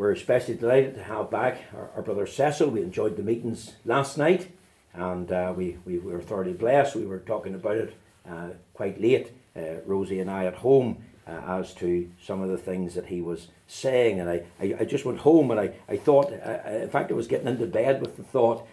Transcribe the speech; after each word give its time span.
we're 0.00 0.12
especially 0.12 0.54
delighted 0.54 0.94
to 0.94 1.02
have 1.02 1.30
back 1.30 1.60
our, 1.76 1.90
our 1.94 2.00
brother 2.00 2.26
Cecil. 2.26 2.70
We 2.70 2.80
enjoyed 2.80 3.18
the 3.18 3.22
meetings 3.22 3.74
last 3.84 4.16
night 4.16 4.50
and 4.94 5.30
uh, 5.30 5.52
we, 5.54 5.76
we 5.84 5.98
were 5.98 6.22
thoroughly 6.22 6.54
blessed. 6.54 6.96
We 6.96 7.04
were 7.04 7.18
talking 7.18 7.54
about 7.54 7.76
it 7.76 7.94
uh, 8.26 8.48
quite 8.72 8.98
late, 8.98 9.30
uh, 9.54 9.82
Rosie 9.84 10.18
and 10.18 10.30
I 10.30 10.46
at 10.46 10.54
home, 10.54 11.04
uh, 11.26 11.32
as 11.46 11.74
to 11.74 12.10
some 12.24 12.40
of 12.40 12.48
the 12.48 12.56
things 12.56 12.94
that 12.94 13.08
he 13.08 13.20
was 13.20 13.48
saying. 13.66 14.20
And 14.20 14.30
I, 14.30 14.44
I, 14.58 14.74
I 14.80 14.84
just 14.86 15.04
went 15.04 15.18
home 15.18 15.50
and 15.50 15.60
I, 15.60 15.74
I 15.86 15.98
thought, 15.98 16.32
uh, 16.32 16.70
in 16.70 16.88
fact, 16.88 17.10
I 17.10 17.14
was 17.14 17.26
getting 17.26 17.48
into 17.48 17.66
bed 17.66 18.00
with 18.00 18.16
the 18.16 18.22
thought, 18.22 18.66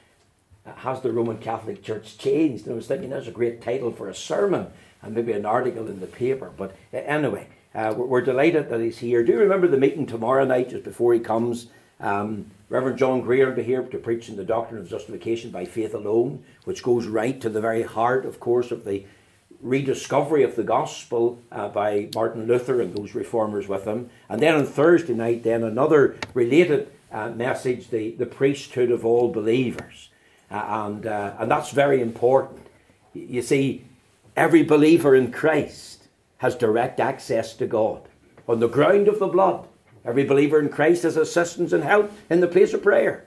has 0.77 1.01
the 1.01 1.11
Roman 1.11 1.39
Catholic 1.39 1.83
Church 1.83 2.17
changed? 2.17 2.67
And 2.67 2.71
I 2.71 2.77
was 2.77 2.87
thinking 2.87 3.09
that's 3.09 3.27
a 3.27 3.31
great 3.31 3.61
title 3.61 3.91
for 3.91 4.07
a 4.07 4.15
sermon 4.15 4.67
and 5.01 5.13
maybe 5.13 5.33
an 5.33 5.45
article 5.45 5.89
in 5.89 5.99
the 5.99 6.07
paper. 6.07 6.53
But 6.55 6.73
anyway, 6.93 7.49
uh, 7.77 7.93
we're, 7.95 8.05
we're, 8.05 8.21
delighted 8.21 8.69
that 8.69 8.81
he's 8.81 8.97
here. 8.97 9.23
Do 9.23 9.33
you 9.33 9.39
remember 9.39 9.67
the 9.67 9.77
meeting 9.77 10.07
tomorrow 10.07 10.43
night, 10.43 10.71
just 10.71 10.83
before 10.83 11.13
he 11.13 11.19
comes? 11.19 11.67
Um, 11.99 12.49
Reverend 12.69 12.97
John 12.97 13.21
Greer 13.21 13.47
will 13.47 13.55
be 13.55 13.63
here 13.63 13.83
to 13.83 13.97
preach 13.99 14.29
in 14.29 14.35
the 14.35 14.43
doctrine 14.43 14.81
of 14.81 14.89
justification 14.89 15.51
by 15.51 15.65
faith 15.65 15.93
alone, 15.93 16.43
which 16.65 16.81
goes 16.81 17.05
right 17.05 17.39
to 17.39 17.49
the 17.49 17.61
very 17.61 17.83
heart, 17.83 18.25
of 18.25 18.39
course, 18.39 18.71
of 18.71 18.83
the 18.83 19.05
rediscovery 19.61 20.43
of 20.43 20.55
the 20.55 20.63
gospel 20.63 21.39
uh, 21.51 21.69
by 21.69 22.09
Martin 22.15 22.47
Luther 22.47 22.81
and 22.81 22.95
those 22.95 23.13
reformers 23.13 23.67
with 23.67 23.85
him. 23.85 24.09
And 24.27 24.41
then 24.41 24.55
on 24.55 24.65
Thursday 24.65 25.13
night, 25.13 25.43
then 25.43 25.63
another 25.63 26.17
related 26.33 26.91
uh, 27.11 27.29
message, 27.29 27.89
the, 27.89 28.11
the 28.11 28.25
priesthood 28.25 28.89
of 28.89 29.05
all 29.05 29.31
believers. 29.31 30.09
Uh, 30.49 30.63
and, 30.67 31.05
uh, 31.05 31.35
and 31.39 31.51
that's 31.51 31.71
very 31.71 32.01
important. 32.01 32.67
You 33.13 33.43
see, 33.43 33.85
every 34.35 34.63
believer 34.63 35.15
in 35.15 35.31
Christ 35.31 35.96
has 36.39 36.55
direct 36.55 36.99
access 36.99 37.53
to 37.55 37.67
God 37.67 38.07
on 38.47 38.59
the 38.59 38.67
ground 38.67 39.07
of 39.07 39.19
the 39.19 39.27
blood. 39.27 39.67
Every 40.05 40.23
believer 40.23 40.59
in 40.59 40.69
Christ 40.69 41.03
has 41.03 41.17
assistance 41.17 41.73
and 41.73 41.83
help 41.83 42.11
in 42.29 42.39
the 42.39 42.47
place 42.47 42.73
of 42.73 42.83
prayer. 42.83 43.25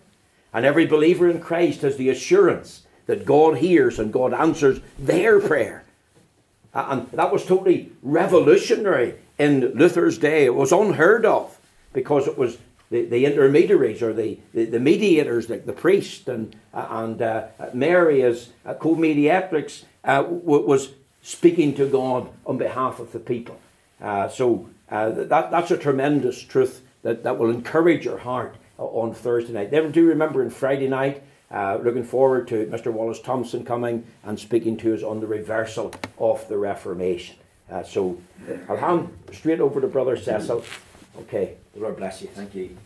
And 0.53 0.65
every 0.65 0.87
believer 0.87 1.29
in 1.29 1.41
Christ 1.41 1.83
has 1.83 1.97
the 1.97 2.09
assurance 2.09 2.87
that 3.07 3.27
God 3.27 3.59
hears 3.59 3.99
and 3.99 4.13
God 4.13 4.33
answers 4.33 4.81
their 4.99 5.41
prayer. 5.41 5.85
And 6.73 7.11
that 7.11 7.33
was 7.33 7.45
totally 7.45 7.93
revolutionary 8.03 9.17
in 9.39 9.73
Luther's 9.75 10.19
day. 10.19 10.45
It 10.45 10.55
was 10.55 10.73
unheard 10.73 11.27
of 11.27 11.59
because 11.93 12.29
it 12.29 12.39
was 12.39 12.59
the, 12.91 13.05
the 13.05 13.25
intermediaries 13.25 14.03
or 14.03 14.13
the, 14.13 14.39
the, 14.55 14.65
the 14.65 14.81
mediators, 14.81 15.49
like 15.49 15.67
the 15.67 15.73
priest 15.73 16.29
and, 16.29 16.57
and 16.73 17.21
uh, 17.21 17.49
Mary 17.73 18.23
as 18.23 18.51
uh, 18.65 18.75
co 18.75 18.95
mediatrix, 18.95 19.85
uh, 20.05 20.25
was 20.27 20.91
speaking 21.23 21.75
to 21.75 21.89
God 21.89 22.31
on 22.47 22.59
behalf 22.59 22.99
of 22.99 23.13
the 23.13 23.19
people. 23.19 23.59
Uh, 24.01 24.29
so 24.29 24.69
uh, 24.91 25.11
that, 25.11 25.51
that's 25.51 25.71
a 25.71 25.77
tremendous 25.77 26.43
truth 26.43 26.83
that, 27.03 27.23
that 27.23 27.39
will 27.39 27.51
encourage 27.51 28.05
your 28.05 28.19
heart 28.19 28.57
on 28.79 29.15
Thursday 29.15 29.53
night. 29.53 29.71
Then 29.71 29.93
do 29.93 30.07
remember 30.07 30.43
on 30.43 30.51
Friday 30.51 30.89
night, 30.89 31.23
uh, 31.51 31.79
looking 31.83 32.05
forward 32.05 32.49
to 32.49 32.67
Mr. 32.67 32.93
Wallace 32.93 33.21
Thompson 33.21 33.65
coming 33.65 34.07
and 34.23 34.39
speaking 34.39 34.77
to 34.79 34.95
us 34.95 35.03
on 35.03 35.21
the 35.21 35.27
reversal 35.27 35.93
of 36.19 36.47
the 36.49 36.57
Reformation. 36.57 37.37
Uh, 37.71 37.83
so 37.83 38.21
I'll 38.69 38.77
hand 38.77 39.17
straight 39.33 39.61
over 39.61 39.81
to 39.81 39.87
Brother 39.87 40.17
Cecil. 40.17 40.65
Okay, 41.21 41.57
the 41.75 41.81
Lord 41.81 41.97
bless 41.97 42.23
you. 42.23 42.29
Thank 42.29 42.55
you. 42.55 42.77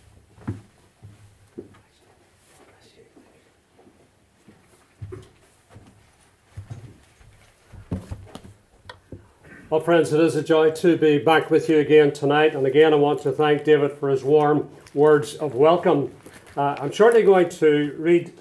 Well, 9.74 9.82
friends, 9.82 10.12
it 10.12 10.20
is 10.20 10.36
a 10.36 10.42
joy 10.44 10.70
to 10.70 10.96
be 10.96 11.18
back 11.18 11.50
with 11.50 11.68
you 11.68 11.78
again 11.78 12.12
tonight. 12.12 12.54
And 12.54 12.64
again, 12.64 12.92
I 12.92 12.96
want 12.96 13.22
to 13.22 13.32
thank 13.32 13.64
David 13.64 13.90
for 13.90 14.08
his 14.08 14.22
warm 14.22 14.70
words 14.94 15.34
of 15.34 15.56
welcome. 15.56 16.14
Uh, 16.56 16.76
I'm 16.78 16.92
shortly 16.92 17.24
going 17.24 17.48
to 17.48 17.92
read 17.98 18.32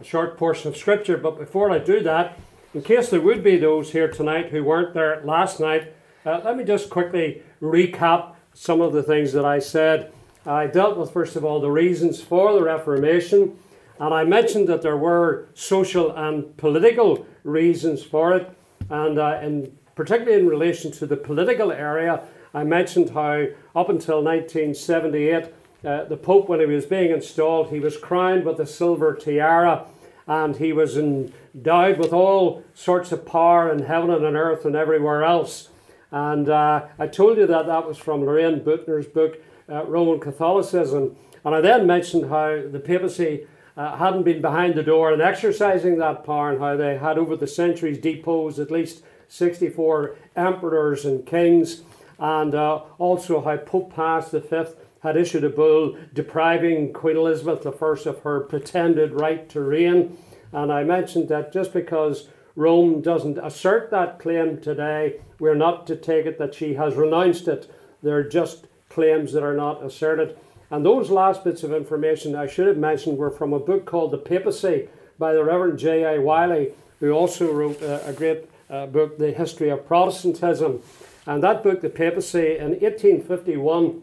a 0.00 0.04
short 0.04 0.38
portion 0.38 0.68
of 0.68 0.76
Scripture, 0.76 1.16
but 1.16 1.36
before 1.36 1.72
I 1.72 1.80
do 1.80 1.98
that, 2.04 2.38
in 2.74 2.82
case 2.82 3.10
there 3.10 3.20
would 3.20 3.42
be 3.42 3.56
those 3.56 3.90
here 3.90 4.06
tonight 4.06 4.50
who 4.50 4.62
weren't 4.62 4.94
there 4.94 5.20
last 5.24 5.58
night, 5.58 5.92
uh, 6.24 6.42
let 6.44 6.56
me 6.56 6.62
just 6.62 6.90
quickly 6.90 7.42
recap 7.60 8.36
some 8.54 8.80
of 8.80 8.92
the 8.92 9.02
things 9.02 9.32
that 9.32 9.44
I 9.44 9.58
said. 9.58 10.12
I 10.46 10.68
dealt 10.68 10.96
with, 10.96 11.10
first 11.10 11.34
of 11.34 11.44
all, 11.44 11.60
the 11.60 11.72
reasons 11.72 12.22
for 12.22 12.52
the 12.52 12.62
Reformation, 12.62 13.58
and 13.98 14.14
I 14.14 14.22
mentioned 14.22 14.68
that 14.68 14.82
there 14.82 14.96
were 14.96 15.48
social 15.54 16.12
and 16.12 16.56
political 16.56 17.26
reasons 17.42 18.04
for 18.04 18.32
it. 18.36 18.54
And 18.90 19.18
uh, 19.18 19.40
in 19.42 19.76
particularly 19.98 20.38
in 20.38 20.46
relation 20.46 20.92
to 20.92 21.06
the 21.06 21.16
political 21.16 21.72
area. 21.72 22.22
I 22.54 22.62
mentioned 22.62 23.10
how 23.10 23.46
up 23.74 23.88
until 23.88 24.22
1978, 24.22 25.52
uh, 25.84 26.04
the 26.04 26.16
Pope, 26.16 26.48
when 26.48 26.60
he 26.60 26.66
was 26.66 26.86
being 26.86 27.10
installed, 27.10 27.70
he 27.70 27.80
was 27.80 27.96
crowned 27.96 28.44
with 28.44 28.60
a 28.60 28.66
silver 28.66 29.12
tiara 29.12 29.86
and 30.28 30.54
he 30.54 30.72
was 30.72 30.96
endowed 30.96 31.98
with 31.98 32.12
all 32.12 32.62
sorts 32.74 33.10
of 33.10 33.26
power 33.26 33.72
in 33.72 33.86
heaven 33.86 34.10
and 34.10 34.24
on 34.24 34.36
earth 34.36 34.64
and 34.64 34.76
everywhere 34.76 35.24
else. 35.24 35.70
And 36.12 36.48
uh, 36.48 36.86
I 36.96 37.08
told 37.08 37.36
you 37.36 37.48
that 37.48 37.66
that 37.66 37.88
was 37.88 37.98
from 37.98 38.22
Loraine 38.22 38.60
Boettner's 38.60 39.06
book, 39.06 39.42
uh, 39.68 39.84
Roman 39.84 40.20
Catholicism. 40.20 41.16
And 41.44 41.56
I 41.56 41.60
then 41.60 41.88
mentioned 41.88 42.30
how 42.30 42.62
the 42.70 42.78
papacy 42.78 43.48
uh, 43.76 43.96
hadn't 43.96 44.22
been 44.22 44.40
behind 44.40 44.76
the 44.76 44.84
door 44.84 45.12
and 45.12 45.20
exercising 45.20 45.98
that 45.98 46.22
power 46.22 46.52
and 46.52 46.60
how 46.60 46.76
they 46.76 46.98
had 46.98 47.18
over 47.18 47.34
the 47.34 47.48
centuries 47.48 47.98
deposed 47.98 48.60
at 48.60 48.70
least 48.70 49.02
64 49.28 50.16
emperors 50.36 51.04
and 51.04 51.24
kings, 51.24 51.82
and 52.18 52.54
uh, 52.54 52.82
also 52.98 53.42
how 53.42 53.56
Pope 53.56 53.94
Pius 53.94 54.30
V 54.30 54.64
had 55.02 55.16
issued 55.16 55.44
a 55.44 55.50
bull 55.50 55.96
depriving 56.12 56.92
Queen 56.92 57.16
Elizabeth 57.16 57.64
I 57.66 58.10
of 58.10 58.20
her 58.20 58.40
pretended 58.40 59.12
right 59.12 59.48
to 59.50 59.60
reign. 59.60 60.18
And 60.52 60.72
I 60.72 60.82
mentioned 60.82 61.28
that 61.28 61.52
just 61.52 61.72
because 61.72 62.28
Rome 62.56 63.00
doesn't 63.00 63.38
assert 63.38 63.90
that 63.90 64.18
claim 64.18 64.60
today, 64.60 65.20
we're 65.38 65.54
not 65.54 65.86
to 65.86 65.96
take 65.96 66.26
it 66.26 66.38
that 66.38 66.54
she 66.54 66.74
has 66.74 66.96
renounced 66.96 67.46
it. 67.46 67.70
They're 68.02 68.28
just 68.28 68.66
claims 68.88 69.32
that 69.32 69.44
are 69.44 69.54
not 69.54 69.84
asserted. 69.84 70.36
And 70.70 70.84
those 70.84 71.10
last 71.10 71.44
bits 71.44 71.62
of 71.62 71.72
information 71.72 72.34
I 72.34 72.46
should 72.46 72.66
have 72.66 72.76
mentioned 72.76 73.18
were 73.18 73.30
from 73.30 73.52
a 73.52 73.60
book 73.60 73.86
called 73.86 74.10
The 74.10 74.18
Papacy 74.18 74.88
by 75.18 75.32
the 75.32 75.44
Reverend 75.44 75.78
J.I. 75.78 76.18
Wylie, 76.18 76.72
who 77.00 77.12
also 77.12 77.52
wrote 77.52 77.80
a, 77.80 78.06
a 78.08 78.12
great 78.12 78.48
uh, 78.70 78.86
book, 78.86 79.18
The 79.18 79.32
History 79.32 79.70
of 79.70 79.86
Protestantism. 79.86 80.82
And 81.26 81.42
that 81.42 81.62
book, 81.62 81.80
The 81.80 81.90
Papacy, 81.90 82.56
in 82.56 82.70
1851, 82.70 84.02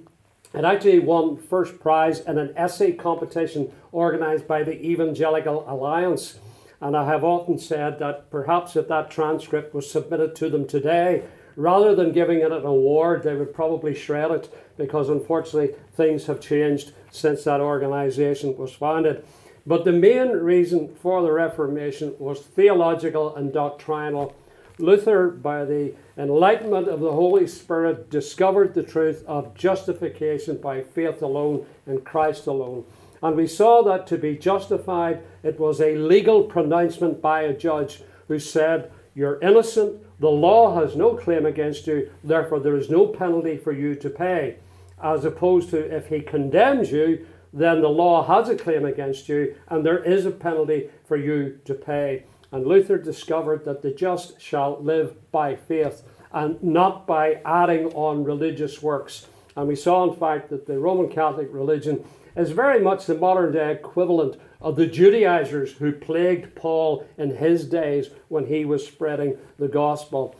it 0.54 0.64
actually 0.64 1.00
won 1.00 1.38
first 1.38 1.80
prize 1.80 2.20
in 2.22 2.38
an 2.38 2.54
essay 2.56 2.94
competition 2.94 3.72
organised 3.94 4.48
by 4.48 4.64
the 4.64 4.80
Evangelical 4.82 5.66
Alliance. 5.68 6.40
And 6.80 6.96
I 6.96 7.06
have 7.06 7.24
often 7.24 7.58
said 7.58 8.00
that 8.00 8.30
perhaps 8.30 8.76
if 8.76 8.88
that 8.88 9.12
transcript 9.12 9.74
was 9.74 9.90
submitted 9.90 10.36
to 10.36 10.50
them 10.50 10.68
today, 10.68 11.24
rather 11.56 11.96
than 11.96 12.12
giving 12.12 12.40
it 12.40 12.52
an 12.52 12.66
award, 12.66 13.24
they 13.24 13.36
would 13.36 13.54
probably 13.54 13.96
shred 13.96 14.32
it 14.32 14.54
because 14.78 15.10
unfortunately 15.10 15.76
things 15.94 16.26
have 16.28 16.40
changed 16.42 16.92
since 17.12 17.44
that 17.44 17.62
organisation 17.62 18.58
was 18.58 18.72
founded. 18.72 19.26
But 19.66 19.84
the 19.84 19.92
main 19.92 20.30
reason 20.30 20.94
for 20.96 21.22
the 21.22 21.32
Reformation 21.32 22.14
was 22.20 22.42
theological 22.42 23.36
and 23.36 23.52
doctrinal 23.52 24.36
Luther, 24.78 25.30
by 25.30 25.64
the 25.64 25.94
enlightenment 26.18 26.88
of 26.88 27.00
the 27.00 27.12
Holy 27.12 27.48
Spirit, 27.48 28.10
discovered 28.10 28.74
the 28.74 28.84
truth 28.84 29.24
of 29.26 29.56
justification 29.56 30.58
by 30.58 30.82
faith 30.82 31.22
alone 31.22 31.66
in 31.88 32.02
Christ 32.02 32.48
alone. 32.48 32.86
And 33.24 33.36
we 33.38 33.48
saw 33.48 33.82
that 33.84 34.06
to 34.08 34.18
be 34.18 34.38
justified, 34.38 35.24
it 35.44 35.60
was 35.60 35.80
a 35.80 35.96
legal 35.96 36.44
pronouncement 36.44 37.22
by 37.22 37.42
a 37.42 37.58
judge 37.58 38.04
who 38.28 38.38
said, 38.38 38.92
You're 39.14 39.40
innocent, 39.42 40.02
the 40.20 40.30
law 40.30 40.80
has 40.80 40.96
no 40.96 41.16
claim 41.16 41.46
against 41.46 41.88
you, 41.88 42.12
therefore 42.24 42.60
there 42.60 42.76
is 42.76 42.90
no 42.90 43.08
penalty 43.08 43.58
for 43.58 43.72
you 43.72 43.96
to 43.96 44.10
pay. 44.10 44.58
As 45.02 45.26
opposed 45.26 45.70
to 45.70 45.96
if 45.96 46.08
he 46.08 46.22
condemns 46.22 46.92
you, 46.92 47.26
then 47.54 47.82
the 47.82 47.90
law 47.90 48.24
has 48.24 48.50
a 48.50 48.56
claim 48.56 48.84
against 48.84 49.30
you, 49.30 49.56
and 49.70 49.86
there 49.86 50.04
is 50.04 50.26
a 50.26 50.32
penalty 50.32 50.90
for 51.06 51.16
you 51.16 51.60
to 51.64 51.74
pay. 51.74 52.26
And 52.56 52.66
Luther 52.66 52.98
discovered 52.98 53.66
that 53.66 53.82
the 53.82 53.92
just 53.92 54.40
shall 54.40 54.82
live 54.82 55.30
by 55.30 55.58
faith 55.58 56.04
and 56.32 56.64
not 56.64 57.06
by 57.06 57.42
adding 57.44 57.88
on 57.88 58.24
religious 58.24 58.82
works. 58.82 59.28
And 59.58 59.68
we 59.68 59.76
saw, 59.76 60.10
in 60.10 60.18
fact, 60.18 60.50
that 60.52 60.66
the 60.66 60.80
Roman 60.80 61.10
Catholic 61.10 61.50
religion 61.52 62.06
is 62.34 62.52
very 62.52 62.80
much 62.80 63.08
the 63.08 63.16
modern 63.16 63.52
day 63.52 63.74
equivalent 63.74 64.40
of 64.62 64.78
the 64.78 64.88
Judaizers 64.88 65.74
who 65.74 65.92
plagued 65.92 66.56
Paul 66.56 67.06
in 67.18 67.36
his 67.36 67.66
days 67.66 68.12
when 68.30 68.46
he 68.46 68.64
was 68.64 68.88
spreading 68.88 69.38
the 69.60 69.68
gospel. 69.68 70.34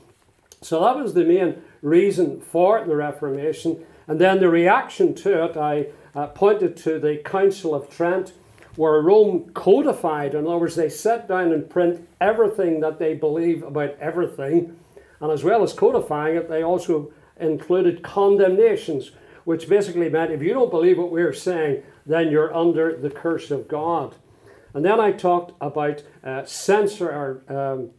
So 0.62 0.80
that 0.86 0.96
was 0.96 1.16
the 1.16 1.26
main 1.26 1.62
reason 1.82 2.40
for 2.40 2.86
the 2.86 2.96
Reformation. 2.96 3.86
And 4.08 4.22
then 4.22 4.40
the 4.40 4.48
reaction 4.48 5.16
to 5.16 5.44
it, 5.44 5.58
I 5.58 5.88
uh, 6.16 6.28
pointed 6.28 6.78
to 6.78 6.98
the 6.98 7.18
Council 7.18 7.76
of 7.76 7.90
Trent 7.90 8.32
where 8.76 9.02
Rome 9.02 9.50
codified. 9.54 10.34
In 10.34 10.46
other 10.46 10.58
words, 10.58 10.76
they 10.76 10.90
set 10.90 11.28
down 11.28 11.52
and 11.52 11.70
print 11.70 12.08
everything 12.20 12.82
that 12.82 13.00
they 13.00 13.14
believe 13.14 13.64
about 13.64 13.98
everything. 14.00 14.78
And 15.22 15.32
as 15.32 15.44
well 15.44 15.64
as 15.64 15.74
codifying 15.74 16.36
it, 16.36 16.50
they 16.50 16.64
also 16.64 17.12
included 17.40 18.04
condemnations, 18.04 19.12
which 19.46 19.70
basically 19.70 20.10
meant 20.10 20.32
if 20.32 20.42
you 20.42 20.54
don't 20.54 20.72
believe 20.72 20.98
what 20.98 21.12
we're 21.12 21.34
saying, 21.34 21.84
then 22.06 22.30
you're 22.30 22.54
under 22.54 22.96
the 22.96 23.10
curse 23.10 23.52
of 23.52 23.68
God. 23.68 24.16
And 24.74 24.84
then 24.84 25.00
I 25.00 25.12
talked 25.14 25.54
about 25.62 26.04
uh, 26.24 26.44
censor 26.46 27.10
or 27.10 27.44
um, 27.48 27.92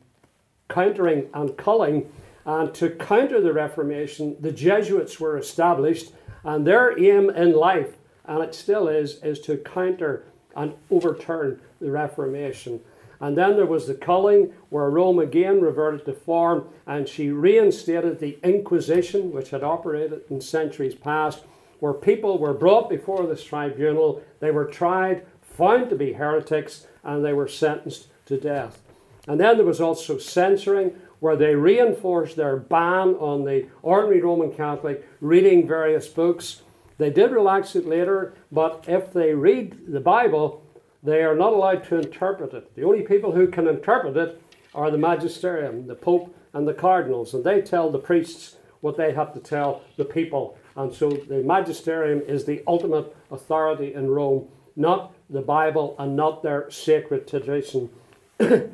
countering 0.69 1.29
and 1.33 1.57
culling. 1.57 2.13
And 2.45 2.73
to 2.75 2.91
counter 2.91 3.41
the 3.41 3.53
Reformation, 3.53 4.37
the 4.41 4.53
Jesuits 4.53 5.19
were 5.19 5.37
established, 5.37 6.13
and 6.45 6.67
their 6.67 6.97
aim 6.99 7.31
in 7.31 7.53
life, 7.53 7.97
and 8.25 8.43
it 8.45 8.55
still 8.55 8.87
is, 8.87 9.23
is 9.25 9.41
to 9.41 9.57
counter 9.57 10.25
and 10.57 10.75
overturn 10.91 11.61
the 11.81 11.91
Reformation. 11.91 12.81
And 13.21 13.37
then 13.39 13.57
there 13.57 13.67
was 13.67 13.87
the 13.87 13.95
culling, 13.95 14.53
where 14.69 14.91
Rome 14.91 15.19
again 15.19 15.61
reverted 15.61 16.05
to 16.07 16.13
form, 16.13 16.69
and 16.87 17.09
she 17.09 17.31
reinstated 17.31 18.19
the 18.19 18.39
Inquisition, 18.43 19.33
which 19.33 19.51
had 19.51 19.63
operated 19.63 20.23
in 20.29 20.41
centuries 20.41 20.95
past, 20.95 21.45
where 21.79 21.95
people 21.95 22.39
were 22.39 22.53
brought 22.53 22.91
before 22.91 23.27
this 23.27 23.45
tribunal, 23.45 24.23
they 24.41 24.51
were 24.51 24.65
tried, 24.65 25.25
found 25.41 25.89
to 25.91 25.97
be 25.97 26.15
heretics, 26.15 26.87
and 27.05 27.25
they 27.25 27.33
were 27.33 27.49
sentenced 27.49 28.09
to 28.27 28.39
death. 28.39 28.83
And 29.29 29.41
then 29.41 29.57
there 29.57 29.67
was 29.67 29.81
also 29.81 30.19
censoring, 30.19 30.93
where 31.21 31.37
they 31.37 31.55
reinforced 31.55 32.37
their 32.37 32.57
ban 32.57 33.15
on 33.15 33.45
the 33.45 33.67
ordinary 33.83 34.21
Roman 34.21 34.53
Catholic 34.53 35.07
reading 35.21 35.67
various 35.67 36.07
books. 36.07 36.63
They 36.99 37.11
did 37.11 37.31
relax 37.31 37.77
it 37.77 37.87
later, 37.87 38.35
but 38.51 38.85
if 38.89 39.13
they 39.13 39.35
read 39.35 39.93
the 39.93 40.01
Bible, 40.01 40.63
they 41.03 41.23
are 41.23 41.37
not 41.37 41.53
allowed 41.53 41.85
to 41.85 41.97
interpret 41.97 42.55
it. 42.55 42.75
The 42.75 42.85
only 42.85 43.03
people 43.03 43.33
who 43.33 43.49
can 43.49 43.69
interpret 43.69 44.17
it 44.17 44.41
are 44.75 44.91
the 44.91 44.99
magisterium, 44.99 45.87
the 45.87 45.95
pope, 45.95 46.35
and 46.53 46.67
the 46.67 46.75
cardinals, 46.75 47.35
and 47.35 47.45
they 47.45 47.61
tell 47.61 47.91
the 47.91 47.99
priests 47.99 48.57
what 48.81 48.97
they 48.97 49.13
have 49.13 49.35
to 49.35 49.41
tell 49.41 49.83
the 49.97 50.05
people. 50.05 50.57
And 50.75 50.93
so 50.93 51.11
the 51.11 51.43
magisterium 51.43 52.23
is 52.27 52.45
the 52.45 52.63
ultimate 52.67 53.15
authority 53.31 53.95
in 53.95 54.11
Rome, 54.11 54.49
not 54.75 55.15
the 55.29 55.43
Bible 55.43 55.97
and 55.99 56.17
not 56.17 56.43
their 56.43 56.71
sacred 56.71 57.27
tradition. 57.27 57.91
and 58.39 58.71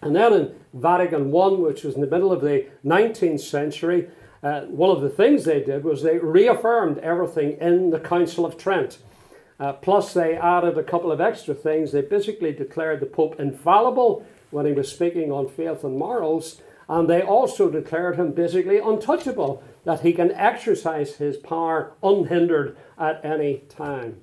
then 0.00 0.32
in 0.32 0.54
Vatican 0.74 1.34
I, 1.34 1.48
which 1.48 1.84
was 1.84 1.94
in 1.96 2.00
the 2.00 2.06
middle 2.06 2.32
of 2.32 2.40
the 2.40 2.66
19th 2.84 3.40
century, 3.40 4.08
uh, 4.42 4.62
one 4.62 4.90
of 4.90 5.02
the 5.02 5.10
things 5.10 5.44
they 5.44 5.62
did 5.62 5.84
was 5.84 6.02
they 6.02 6.18
reaffirmed 6.18 6.98
everything 6.98 7.58
in 7.60 7.90
the 7.90 8.00
Council 8.00 8.46
of 8.46 8.56
Trent. 8.56 8.98
Uh, 9.58 9.72
plus, 9.72 10.14
they 10.14 10.36
added 10.36 10.78
a 10.78 10.84
couple 10.84 11.10
of 11.10 11.20
extra 11.20 11.54
things. 11.54 11.90
They 11.90 12.02
basically 12.02 12.52
declared 12.52 13.00
the 13.00 13.06
Pope 13.06 13.40
infallible 13.40 14.24
when 14.50 14.66
he 14.66 14.72
was 14.72 14.90
speaking 14.90 15.32
on 15.32 15.48
faith 15.48 15.82
and 15.82 15.98
morals, 15.98 16.60
and 16.88 17.08
they 17.08 17.20
also 17.20 17.68
declared 17.68 18.16
him 18.16 18.32
basically 18.32 18.78
untouchable, 18.78 19.62
that 19.84 20.00
he 20.00 20.12
can 20.12 20.30
exercise 20.32 21.16
his 21.16 21.36
power 21.36 21.92
unhindered 22.02 22.76
at 22.98 23.24
any 23.24 23.62
time. 23.68 24.20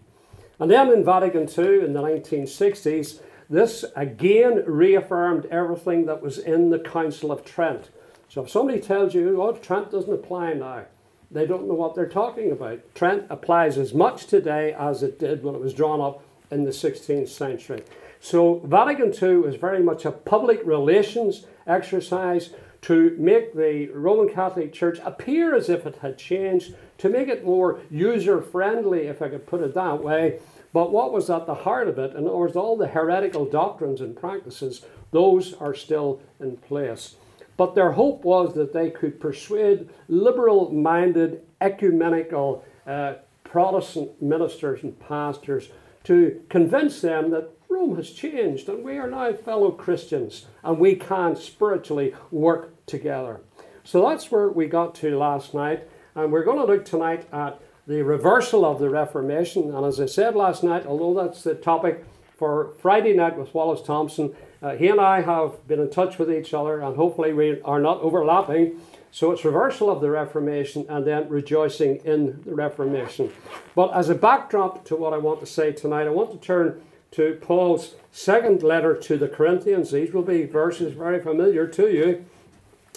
And 0.60 0.72
then 0.72 0.92
in 0.92 1.04
Vatican 1.04 1.50
II 1.50 1.84
in 1.84 1.94
the 1.94 2.02
1960s, 2.02 3.20
this 3.50 3.86
again 3.96 4.64
reaffirmed 4.66 5.46
everything 5.48 6.06
that 6.06 6.22
was 6.22 6.38
in 6.38 6.70
the 6.70 6.80
Council 6.80 7.32
of 7.32 7.44
Trent. 7.44 7.90
So 8.36 8.44
if 8.44 8.50
somebody 8.50 8.82
tells 8.82 9.14
you, 9.14 9.42
oh, 9.42 9.54
Trent 9.54 9.92
doesn't 9.92 10.12
apply 10.12 10.56
now, 10.56 10.84
they 11.32 11.46
don't 11.46 11.70
know 11.70 11.74
what 11.74 11.96
they're 11.96 12.10
talking 12.10 12.52
about. 12.52 12.82
Trent 12.94 13.28
applies 13.30 13.78
as 13.78 13.94
much 13.94 14.26
today 14.26 14.76
as 14.78 15.04
it 15.04 15.18
did 15.18 15.42
when 15.42 15.56
it 15.56 15.62
was 15.62 15.74
drawn 15.74 16.02
up 16.02 16.22
in 16.52 16.66
the 16.66 16.72
16th 16.72 17.30
century. 17.30 17.82
So 18.20 18.60
Vatican 18.66 19.14
II 19.14 19.38
was 19.38 19.56
very 19.56 19.82
much 19.82 20.04
a 20.04 20.12
public 20.12 20.60
relations 20.66 21.46
exercise 21.66 22.50
to 22.82 23.16
make 23.18 23.56
the 23.56 23.88
Roman 23.94 24.28
Catholic 24.28 24.74
Church 24.74 25.00
appear 25.06 25.56
as 25.56 25.70
if 25.70 25.86
it 25.86 26.00
had 26.02 26.18
changed, 26.18 26.76
to 26.98 27.08
make 27.08 27.30
it 27.30 27.46
more 27.46 27.80
user 27.90 28.42
friendly, 28.42 29.08
if 29.08 29.22
I 29.22 29.30
could 29.30 29.48
put 29.48 29.62
it 29.62 29.74
that 29.76 30.04
way. 30.04 30.40
But 30.74 30.92
what 30.92 31.14
was 31.14 31.30
at 31.30 31.46
the 31.46 31.56
heart 31.56 31.88
of 31.88 31.98
it, 31.98 32.12
in 32.12 32.28
other 32.28 32.36
words, 32.36 32.58
all 32.58 32.76
the 32.76 32.88
heretical 32.88 33.46
doctrines 33.46 34.02
and 34.02 34.14
practices, 34.14 34.82
those 35.12 35.54
are 35.54 35.74
still 35.74 36.20
in 36.42 36.58
place. 36.58 37.16
But 37.58 37.76
their 37.76 37.94
hope 37.94 38.24
was 38.24 38.54
that 38.56 38.74
they 38.74 38.90
could 38.90 39.20
persuade 39.20 39.90
liberal 40.08 40.72
minded, 40.72 41.42
ecumenical 41.62 42.66
uh, 42.86 43.16
Protestant 43.44 44.22
ministers 44.22 44.84
and 44.84 45.00
pastors 45.00 45.70
to 46.04 46.42
convince 46.50 47.02
them 47.02 47.32
that 47.32 47.52
Rome 47.70 47.96
has 47.96 48.12
changed 48.12 48.68
and 48.70 48.84
we 48.84 48.98
are 48.98 49.10
now 49.10 49.34
fellow 49.34 49.72
Christians 49.72 50.46
and 50.64 50.78
we 50.78 50.96
can 50.96 51.36
spiritually 51.36 52.14
work 52.32 52.86
together. 52.86 53.42
So 53.84 54.08
that's 54.10 54.32
where 54.32 54.50
we 54.50 54.66
got 54.66 54.96
to 54.96 55.16
last 55.18 55.54
night, 55.54 55.88
and 56.16 56.32
we're 56.32 56.44
going 56.44 56.58
to 56.58 56.66
look 56.66 56.86
tonight 56.86 57.28
at 57.32 57.62
the 57.86 58.02
reversal 58.02 58.66
of 58.66 58.80
the 58.80 58.90
Reformation. 58.90 59.76
And 59.76 59.86
as 59.86 60.00
I 60.00 60.08
said 60.08 60.36
last 60.36 60.64
night, 60.64 60.88
although 60.88 61.14
that's 61.14 61.44
the 61.44 61.54
topic 61.54 62.04
for 62.36 62.74
Friday 62.82 63.14
night 63.14 63.38
with 63.38 63.54
Wallace 63.54 63.84
Thompson, 63.84 64.36
uh, 64.62 64.76
he 64.76 64.88
and 64.88 65.00
I 65.00 65.22
have 65.22 65.68
been 65.68 65.80
in 65.80 65.90
touch 65.90 66.18
with 66.18 66.32
each 66.32 66.54
other, 66.54 66.82
and 66.82 66.96
hopefully 66.96 67.34
we 67.34 67.62
are 67.62 67.80
not 67.80 68.02
overlapping. 68.02 68.82
So 69.12 69.32
it's 69.32 69.46
reversal 69.46 69.90
of 69.90 70.02
the 70.02 70.10
Reformation 70.10 70.86
and 70.90 71.08
then 71.08 71.30
rejoicing 71.30 71.98
in 72.04 72.42
the 72.44 72.54
Reformation. 72.54 73.32
But 73.74 73.94
as 73.94 74.10
a 74.10 74.16
backdrop 74.16 74.84
to 74.86 74.96
what 74.96 75.14
I 75.14 75.18
want 75.18 75.40
to 75.40 75.46
say 75.46 75.72
tonight, 75.72 76.06
I 76.06 76.10
want 76.10 76.32
to 76.32 76.38
turn 76.38 76.82
to 77.12 77.40
Paul's 77.42 77.96
second 78.12 78.62
letter 78.62 78.94
to 78.94 79.18
the 79.18 79.30
Corinthians. 79.30 79.92
These 79.92 80.14
will 80.14 80.22
be 80.22 80.44
verses 80.44 80.94
very 80.94 81.22
familiar 81.22 81.66
to 81.68 81.90
you. 81.90 82.26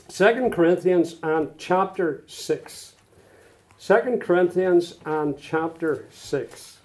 Second 0.09 0.53
Corinthians 0.53 1.17
and 1.23 1.51
chapter 1.57 2.25
6. 2.27 2.95
2 3.81 4.19
Corinthians 4.21 4.97
and 5.07 5.39
chapter 5.39 6.07
6. 6.11 6.79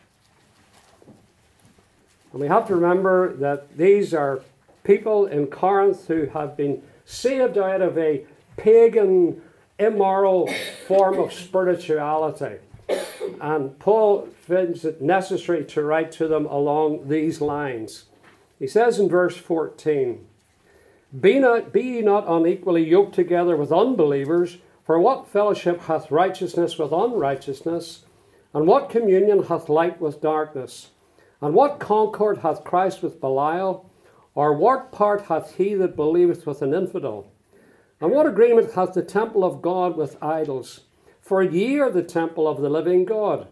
And 2.34 2.42
we 2.42 2.48
have 2.48 2.68
to 2.68 2.76
remember 2.76 3.36
that 3.38 3.78
these 3.78 4.14
are 4.14 4.42
people 4.84 5.26
in 5.26 5.48
Corinth 5.48 6.08
who 6.08 6.26
have 6.28 6.58
been 6.58 6.82
saved 7.06 7.58
out 7.58 7.82
of 7.82 7.98
a 7.98 8.26
pagan, 8.58 9.42
immoral 9.80 10.50
form 10.88 11.20
of 11.20 11.34
spirituality. 11.34 12.58
And 13.42 13.80
Paul 13.80 14.28
finds 14.46 14.86
it 14.86 15.02
necessary 15.02 15.66
to 15.66 15.84
write 15.84 16.12
to 16.14 16.28
them 16.28 16.46
along 16.46 17.08
these 17.08 17.42
lines. 17.42 18.06
He 18.60 18.68
says 18.68 19.00
in 19.00 19.10
verse 19.10 19.38
14, 19.38 20.26
Be, 21.20 21.40
not, 21.40 21.74
be 21.74 21.82
ye 21.82 22.02
not 22.02 22.26
unequally 22.28 22.88
yoked 22.88 23.16
together 23.16 23.56
with 23.56 23.72
unbelievers, 23.72 24.58
for 24.86 25.00
what 25.00 25.28
fellowship 25.28 25.82
hath 25.82 26.12
righteousness 26.12 26.78
with 26.78 26.92
unrighteousness? 26.92 28.04
And 28.54 28.68
what 28.68 28.90
communion 28.90 29.44
hath 29.44 29.70
light 29.70 30.00
with 30.00 30.22
darkness? 30.22 30.92
And 31.42 31.54
what 31.54 31.80
concord 31.80 32.40
hath 32.40 32.64
Christ 32.64 33.02
with 33.02 33.20
Belial? 33.20 33.90
Or 34.36 34.54
what 34.54 34.92
part 34.92 35.24
hath 35.24 35.56
he 35.58 35.76
that 35.76 35.96
believeth 35.96 36.46
with 36.48 36.62
an 36.62 36.74
infidel? 36.74 37.32
And 38.02 38.12
what 38.12 38.26
agreement 38.26 38.74
hath 38.74 38.94
the 38.94 39.04
temple 39.04 39.44
of 39.44 39.62
God 39.62 39.96
with 39.96 40.22
idols? 40.22 40.82
For 41.22 41.42
ye 41.42 41.80
are 41.80 41.92
the 41.92 42.04
temple 42.04 42.48
of 42.48 42.60
the 42.60 42.70
living 42.70 43.06
God. 43.06 43.48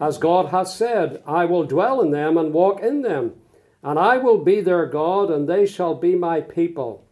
As 0.00 0.18
God 0.18 0.46
hath 0.46 0.68
said, 0.68 1.22
I 1.26 1.44
will 1.44 1.64
dwell 1.64 2.00
in 2.00 2.10
them 2.10 2.36
and 2.36 2.52
walk 2.52 2.82
in 2.82 3.02
them, 3.02 3.34
and 3.82 3.98
I 3.98 4.18
will 4.18 4.38
be 4.38 4.60
their 4.60 4.86
God, 4.86 5.30
and 5.30 5.48
they 5.48 5.66
shall 5.66 5.94
be 5.94 6.14
my 6.16 6.40
people. 6.40 7.06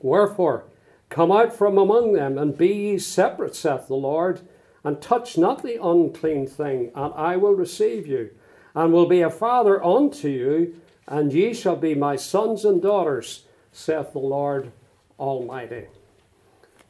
Wherefore, 0.00 0.64
come 1.08 1.30
out 1.30 1.52
from 1.52 1.76
among 1.76 2.14
them, 2.14 2.38
and 2.38 2.56
be 2.56 2.68
ye 2.68 2.98
separate, 2.98 3.54
saith 3.54 3.88
the 3.88 3.94
Lord, 3.94 4.40
and 4.84 5.00
touch 5.02 5.36
not 5.36 5.62
the 5.62 5.82
unclean 5.82 6.46
thing, 6.46 6.90
and 6.94 7.12
I 7.14 7.36
will 7.36 7.54
receive 7.54 8.06
you, 8.06 8.30
and 8.74 8.92
will 8.92 9.06
be 9.06 9.20
a 9.20 9.30
father 9.30 9.84
unto 9.84 10.28
you 10.28 10.74
and 11.08 11.32
ye 11.32 11.54
shall 11.54 11.76
be 11.76 11.94
my 11.94 12.16
sons 12.16 12.64
and 12.64 12.82
daughters, 12.82 13.46
saith 13.72 14.12
the 14.12 14.18
Lord 14.18 14.72
Almighty. 15.18 15.86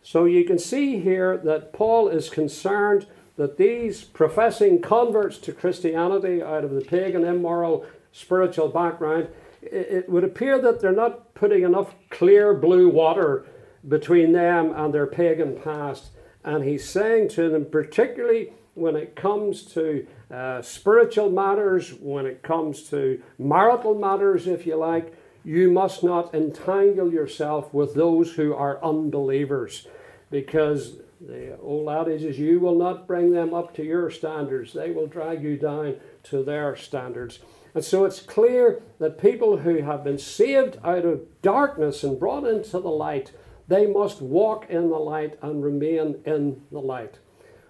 So 0.03 0.25
you 0.25 0.45
can 0.45 0.59
see 0.59 1.01
here 1.01 1.37
that 1.39 1.73
Paul 1.73 2.09
is 2.09 2.29
concerned 2.29 3.07
that 3.37 3.57
these 3.57 4.03
professing 4.03 4.83
converts 4.83 5.39
to 5.39 5.53
Christianity 5.53 6.43
out 6.43 6.65
of 6.65 6.73
the 6.73 6.81
pagan, 6.81 7.25
immoral, 7.25 7.87
spiritual 8.11 8.69
background, 8.69 9.29
it 9.63 10.09
would 10.09 10.25
appear 10.25 10.59
that 10.61 10.81
they're 10.81 10.93
not 10.93 11.35
putting 11.35 11.63
enough 11.63 11.95
clear 12.11 12.55
blue 12.55 12.89
water 12.89 13.47
between 13.87 14.33
them 14.33 14.73
and 14.75 14.93
their 14.93 15.07
pagan 15.07 15.61
past. 15.61 16.11
And 16.45 16.65
he's 16.65 16.89
saying 16.89 17.29
to 17.31 17.49
them, 17.49 17.67
particularly 17.67 18.53
when 18.75 18.97
it 18.97 19.15
comes 19.15 19.63
to 19.75 20.07
uh, 20.31 20.61
spiritual 20.63 21.31
matters, 21.31 21.95
when 21.95 22.27
it 22.27 22.43
comes 22.43 22.83
to 22.91 23.23
marital 23.39 23.95
matters, 23.95 24.47
if 24.47 24.67
you 24.67 24.77
like, 24.77 25.15
you 25.45 25.71
must 25.71 26.05
not 26.05 26.35
entangle 26.35 27.13
yourself 27.13 27.73
with 27.73 27.95
those 27.95 28.33
who 28.33 28.55
are 28.55 28.85
unbelievers 28.85 29.87
because 30.31 30.99
the 31.21 31.59
old 31.59 31.89
adage 31.89 32.23
is 32.23 32.39
you 32.39 32.61
will 32.61 32.75
not 32.75 33.07
bring 33.07 33.33
them 33.33 33.55
up 33.55 33.75
to 33.75 33.83
your 33.83 34.11
standards, 34.11 34.73
they 34.73 34.91
will 34.91 35.07
drag 35.07 35.43
you 35.43 35.57
down 35.57 35.97
to 36.25 36.45
their 36.45 36.77
standards. 36.77 37.41
And 37.75 37.85
so 37.85 38.05
it's 38.05 38.21
clear 38.21 38.83
that 38.99 39.21
people 39.21 39.59
who 39.59 39.83
have 39.83 40.05
been 40.05 40.19
saved 40.19 40.79
out 40.85 41.05
of 41.05 41.27
darkness 41.43 42.05
and 42.05 42.19
brought 42.19 42.47
into 42.47 42.79
the 42.79 42.89
light, 42.89 43.33
they 43.67 43.87
must 43.87 44.21
walk 44.21 44.69
in 44.69 44.91
the 44.91 44.99
light 44.99 45.39
and 45.43 45.63
remain 45.65 46.21
in 46.25 46.63
the 46.71 46.81
light. 46.81 47.19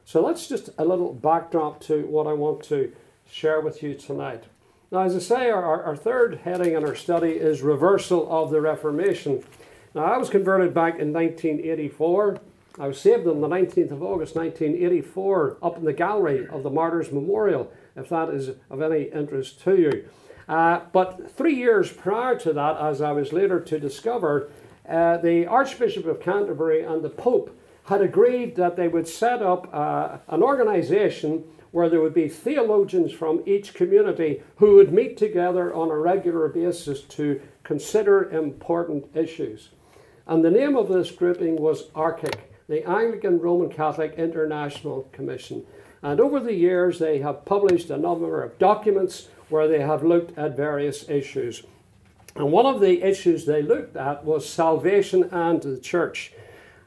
So 0.08 0.26
that's 0.26 0.46
just 0.46 0.70
a 0.78 0.86
little 0.86 1.12
backdrop 1.12 1.80
to 1.82 2.06
what 2.06 2.26
I 2.26 2.32
want 2.32 2.62
to 2.64 2.94
share 3.30 3.60
with 3.60 3.82
you 3.82 3.92
tonight. 3.92 4.44
Now, 4.90 5.02
as 5.02 5.14
I 5.14 5.18
say, 5.18 5.50
our, 5.50 5.82
our 5.82 5.96
third 5.96 6.40
heading 6.44 6.72
in 6.72 6.82
our 6.82 6.94
study 6.94 7.32
is 7.32 7.60
Reversal 7.60 8.26
of 8.32 8.48
the 8.48 8.62
Reformation. 8.62 9.44
Now, 9.94 10.04
I 10.04 10.16
was 10.16 10.30
converted 10.30 10.72
back 10.72 10.98
in 10.98 11.12
1984. 11.12 12.40
I 12.78 12.88
was 12.88 12.98
saved 12.98 13.26
on 13.26 13.42
the 13.42 13.48
19th 13.48 13.90
of 13.90 14.02
August 14.02 14.34
1984 14.34 15.58
up 15.62 15.76
in 15.76 15.84
the 15.84 15.92
gallery 15.92 16.48
of 16.48 16.62
the 16.62 16.70
Martyrs 16.70 17.12
Memorial, 17.12 17.70
if 17.94 18.08
that 18.08 18.30
is 18.30 18.52
of 18.70 18.80
any 18.80 19.10
interest 19.12 19.60
to 19.64 19.76
you. 19.76 20.08
Uh, 20.48 20.80
but 20.90 21.30
three 21.30 21.54
years 21.54 21.92
prior 21.92 22.34
to 22.38 22.54
that, 22.54 22.78
as 22.80 23.02
I 23.02 23.12
was 23.12 23.34
later 23.34 23.60
to 23.60 23.78
discover, 23.78 24.48
uh, 24.88 25.18
the 25.18 25.44
Archbishop 25.46 26.06
of 26.06 26.22
Canterbury 26.22 26.82
and 26.82 27.02
the 27.02 27.10
Pope 27.10 27.54
had 27.88 28.02
agreed 28.02 28.54
that 28.56 28.76
they 28.76 28.86
would 28.86 29.08
set 29.08 29.42
up 29.42 29.68
uh, 29.72 30.18
an 30.28 30.42
organization 30.42 31.42
where 31.70 31.88
there 31.88 32.02
would 32.02 32.12
be 32.12 32.28
theologians 32.28 33.12
from 33.12 33.42
each 33.46 33.72
community 33.72 34.42
who 34.56 34.74
would 34.74 34.92
meet 34.92 35.16
together 35.16 35.74
on 35.74 35.90
a 35.90 35.96
regular 35.96 36.48
basis 36.48 37.00
to 37.02 37.40
consider 37.64 38.30
important 38.30 39.06
issues. 39.14 39.70
And 40.26 40.44
the 40.44 40.50
name 40.50 40.76
of 40.76 40.88
this 40.88 41.10
grouping 41.10 41.56
was 41.56 41.88
ARCIC, 41.94 42.38
the 42.68 42.86
Anglican 42.86 43.38
Roman 43.38 43.70
Catholic 43.70 44.14
International 44.18 45.08
Commission. 45.12 45.64
And 46.02 46.20
over 46.20 46.40
the 46.40 46.54
years, 46.54 46.98
they 46.98 47.20
have 47.20 47.46
published 47.46 47.88
a 47.88 47.96
number 47.96 48.42
of 48.42 48.58
documents 48.58 49.28
where 49.48 49.66
they 49.66 49.80
have 49.80 50.04
looked 50.04 50.36
at 50.36 50.56
various 50.56 51.08
issues. 51.08 51.62
And 52.36 52.52
one 52.52 52.66
of 52.66 52.80
the 52.80 53.02
issues 53.02 53.46
they 53.46 53.62
looked 53.62 53.96
at 53.96 54.26
was 54.26 54.46
salvation 54.46 55.24
and 55.32 55.62
the 55.62 55.78
church. 55.78 56.32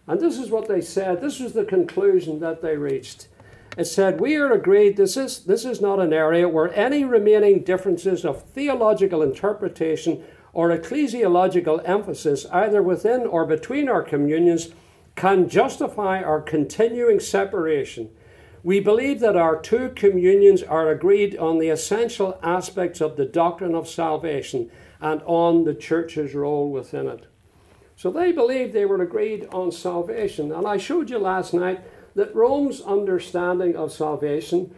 And 0.08 0.20
this 0.20 0.38
is 0.38 0.50
what 0.50 0.68
they 0.68 0.82
said. 0.82 1.22
This 1.22 1.40
was 1.40 1.54
the 1.54 1.66
conclusion 1.66 2.40
that 2.40 2.62
they 2.62 2.76
reached. 2.76 3.28
It 3.78 3.86
said, 3.86 4.20
We 4.20 4.36
are 4.36 4.52
agreed 4.52 4.98
this 4.98 5.16
is, 5.16 5.46
this 5.46 5.64
is 5.64 5.80
not 5.80 6.00
an 6.00 6.12
area 6.12 6.50
where 6.50 6.74
any 6.74 7.06
remaining 7.06 7.64
differences 7.64 8.26
of 8.26 8.44
theological 8.44 9.22
interpretation 9.22 10.24
or 10.54 10.70
ecclesiological 10.70 11.82
emphasis, 11.88 12.46
either 12.48 12.84
within 12.84 13.22
or 13.22 13.46
between 13.46 13.88
our 13.88 14.04
communions, 14.04 14.70
can 15.16 15.48
justify 15.48 16.22
our 16.22 16.42
continuing 16.42 17.20
separation. 17.20 18.10
We 18.64 18.80
believe 18.80 19.20
that 19.22 19.38
our 19.38 19.60
two 19.60 19.90
communions 19.90 20.62
are 20.62 20.90
agreed 20.90 21.38
on 21.38 21.58
the 21.58 21.70
essential 21.70 22.38
aspects 22.44 23.02
of 23.02 23.16
the 23.16 23.26
doctrine 23.26 23.74
of 23.74 23.88
salvation 23.88 24.70
and 25.00 25.22
on 25.26 25.64
the 25.64 25.74
church's 25.74 26.36
role 26.36 26.70
within 26.70 27.08
it. 27.08 27.26
So 28.02 28.10
they 28.10 28.32
believed 28.32 28.74
they 28.74 28.88
were 28.88 29.00
agreed 29.00 29.48
on 29.52 29.72
salvation. 29.72 30.52
And 30.52 30.66
I 30.66 30.78
showed 30.78 31.12
you 31.12 31.20
last 31.20 31.54
night 31.54 31.82
that 32.16 32.34
Rome's 32.34 32.82
understanding 32.82 33.76
of 33.76 33.94
salvation, 33.94 34.74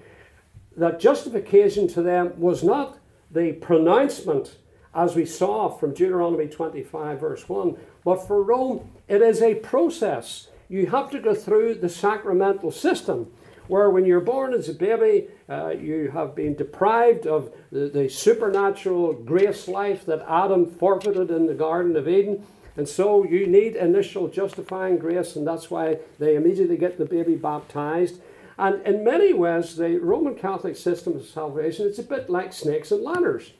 that 0.75 0.99
justification 0.99 1.87
to 1.87 2.01
them 2.01 2.37
was 2.37 2.65
not 2.65 2.97
the 3.31 3.53
pronouncement 3.53 4.57
as 4.93 5.15
we 5.15 5.25
saw 5.25 5.69
from 5.69 5.93
Deuteronomy 5.93 6.47
25, 6.47 7.21
verse 7.21 7.47
1, 7.47 7.77
but 8.03 8.27
for 8.27 8.43
Rome, 8.43 8.91
it 9.07 9.21
is 9.21 9.41
a 9.41 9.55
process. 9.55 10.49
You 10.67 10.87
have 10.87 11.09
to 11.11 11.19
go 11.19 11.33
through 11.33 11.75
the 11.75 11.87
sacramental 11.87 12.71
system 12.71 13.31
where 13.67 13.89
when 13.89 14.05
you're 14.05 14.19
born 14.19 14.53
as 14.53 14.67
a 14.67 14.73
baby, 14.73 15.29
uh, 15.47 15.69
you 15.69 16.11
have 16.11 16.35
been 16.35 16.55
deprived 16.55 17.25
of 17.25 17.53
the, 17.71 17.87
the, 17.87 18.09
supernatural 18.09 19.13
grace 19.13 19.69
life 19.69 20.05
that 20.07 20.25
Adam 20.27 20.65
forfeited 20.65 21.31
in 21.31 21.45
the 21.45 21.53
Garden 21.53 21.95
of 21.95 22.09
Eden. 22.09 22.45
And 22.75 22.87
so 22.87 23.23
you 23.23 23.45
need 23.45 23.75
initial 23.75 24.27
justifying 24.27 24.97
grace, 24.97 25.35
and 25.35 25.45
that's 25.45 25.69
why 25.69 25.99
they 26.17 26.35
immediately 26.35 26.77
get 26.77 26.97
the 26.97 27.05
baby 27.05 27.35
baptized. 27.35 28.19
And 28.57 28.85
in 28.85 29.03
many 29.03 29.33
ways, 29.33 29.75
the 29.75 29.97
Roman 29.97 30.35
Catholic 30.35 30.75
system 30.75 31.15
of 31.15 31.25
salvation, 31.25 31.87
it's 31.87 31.99
a 31.99 32.03
bit 32.03 32.29
like 32.29 32.51
snakes 32.51 32.91
and 32.91 33.03
ladders. 33.03 33.51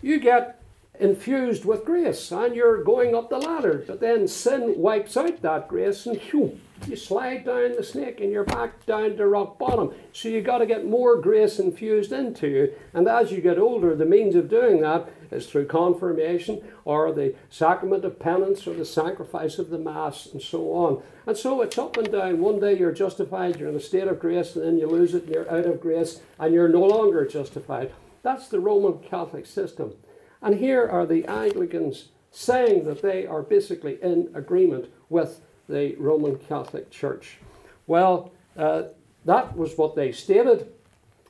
You 0.00 0.20
get 0.20 0.61
infused 1.02 1.64
with 1.64 1.84
grace 1.84 2.30
and 2.30 2.54
you're 2.54 2.84
going 2.84 3.14
up 3.14 3.28
the 3.28 3.38
ladder, 3.38 3.84
but 3.86 4.00
then 4.00 4.28
sin 4.28 4.74
wipes 4.76 5.16
out 5.16 5.42
that 5.42 5.66
grace 5.66 6.06
and 6.06 6.16
whew, 6.18 6.58
you 6.86 6.96
slide 6.96 7.44
down 7.44 7.76
the 7.76 7.82
snake 7.82 8.20
and 8.20 8.30
you're 8.30 8.44
back 8.44 8.86
down 8.86 9.16
to 9.16 9.26
rock 9.26 9.58
bottom. 9.58 9.92
So 10.12 10.28
you've 10.28 10.44
got 10.44 10.58
to 10.58 10.66
get 10.66 10.84
more 10.84 11.20
grace 11.20 11.58
infused 11.58 12.12
into 12.12 12.48
you. 12.48 12.72
And 12.92 13.08
as 13.08 13.32
you 13.32 13.40
get 13.40 13.58
older, 13.58 13.94
the 13.94 14.04
means 14.04 14.34
of 14.34 14.48
doing 14.48 14.80
that 14.80 15.08
is 15.30 15.46
through 15.46 15.66
confirmation 15.66 16.62
or 16.84 17.12
the 17.12 17.34
sacrament 17.50 18.04
of 18.04 18.18
penance 18.18 18.66
or 18.66 18.74
the 18.74 18.84
sacrifice 18.84 19.58
of 19.58 19.70
the 19.70 19.78
Mass 19.78 20.26
and 20.26 20.42
so 20.42 20.72
on. 20.72 21.02
And 21.26 21.36
so 21.36 21.62
it's 21.62 21.78
up 21.78 21.96
and 21.96 22.10
down. 22.10 22.40
One 22.40 22.60
day 22.60 22.78
you're 22.78 22.92
justified, 22.92 23.58
you're 23.58 23.68
in 23.68 23.76
a 23.76 23.80
state 23.80 24.08
of 24.08 24.20
grace, 24.20 24.54
and 24.54 24.64
then 24.64 24.78
you 24.78 24.86
lose 24.86 25.14
it 25.14 25.24
and 25.24 25.32
you're 25.32 25.50
out 25.50 25.66
of 25.66 25.80
grace 25.80 26.20
and 26.38 26.54
you're 26.54 26.68
no 26.68 26.84
longer 26.84 27.26
justified. 27.26 27.92
That's 28.22 28.48
the 28.48 28.60
Roman 28.60 28.98
Catholic 29.00 29.46
system. 29.46 29.94
And 30.42 30.56
here 30.56 30.86
are 30.86 31.06
the 31.06 31.24
Anglicans 31.26 32.08
saying 32.30 32.84
that 32.84 33.02
they 33.02 33.26
are 33.26 33.42
basically 33.42 33.98
in 34.02 34.30
agreement 34.34 34.86
with 35.08 35.40
the 35.68 35.94
Roman 35.96 36.38
Catholic 36.38 36.90
Church. 36.90 37.38
Well, 37.86 38.32
uh, 38.56 38.84
that 39.24 39.56
was 39.56 39.78
what 39.78 39.94
they 39.94 40.12
stated, 40.12 40.72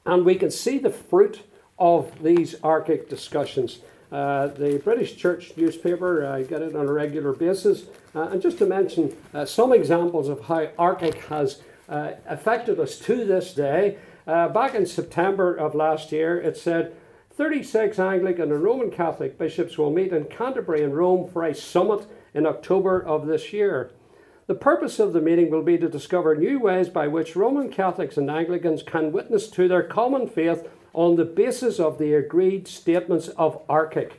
and 0.07 0.25
we 0.25 0.37
can 0.37 0.51
see 0.51 0.79
the 0.79 0.91
fruit 0.91 1.43
of 1.79 2.23
these 2.23 2.55
ARCIC 2.63 3.09
discussions. 3.09 3.81
Uh, 4.11 4.47
the 4.49 4.79
British 4.85 5.17
Church 5.17 5.53
newspaper, 5.57 6.27
I 6.27 6.43
uh, 6.43 6.45
get 6.45 6.63
it 6.63 6.77
on 6.77 6.87
a 6.87 6.93
regular 6.93 7.33
basis. 7.33 7.85
Uh, 8.15 8.29
and 8.29 8.43
just 8.43 8.59
to 8.59 8.67
mention 8.67 9.17
uh, 9.33 9.45
some 9.45 9.73
examples 9.73 10.29
of 10.29 10.43
how 10.43 10.67
ARCIC 10.79 11.15
has 11.29 11.63
uh, 11.89 12.13
affected 12.27 12.79
us 12.79 12.99
to 13.01 13.25
this 13.25 13.55
day, 13.55 13.99
back 14.27 14.75
in 14.75 14.87
September 14.87 15.55
of 15.55 15.75
last 15.75 16.13
year, 16.13 16.39
it 16.41 16.57
said 16.57 16.95
36 17.43 17.99
Anglican 17.99 18.53
and 18.53 18.63
Roman 18.63 18.89
Catholic 18.89 19.37
bishops 19.37 19.77
will 19.77 19.91
meet 19.91 20.13
in 20.13 20.27
Canterbury 20.27 20.85
and 20.85 20.97
Rome 20.97 21.29
for 21.29 21.43
a 21.43 21.53
summit 21.53 22.07
in 22.35 22.47
October 22.47 23.05
of 23.05 23.27
this 23.27 23.53
year. 23.53 23.91
The 24.47 24.55
purpose 24.55 25.01
of 25.01 25.13
the 25.13 25.21
meeting 25.21 25.51
will 25.51 25.65
be 25.65 25.77
to 25.77 25.89
discover 25.89 26.37
new 26.37 26.61
ways 26.61 26.89
by 26.89 27.09
which 27.09 27.35
Roman 27.35 27.69
Catholics 27.69 28.17
and 28.17 28.31
Anglicans 28.31 28.85
can 28.85 29.11
witness 29.11 29.49
to 29.51 29.67
their 29.67 29.83
common 29.83 30.29
faith 30.29 30.69
on 30.93 31.17
the 31.17 31.25
basis 31.25 31.81
of 31.81 31.99
the 31.99 32.15
agreed 32.15 32.69
statements 32.69 33.27
of 33.31 33.67
ARCIC. 33.67 34.13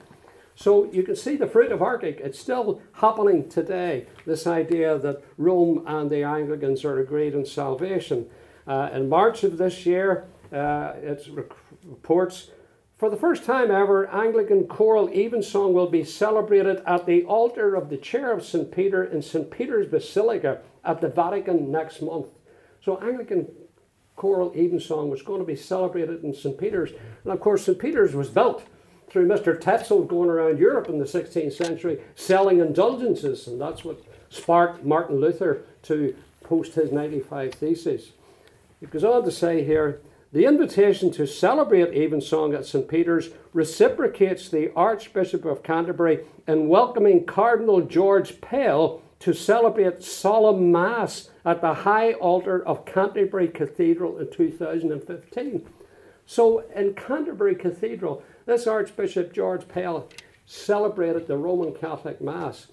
So 0.56 0.92
you 0.92 1.04
can 1.04 1.16
see 1.16 1.38
the 1.38 1.48
fruit 1.48 1.72
of 1.72 1.80
ARCIC. 1.80 2.20
It's 2.20 2.38
still 2.38 2.82
happening 2.92 3.48
today, 3.48 4.06
this 4.26 4.46
idea 4.46 5.00
that 5.00 5.24
Rome 5.38 5.86
and 5.88 6.10
the 6.10 6.24
Anglicans 6.24 6.84
are 6.84 7.00
agreed 7.00 7.36
in 7.36 7.46
salvation. 7.46 8.30
Uh, 8.68 8.90
in 8.92 9.08
March 9.08 9.46
of 9.46 9.58
this 9.58 9.86
year, 9.86 10.26
uh, 10.52 10.92
it 11.02 11.26
reports 11.86 12.50
for 12.98 13.10
the 13.10 13.18
first 13.18 13.44
time 13.44 13.72
ever, 13.72 14.10
Anglican 14.10 14.68
choral 14.68 15.10
evensong 15.10 15.74
will 15.74 15.90
be 15.90 16.04
celebrated 16.04 16.82
at 16.86 17.06
the 17.06 17.24
altar 17.24 17.76
of 17.76 17.90
the 17.90 17.98
Chair 17.98 18.32
of 18.32 18.46
St. 18.46 18.72
Peter 18.72 19.04
in 19.04 19.22
St. 19.22 19.50
Peter's 19.50 19.88
Basilica 19.88 20.62
at 20.86 21.02
the 21.02 21.10
Vatican 21.10 21.72
next 21.72 22.02
month. 22.02 22.28
So, 22.82 22.98
Anglican 23.02 23.48
choral 24.16 24.54
evensong 24.56 25.10
was 25.10 25.22
going 25.22 25.40
to 25.40 25.46
be 25.46 25.56
celebrated 25.56 26.24
in 26.24 26.34
St. 26.34 26.58
Peter's. 26.58 26.92
And 27.24 27.34
of 27.34 27.40
course, 27.40 27.66
St. 27.66 27.80
Peter's 27.80 28.14
was 28.14 28.30
built 28.30 28.64
through 29.10 29.28
Mr. 29.28 29.60
Tetzel 29.60 30.04
going 30.04 30.30
around 30.30 30.60
Europe 30.60 30.90
in 30.90 31.00
the 31.00 31.06
16th 31.06 31.54
century 31.54 32.00
selling 32.16 32.60
indulgences, 32.60 33.48
and 33.48 33.60
that's 33.60 33.84
what 33.84 34.02
sparked 34.30 34.84
Martin 34.84 35.20
Luther 35.20 35.64
to 35.84 36.16
post 36.44 36.76
his 36.76 36.92
95 36.92 37.54
Theses. 37.54 38.12
It 38.82 38.92
goes 38.92 39.04
on 39.04 39.24
to 39.24 39.32
say 39.32 39.64
here 39.64 40.02
the 40.34 40.46
invitation 40.46 41.12
to 41.12 41.28
celebrate 41.28 41.94
Evensong 41.94 42.56
at 42.56 42.66
St. 42.66 42.88
Peter's 42.88 43.30
reciprocates 43.54 44.50
the 44.50 44.74
Archbishop 44.76 45.46
of 45.46 45.62
Canterbury 45.62 46.26
in 46.48 46.68
welcoming 46.68 47.24
Cardinal 47.24 47.82
George 47.82 48.42
Pell 48.42 49.04
to 49.20 49.32
celebrate 49.32 50.04
solemn 50.04 50.72
Mass 50.72 51.30
at 51.46 51.62
the 51.62 51.76
high 51.76 52.14
altar 52.14 52.66
of 52.66 52.84
Canterbury 52.84 53.48
Cathedral 53.48 54.18
in 54.18 54.32
2015. 54.32 55.68
So, 56.26 56.64
in 56.76 56.96
Canterbury 56.96 57.54
Cathedral, 57.54 58.24
this 58.48 58.66
Archbishop 58.66 59.34
George 59.34 59.68
Pell 59.68 60.10
celebrated 60.48 61.28
the 61.28 61.38
Roman 61.38 61.76
Catholic 61.76 62.22
Mass. 62.22 62.68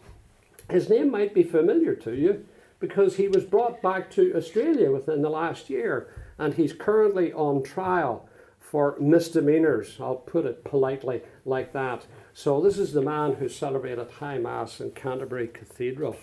His 0.71 0.89
name 0.89 1.11
might 1.11 1.35
be 1.35 1.43
familiar 1.43 1.95
to 1.97 2.15
you 2.15 2.47
because 2.79 3.17
he 3.17 3.29
was 3.29 3.45
brought 3.45 3.83
back 3.83 4.11
to 4.13 4.35
Australia 4.35 4.91
within 4.91 5.21
the 5.21 5.29
last 5.29 5.69
year 5.69 6.09
and 6.41 6.55
he's 6.55 6.73
currently 6.73 7.33
on 7.35 7.63
trial 7.63 8.27
for 8.59 8.97
misdemeanors. 8.99 9.99
I'll 10.01 10.17
put 10.17 10.47
it 10.47 10.65
politely 10.65 11.21
like 11.45 11.73
that. 11.75 12.07
So, 12.33 12.61
this 12.61 12.79
is 12.79 12.93
the 12.93 13.03
man 13.03 13.35
who 13.35 13.49
celebrated 13.49 14.11
High 14.11 14.39
Mass 14.39 14.81
in 14.81 14.93
Canterbury 14.93 15.49
Cathedral. 15.49 16.17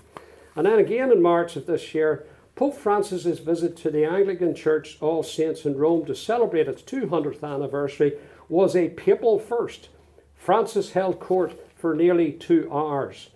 And 0.56 0.66
then 0.66 0.80
again 0.80 1.12
in 1.12 1.22
March 1.22 1.56
of 1.56 1.68
this 1.68 1.94
year, 1.94 2.26
Pope 2.56 2.76
Francis's 2.76 3.38
visit 3.38 3.78
to 3.78 3.92
the 3.92 4.06
Anglican 4.06 4.56
Church 4.56 4.98
All 5.00 5.22
Saints 5.22 5.66
in 5.66 5.78
Rome 5.78 6.06
to 6.08 6.16
celebrate 6.16 6.68
its 6.68 6.82
200th 6.82 7.44
anniversary 7.44 8.14
was 8.50 8.76
a 8.76 8.90
papal 8.90 9.38
first. 9.38 9.90
Francis 10.36 10.94
held 10.94 11.20
court 11.20 11.54
for 11.76 11.94
nearly 11.94 12.32
two 12.32 12.68
hours. 12.74 13.30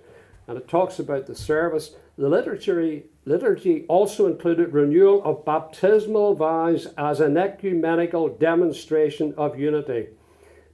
And 0.47 0.57
it 0.57 0.67
talks 0.67 0.97
about 0.97 1.27
the 1.27 1.35
service. 1.35 1.91
The 2.17 2.27
liturgy 2.27 3.10
liturgy 3.25 3.85
also 3.87 4.25
included 4.27 4.73
renewal 4.73 5.23
of 5.23 5.45
baptismal 5.45 6.35
vows 6.35 6.87
as 6.97 7.19
an 7.19 7.37
ecumenical 7.37 8.29
demonstration 8.29 9.33
of 9.37 9.59
unity. 9.59 10.07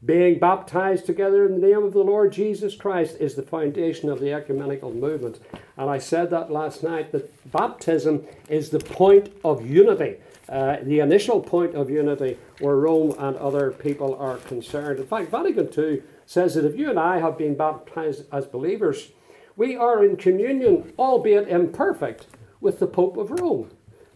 Being 0.06 0.39
baptized 0.39 1.06
together 1.06 1.46
in 1.46 1.60
the 1.60 1.68
name 1.68 1.84
of 1.84 1.92
the 1.92 2.04
Lord 2.04 2.32
Jesus 2.32 2.75
Christ 2.75 3.18
is 3.20 3.36
the 3.36 3.42
foundation 3.42 4.10
of 4.10 4.20
the 4.20 4.32
ecumenical 4.32 4.94
movement. 4.94 5.39
And 5.75 5.89
I 5.89 5.98
said 5.98 6.30
that 6.30 6.51
last 6.51 6.84
night 6.84 7.12
that 7.12 7.51
baptism 7.51 8.25
is 8.48 8.70
the 8.70 8.80
point 8.80 9.34
of 9.44 9.66
unity, 9.66 10.18
uh, 10.48 10.77
the 10.84 11.00
initial 11.00 11.42
point 11.42 11.75
of 11.75 11.89
unity 11.89 12.38
where 12.60 12.75
Rome 12.75 13.16
and 13.18 13.36
other 13.38 13.72
people 13.72 14.16
are 14.16 14.38
concerned. 14.38 15.00
In 15.00 15.08
fact, 15.08 15.32
Vatican 15.32 15.70
II 15.75 16.04
says 16.27 16.54
that 16.54 16.66
if 16.66 16.77
you 16.77 16.89
and 16.89 17.00
I 17.00 17.20
have 17.20 17.38
been 17.38 17.56
baptized 17.56 18.25
as 18.32 18.46
believers, 18.46 19.10
we 19.56 19.75
are 19.75 20.06
in 20.06 20.16
communion, 20.16 20.94
albeit 21.00 21.48
imperfect, 21.48 22.27
with 22.62 22.80
the 22.80 22.88
Pope 22.88 23.18
of 23.18 23.32
Rome. 23.32 23.70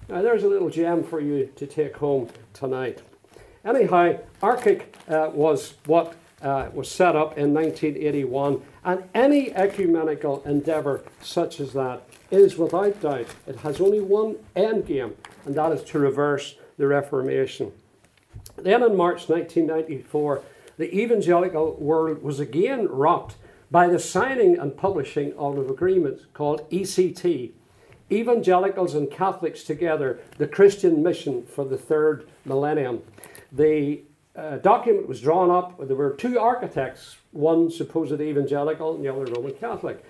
Now, 0.10 0.22
there's 0.22 0.44
a 0.44 0.48
little 0.50 0.70
gem 0.70 1.04
for 1.04 1.20
you 1.20 1.52
to 1.56 1.66
take 1.66 1.98
home 1.98 2.30
tonight. 2.54 3.02
Anyhow, 3.64 4.20
ARCIC 4.42 4.86
uh, 5.08 5.30
was 5.34 5.76
what 5.86 6.16
uh, 6.42 6.70
was 6.74 6.90
set 6.90 7.16
up 7.16 7.38
in 7.38 7.54
1981, 7.54 8.62
and 8.84 9.04
any 9.14 9.54
ecumenical 9.54 10.42
endeavour 10.44 11.04
such 11.22 11.60
as 11.60 11.74
that 11.74 12.02
is 12.32 12.58
without 12.58 13.00
doubt, 13.02 13.28
it 13.46 13.58
has 13.58 13.80
only 13.80 14.00
one 14.00 14.38
end 14.56 14.88
game, 14.88 15.16
and 15.46 15.56
that 15.56 15.72
is 15.72 15.84
to 15.84 16.00
reverse 16.00 16.56
the 16.78 16.88
Reformation. 16.88 17.72
Then 18.58 18.82
in 18.82 18.98
March 18.98 19.30
1994, 19.30 20.42
the 20.78 20.96
evangelical 20.96 21.76
world 21.76 22.24
was 22.24 22.40
again 22.40 22.88
rocked 22.88 23.36
by 23.70 23.88
the 23.88 24.00
signing 24.00 24.58
and 24.58 24.76
publishing 24.76 25.34
of 25.38 25.58
an 25.58 25.70
agreement 25.70 26.34
called 26.34 26.68
ECT, 26.72 27.52
Evangelicals 28.12 28.96
and 28.96 29.10
Catholics 29.10 29.64
Together, 29.64 30.20
the 30.38 30.48
Christian 30.48 31.02
Mission 31.02 31.46
for 31.46 31.66
the 31.66 31.78
Third 31.78 32.28
Millennium. 32.46 33.02
The 33.52 34.02
uh, 34.36 34.58
document 34.58 35.08
was 35.08 35.22
drawn 35.22 35.50
up, 35.50 35.78
there 35.88 35.96
were 35.96 36.14
two 36.14 36.40
architects, 36.40 37.18
one 37.32 37.70
supposed 37.70 38.20
evangelical 38.20 38.96
and 38.96 39.04
the 39.04 39.10
other 39.10 39.26
Roman 39.26 39.54
Catholic. 39.54 40.04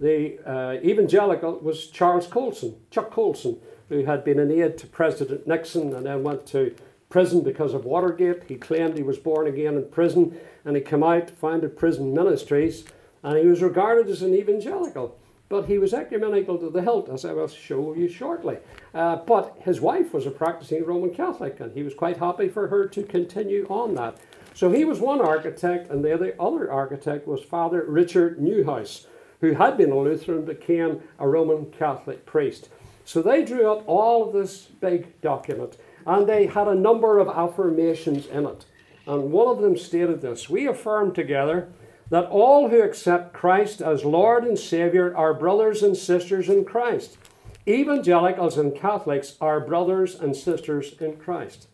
The 0.00 0.38
uh, 0.46 0.80
evangelical 0.84 1.58
was 1.58 1.88
Charles 1.88 2.26
Colson, 2.26 2.76
Chuck 2.90 3.10
Colson, 3.10 3.58
who 3.88 4.04
had 4.04 4.24
been 4.24 4.38
an 4.38 4.50
aide 4.50 4.78
to 4.78 4.86
President 4.86 5.46
Nixon 5.46 5.94
and 5.94 6.06
then 6.06 6.22
went 6.22 6.46
to 6.48 6.74
prison 7.08 7.42
because 7.42 7.74
of 7.74 7.84
Watergate. 7.84 8.44
He 8.48 8.56
claimed 8.56 8.96
he 8.96 9.02
was 9.02 9.18
born 9.18 9.46
again 9.46 9.76
in 9.76 9.88
prison 9.88 10.38
and 10.64 10.76
he 10.76 10.82
came 10.82 11.02
out, 11.02 11.30
founded 11.30 11.76
prison 11.76 12.12
ministries, 12.12 12.84
and 13.22 13.38
he 13.38 13.46
was 13.46 13.62
regarded 13.62 14.08
as 14.08 14.22
an 14.22 14.34
evangelical 14.34 15.18
but 15.48 15.66
he 15.66 15.78
was 15.78 15.94
ecumenical 15.94 16.58
to 16.58 16.70
the 16.70 16.82
hilt, 16.82 17.08
as 17.08 17.24
I 17.24 17.32
will 17.32 17.48
show 17.48 17.94
you 17.94 18.08
shortly. 18.08 18.58
Uh, 18.94 19.16
but 19.16 19.56
his 19.60 19.80
wife 19.80 20.12
was 20.12 20.26
a 20.26 20.30
practicing 20.30 20.84
Roman 20.84 21.14
Catholic, 21.14 21.60
and 21.60 21.72
he 21.72 21.82
was 21.82 21.94
quite 21.94 22.18
happy 22.18 22.48
for 22.48 22.68
her 22.68 22.86
to 22.88 23.02
continue 23.02 23.66
on 23.70 23.94
that. 23.94 24.16
So 24.54 24.70
he 24.70 24.84
was 24.84 25.00
one 25.00 25.20
architect, 25.20 25.90
and 25.90 26.04
the 26.04 26.34
other 26.40 26.70
architect 26.70 27.26
was 27.26 27.42
Father 27.42 27.84
Richard 27.84 28.38
Neuhaus, 28.38 29.06
who 29.40 29.52
had 29.52 29.78
been 29.78 29.92
a 29.92 29.98
Lutheran, 29.98 30.44
but 30.44 30.60
became 30.60 31.00
a 31.18 31.28
Roman 31.28 31.66
Catholic 31.66 32.26
priest. 32.26 32.68
So 33.04 33.22
they 33.22 33.44
drew 33.44 33.72
up 33.72 33.84
all 33.86 34.26
of 34.26 34.34
this 34.34 34.66
big 34.66 35.18
document, 35.22 35.78
and 36.04 36.28
they 36.28 36.46
had 36.46 36.68
a 36.68 36.74
number 36.74 37.18
of 37.18 37.28
affirmations 37.28 38.26
in 38.26 38.44
it. 38.44 38.66
And 39.06 39.32
one 39.32 39.48
of 39.48 39.62
them 39.62 39.78
stated 39.78 40.20
this 40.20 40.50
We 40.50 40.66
affirm 40.66 41.14
together 41.14 41.68
that 42.10 42.26
all 42.26 42.68
who 42.68 42.82
accept 42.82 43.34
Christ 43.34 43.80
as 43.80 44.04
Lord 44.04 44.44
and 44.44 44.58
Savior 44.58 45.14
are 45.16 45.34
brothers 45.34 45.82
and 45.82 45.96
sisters 45.96 46.48
in 46.48 46.64
Christ. 46.64 47.18
Evangelicals 47.66 48.56
and 48.56 48.74
Catholics 48.74 49.36
are 49.40 49.60
brothers 49.60 50.14
and 50.14 50.34
sisters 50.34 50.94
in 51.00 51.16
Christ. 51.16 51.68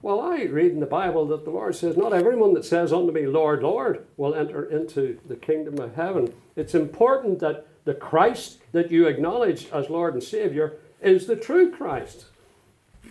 Well, 0.00 0.20
I 0.20 0.44
read 0.44 0.72
in 0.72 0.80
the 0.80 0.86
Bible 0.86 1.26
that 1.28 1.44
the 1.44 1.50
Lord 1.50 1.76
says, 1.76 1.96
Not 1.96 2.12
everyone 2.12 2.54
that 2.54 2.64
says 2.64 2.92
unto 2.92 3.12
me, 3.12 3.26
Lord, 3.26 3.62
Lord, 3.62 4.06
will 4.16 4.34
enter 4.34 4.64
into 4.64 5.20
the 5.28 5.36
kingdom 5.36 5.78
of 5.78 5.94
heaven. 5.94 6.32
It's 6.56 6.74
important 6.74 7.38
that 7.40 7.66
the 7.84 7.94
Christ 7.94 8.58
that 8.72 8.90
you 8.90 9.06
acknowledge 9.06 9.68
as 9.70 9.90
Lord 9.90 10.14
and 10.14 10.22
Savior 10.22 10.78
is 11.00 11.26
the 11.26 11.36
true 11.36 11.70
Christ. 11.70 12.26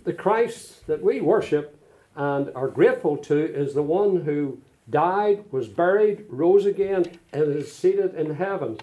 The 0.04 0.12
Christ 0.12 0.86
that 0.86 1.02
we 1.02 1.20
worship 1.20 1.78
and 2.16 2.50
are 2.54 2.68
grateful 2.68 3.16
to 3.16 3.38
is 3.38 3.74
the 3.74 3.82
one 3.82 4.22
who 4.22 4.58
died, 4.92 5.44
was 5.50 5.66
buried, 5.66 6.26
rose 6.28 6.64
again, 6.64 7.04
and 7.32 7.56
is 7.56 7.74
seated 7.74 8.14
in 8.14 8.34
heaven. 8.36 8.78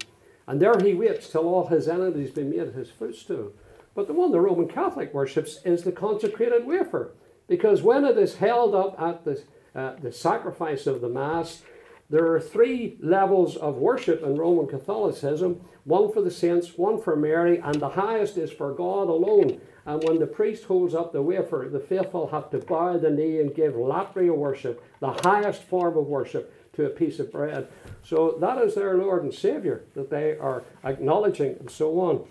And 0.45 0.62
there 0.62 0.78
he 0.78 0.93
waits 0.93 1.30
till 1.30 1.48
all 1.48 1.67
his 1.67 1.88
enemies 1.88 2.32
be 2.32 2.43
made 2.43 2.74
his 2.74 2.89
footstool. 2.89 3.54
But 3.95 4.08
the 4.08 4.13
one 4.13 4.32
the 4.32 4.41
Roman 4.41 4.67
Catholic 4.67 5.13
worships 5.13 5.60
is 5.63 5.84
the 5.84 5.93
consecrated 5.93 6.65
wafer, 6.65 7.13
because 7.48 7.82
when 7.82 8.04
it 8.04 8.17
is 8.17 8.36
held 8.36 8.76
up 8.76 9.00
at 9.00 9.24
the, 9.24 9.43
uh, 9.74 9.95
the 10.02 10.12
sacrifice 10.12 10.86
of 10.88 11.00
the 11.00 11.10
Mass, 11.10 11.62
there 12.10 12.34
are 12.34 12.41
three 12.41 12.98
levels 13.00 13.56
of 13.56 13.76
worship 13.76 14.24
in 14.24 14.36
Roman 14.36 14.67
Catholicism 14.67 15.62
one 15.86 16.12
for 16.12 16.22
the 16.22 16.32
saints, 16.32 16.78
one 16.78 17.02
for 17.02 17.15
Mary, 17.15 17.60
and 17.60 17.76
the 17.76 17.89
highest 17.89 18.38
is 18.38 18.52
for 18.52 18.74
God 18.74 19.10
alone. 19.10 19.60
And 19.89 20.04
when 20.04 20.19
the 20.19 20.28
priest 20.28 20.65
holds 20.65 20.93
up 20.93 21.13
the 21.13 21.21
wafer, 21.23 21.67
the 21.71 21.80
faithful 21.80 22.28
have 22.28 22.52
to 22.52 22.60
bow 22.60 22.99
the 22.99 23.10
knee 23.10 23.39
and 23.39 23.56
give 23.56 23.73
latria 23.73 24.36
worship, 24.36 24.84
the 24.99 25.13
highest 25.23 25.63
form 25.63 25.97
of 25.97 26.06
worship, 26.06 26.54
to 26.73 26.86
a 26.86 26.89
piece 26.89 27.17
of 27.17 27.32
bread. 27.32 27.67
So 28.04 28.38
that 28.39 28.60
is 28.60 28.75
their 28.75 28.95
Lord 28.99 29.23
and 29.23 29.34
Savior 29.34 29.82
that 29.95 30.12
they 30.12 30.38
are 30.38 30.63
acknowledging, 30.84 31.56
and 31.60 31.71
so 31.71 31.99
on. 32.02 32.23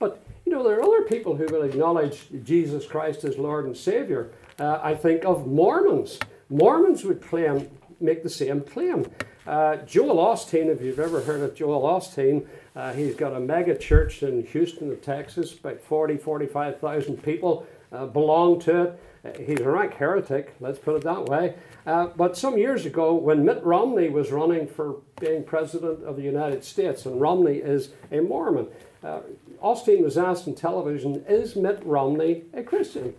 But 0.00 0.24
you 0.44 0.50
know, 0.50 0.64
there 0.64 0.76
are 0.76 0.82
other 0.82 1.02
people 1.02 1.36
who 1.36 1.46
will 1.46 1.62
acknowledge 1.62 2.26
Jesus 2.42 2.84
Christ 2.84 3.22
as 3.22 3.38
Lord 3.38 3.64
and 3.64 3.76
Savior. 3.76 4.32
Uh, 4.58 4.80
I 4.82 4.96
think 4.96 5.24
of 5.24 5.46
Mormons. 5.46 6.18
Mormons 6.50 7.04
would 7.04 7.22
claim, 7.22 7.70
make 8.00 8.24
the 8.24 8.28
same 8.28 8.60
claim. 8.60 9.06
Uh, 9.46 9.76
Joel 9.76 10.16
Osteen, 10.16 10.66
if 10.66 10.82
you've 10.82 10.98
ever 10.98 11.20
heard 11.20 11.42
of 11.42 11.54
Joel 11.54 11.82
Osteen, 11.82 12.46
uh, 12.74 12.92
he's 12.92 13.14
got 13.14 13.34
a 13.34 13.40
mega 13.40 13.76
church 13.76 14.22
in 14.22 14.44
Houston, 14.46 14.98
Texas, 15.00 15.52
about 15.52 15.80
40, 15.80 16.16
45,000 16.16 17.22
people 17.22 17.66
uh, 17.92 18.06
belong 18.06 18.60
to 18.60 18.82
it. 18.82 19.00
Uh, 19.24 19.42
he's 19.42 19.60
a 19.60 19.68
rank 19.68 19.94
heretic, 19.94 20.54
let's 20.60 20.78
put 20.78 20.96
it 20.96 21.02
that 21.04 21.26
way. 21.26 21.54
Uh, 21.86 22.06
but 22.16 22.36
some 22.36 22.56
years 22.56 22.86
ago, 22.86 23.14
when 23.14 23.44
Mitt 23.44 23.62
Romney 23.62 24.08
was 24.08 24.32
running 24.32 24.66
for 24.66 24.96
being 25.20 25.44
president 25.44 26.02
of 26.02 26.16
the 26.16 26.22
United 26.22 26.64
States, 26.64 27.04
and 27.06 27.20
Romney 27.20 27.56
is 27.56 27.90
a 28.10 28.20
Mormon, 28.20 28.68
uh, 29.04 29.20
Osteen 29.62 30.02
was 30.02 30.16
asked 30.16 30.48
on 30.48 30.54
television, 30.54 31.24
Is 31.28 31.54
Mitt 31.54 31.80
Romney 31.84 32.44
a 32.54 32.62
Christian? 32.62 33.14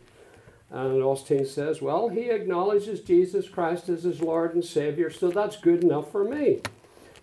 And 0.72 1.04
Osteen 1.04 1.46
says, 1.46 1.82
Well, 1.82 2.10
he 2.10 2.32
acknowledges 2.32 3.02
Jesus 3.02 3.48
Christ 3.48 3.89
as 3.89 4.04
his 4.04 4.22
Lord 4.22 4.56
and 4.56 4.66
Savior, 4.66 5.12
so 5.12 5.30
that's 5.30 5.58
good 5.58 5.84
enough 5.84 6.12
for 6.12 6.24
me. 6.24 6.62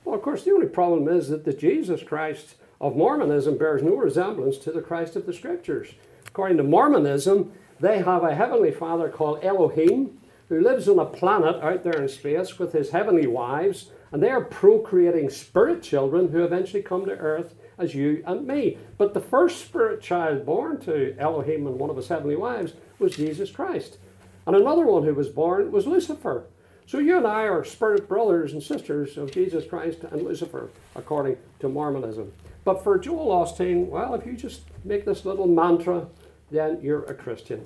Well, 0.04 0.14
of 0.14 0.22
course, 0.22 0.44
the 0.44 0.52
only 0.52 0.66
problem 0.66 1.08
is 1.08 1.28
that 1.28 1.44
the 1.44 1.52
Jesus 1.52 2.02
Christ 2.02 2.54
of 2.80 2.96
Mormonism 2.96 3.58
bears 3.58 3.82
no 3.82 3.94
resemblance 3.94 4.56
to 4.58 4.72
the 4.72 4.80
Christ 4.80 5.16
of 5.16 5.26
the 5.26 5.32
Scriptures. 5.32 5.94
According 6.26 6.56
to 6.56 6.62
Mormonism, 6.62 7.52
they 7.78 7.98
have 7.98 8.24
a 8.24 8.34
heavenly 8.34 8.70
father 8.70 9.08
called 9.08 9.44
Elohim 9.44 10.18
who 10.48 10.60
lives 10.60 10.88
on 10.88 10.98
a 10.98 11.04
planet 11.04 11.62
out 11.62 11.84
there 11.84 12.00
in 12.00 12.08
space 12.08 12.58
with 12.58 12.72
his 12.72 12.90
heavenly 12.90 13.26
wives, 13.26 13.90
and 14.10 14.22
they 14.22 14.30
are 14.30 14.44
procreating 14.44 15.30
spirit 15.30 15.82
children 15.82 16.28
who 16.28 16.44
eventually 16.44 16.82
come 16.82 17.06
to 17.06 17.12
earth 17.12 17.54
as 17.78 17.94
you 17.94 18.22
and 18.26 18.46
me. 18.46 18.76
But 18.98 19.14
the 19.14 19.20
first 19.20 19.64
spirit 19.64 20.02
child 20.02 20.44
born 20.44 20.80
to 20.80 21.16
Elohim 21.18 21.66
and 21.66 21.78
one 21.78 21.88
of 21.88 21.96
his 21.96 22.08
heavenly 22.08 22.36
wives 22.36 22.72
was 22.98 23.16
Jesus 23.16 23.50
Christ. 23.50 23.98
And 24.46 24.56
another 24.56 24.84
one 24.84 25.04
who 25.04 25.14
was 25.14 25.28
born 25.28 25.70
was 25.70 25.86
Lucifer. 25.86 26.46
So 26.90 26.98
you 26.98 27.18
and 27.18 27.26
I 27.26 27.42
are 27.42 27.62
spirit 27.62 28.08
brothers 28.08 28.52
and 28.52 28.60
sisters 28.60 29.16
of 29.16 29.30
Jesus 29.30 29.64
Christ 29.64 30.00
and 30.10 30.22
Lucifer, 30.22 30.70
according 30.96 31.36
to 31.60 31.68
Mormonism. 31.68 32.32
But 32.64 32.82
for 32.82 32.98
Joel 32.98 33.28
Osteen, 33.28 33.86
well, 33.86 34.12
if 34.14 34.26
you 34.26 34.32
just 34.32 34.62
make 34.82 35.04
this 35.04 35.24
little 35.24 35.46
mantra, 35.46 36.08
then 36.50 36.80
you're 36.82 37.04
a 37.04 37.14
Christian. 37.14 37.64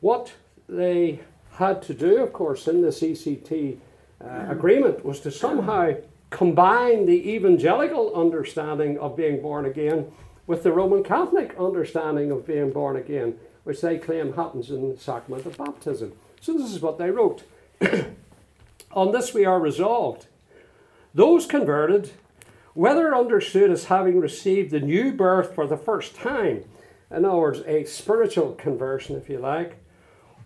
What 0.00 0.34
they 0.68 1.20
had 1.52 1.80
to 1.84 1.94
do, 1.94 2.22
of 2.22 2.34
course, 2.34 2.68
in 2.68 2.82
this 2.82 3.00
ECT 3.00 3.78
uh, 4.22 4.46
agreement 4.50 5.02
was 5.02 5.20
to 5.20 5.30
somehow 5.30 5.94
combine 6.28 7.06
the 7.06 7.30
evangelical 7.30 8.14
understanding 8.14 8.98
of 8.98 9.16
being 9.16 9.40
born 9.40 9.64
again 9.64 10.12
with 10.46 10.62
the 10.62 10.72
Roman 10.72 11.02
Catholic 11.02 11.54
understanding 11.58 12.32
of 12.32 12.46
being 12.46 12.70
born 12.70 12.96
again, 12.96 13.38
which 13.64 13.80
they 13.80 13.96
claim 13.96 14.34
happens 14.34 14.68
in 14.68 14.90
the 14.90 15.00
sacrament 15.00 15.46
of 15.46 15.56
baptism. 15.56 16.12
So 16.42 16.52
this 16.52 16.70
is 16.70 16.82
what 16.82 16.98
they 16.98 17.10
wrote. 17.10 17.44
On 18.92 19.12
this 19.12 19.32
we 19.32 19.44
are 19.44 19.60
resolved. 19.60 20.26
Those 21.14 21.46
converted, 21.46 22.12
whether 22.74 23.14
understood 23.14 23.70
as 23.70 23.86
having 23.86 24.20
received 24.20 24.70
the 24.70 24.80
new 24.80 25.12
birth 25.12 25.54
for 25.54 25.66
the 25.66 25.76
first 25.76 26.14
time, 26.14 26.64
in 27.10 27.24
other 27.24 27.36
words, 27.36 27.62
a 27.66 27.84
spiritual 27.84 28.52
conversion, 28.52 29.16
if 29.16 29.28
you 29.28 29.38
like, 29.38 29.76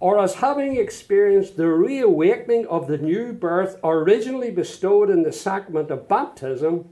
or 0.01 0.19
as 0.19 0.35
having 0.35 0.77
experienced 0.77 1.57
the 1.57 1.69
reawakening 1.69 2.67
of 2.67 2.89
the 2.89 2.99
new 2.99 3.33
birth 3.33 3.79
originally 3.85 4.51
bestowed 4.51 5.09
in 5.09 5.23
the 5.23 5.33
sacrament 5.33 5.91
of 5.91 6.09
baptism, 6.09 6.89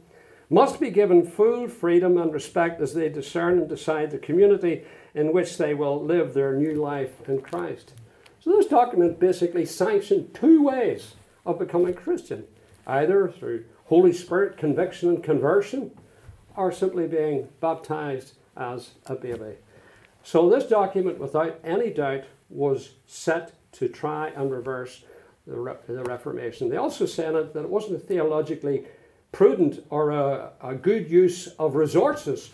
must 0.49 0.81
be 0.81 0.91
given 0.91 1.25
full 1.25 1.69
freedom 1.69 2.19
and 2.19 2.33
respect 2.33 2.81
as 2.81 2.95
they 2.95 3.09
discern 3.09 3.59
and 3.59 3.69
decide 3.69 4.11
the 4.11 4.19
community 4.19 4.85
in 5.15 5.33
which 5.33 5.59
they 5.59 5.75
will 5.75 6.03
live 6.03 6.35
their 6.35 6.55
new 6.55 6.75
life 6.75 7.29
in 7.29 7.41
Christ. 7.41 7.95
So, 8.41 8.57
this 8.57 8.67
document 8.67 9.21
basically 9.21 9.67
sanctioned 9.67 10.35
two 10.35 10.63
ways 10.63 11.15
of 11.45 11.59
becoming 11.59 11.95
Christian 11.95 12.45
either 12.87 13.29
through 13.29 13.65
Holy 13.85 14.13
Spirit 14.13 14.57
conviction 14.57 15.11
and 15.11 15.23
conversion, 15.23 15.91
or 16.57 16.73
simply 16.73 17.07
being 17.07 17.49
baptized 17.61 18.33
as 18.57 18.93
a 19.07 19.15
baby. 19.15 19.57
So, 20.23 20.49
this 20.49 20.65
document, 20.65 21.19
without 21.19 21.61
any 21.63 21.91
doubt, 21.91 22.25
was 22.49 22.95
set 23.07 23.53
to 23.73 23.89
try 23.89 24.29
and 24.29 24.51
reverse 24.51 25.05
the, 25.47 25.59
Re- 25.59 25.75
the 25.87 26.03
Reformation. 26.05 26.69
They 26.69 26.77
also 26.77 27.07
said 27.07 27.35
that 27.35 27.61
it 27.61 27.69
wasn't 27.69 28.07
theologically 28.07 28.85
prudent 29.33 29.85
or 29.91 30.11
a, 30.11 30.53
a 30.63 30.75
good 30.75 31.11
use 31.11 31.49
of 31.59 31.75
resources 31.75 32.51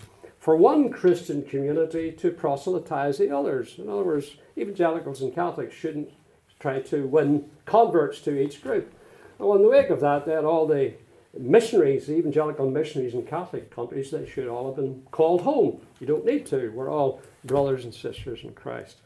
for 0.46 0.54
one 0.54 0.90
Christian 0.90 1.42
community 1.42 2.12
to 2.12 2.30
proselytize 2.30 3.18
the 3.18 3.36
others. 3.36 3.74
In 3.78 3.88
other 3.88 4.04
words, 4.04 4.36
evangelicals 4.56 5.20
and 5.20 5.34
Catholics 5.34 5.74
shouldn't 5.74 6.12
try 6.60 6.78
to 6.82 7.04
win 7.04 7.50
converts 7.64 8.20
to 8.20 8.40
each 8.40 8.62
group. 8.62 8.94
Well, 9.38 9.56
in 9.56 9.62
the 9.62 9.68
wake 9.68 9.90
of 9.90 9.98
that, 10.02 10.24
then 10.24 10.44
all 10.44 10.68
the 10.68 10.94
missionaries, 11.36 12.06
the 12.06 12.14
evangelical 12.14 12.70
missionaries 12.70 13.14
in 13.14 13.26
Catholic 13.26 13.74
countries, 13.74 14.12
they 14.12 14.24
should 14.24 14.46
all 14.46 14.66
have 14.68 14.76
been 14.76 15.02
called 15.10 15.40
home. 15.40 15.80
You 15.98 16.06
don't 16.06 16.24
need 16.24 16.46
to. 16.46 16.68
We're 16.68 16.92
all 16.92 17.20
brothers 17.44 17.82
and 17.82 17.92
sisters 17.92 18.44
in 18.44 18.52
Christ. 18.52 18.98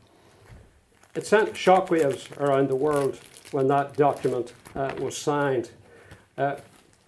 It 1.14 1.26
sent 1.26 1.55
shockwaves 1.55 2.38
around 2.38 2.68
the 2.68 2.76
world 2.76 3.18
when 3.50 3.66
that 3.68 3.96
document 3.96 4.53
uh, 4.74 4.92
was 4.98 5.16
signed, 5.16 5.70
uh, 6.37 6.57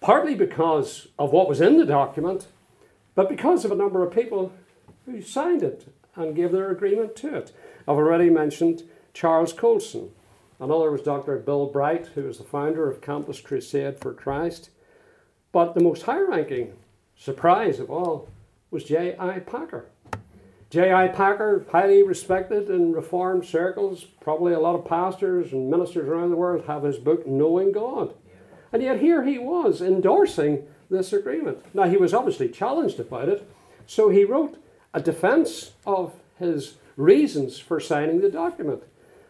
partly 0.01 0.33
because 0.33 1.09
of 1.19 1.31
what 1.31 1.47
was 1.47 1.61
in 1.61 1.77
the 1.77 1.85
document, 1.85 2.47
but 3.15 3.29
because 3.29 3.65
of 3.65 3.71
a 3.71 3.75
number 3.75 4.03
of 4.05 4.13
people 4.13 4.51
who 5.05 5.21
signed 5.21 5.63
it 5.63 5.87
and 6.15 6.35
gave 6.35 6.51
their 6.51 6.71
agreement 6.71 7.15
to 7.17 7.35
it. 7.35 7.51
I've 7.87 7.97
already 7.97 8.29
mentioned 8.29 8.83
Charles 9.13 9.53
Colson. 9.53 10.11
Another 10.59 10.91
was 10.91 11.01
Dr. 11.01 11.37
Bill 11.37 11.65
Bright, 11.65 12.07
who 12.15 12.23
was 12.23 12.37
the 12.37 12.43
founder 12.43 12.89
of 12.89 13.01
Campus 13.01 13.41
Crusade 13.41 13.99
for 13.99 14.13
Christ. 14.13 14.69
But 15.51 15.73
the 15.73 15.83
most 15.83 16.03
high 16.03 16.21
ranking 16.21 16.73
surprise 17.17 17.79
of 17.79 17.89
all 17.89 18.29
was 18.71 18.83
J.I. 18.85 19.39
Packer. 19.39 19.85
J.I. 20.69 21.09
Packer, 21.09 21.65
highly 21.71 22.01
respected 22.01 22.69
in 22.69 22.93
Reformed 22.93 23.45
circles, 23.45 24.05
probably 24.21 24.53
a 24.53 24.59
lot 24.59 24.75
of 24.75 24.85
pastors 24.85 25.51
and 25.51 25.69
ministers 25.69 26.07
around 26.07 26.31
the 26.31 26.35
world 26.35 26.65
have 26.65 26.83
his 26.83 26.97
book, 26.97 27.27
Knowing 27.27 27.71
God. 27.71 28.15
And 28.71 28.81
yet 28.81 28.99
here 28.99 29.23
he 29.23 29.37
was 29.37 29.81
endorsing 29.81 30.65
this 30.93 31.11
agreement. 31.11 31.63
Now, 31.73 31.83
he 31.83 31.97
was 31.97 32.13
obviously 32.13 32.49
challenged 32.49 32.99
about 32.99 33.27
it, 33.27 33.49
so 33.85 34.09
he 34.09 34.23
wrote 34.23 34.57
a 34.93 35.01
defense 35.01 35.71
of 35.85 36.13
his 36.39 36.75
reasons 36.95 37.59
for 37.59 37.79
signing 37.79 38.21
the 38.21 38.29
document. 38.29 38.83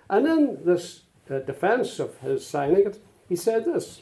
And 0.09 0.27
in 0.27 0.65
this 0.65 1.01
uh, 1.29 1.39
defense 1.39 1.99
of 1.99 2.19
his 2.19 2.45
signing 2.45 2.85
it, 2.85 2.99
he 3.27 3.35
said 3.35 3.65
this 3.65 4.01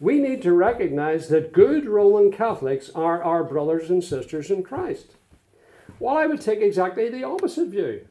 We 0.00 0.18
need 0.18 0.42
to 0.42 0.52
recognize 0.52 1.28
that 1.28 1.52
good 1.52 1.86
Roman 1.86 2.32
Catholics 2.32 2.90
are 2.94 3.22
our 3.22 3.44
brothers 3.44 3.90
and 3.90 4.02
sisters 4.02 4.50
in 4.50 4.62
Christ. 4.62 5.14
Well, 5.98 6.16
I 6.16 6.26
would 6.26 6.40
take 6.40 6.60
exactly 6.60 7.08
the 7.08 7.24
opposite 7.24 7.68
view. 7.68 8.06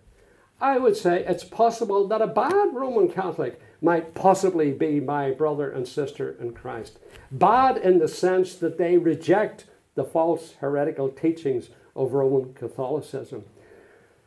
I 0.61 0.77
would 0.77 0.95
say 0.95 1.25
it's 1.25 1.43
possible 1.43 2.07
that 2.07 2.21
a 2.21 2.27
bad 2.27 2.73
Roman 2.73 3.09
Catholic 3.09 3.59
might 3.81 4.13
possibly 4.13 4.71
be 4.71 4.99
my 4.99 5.31
brother 5.31 5.71
and 5.71 5.87
sister 5.87 6.35
in 6.39 6.53
Christ. 6.53 6.99
Bad 7.31 7.77
in 7.77 7.99
the 7.99 8.07
sense 8.07 8.55
that 8.55 8.77
they 8.77 8.97
reject 8.97 9.65
the 9.95 10.03
false 10.03 10.53
heretical 10.59 11.09
teachings 11.09 11.69
of 11.95 12.13
Roman 12.13 12.53
Catholicism. 12.53 13.43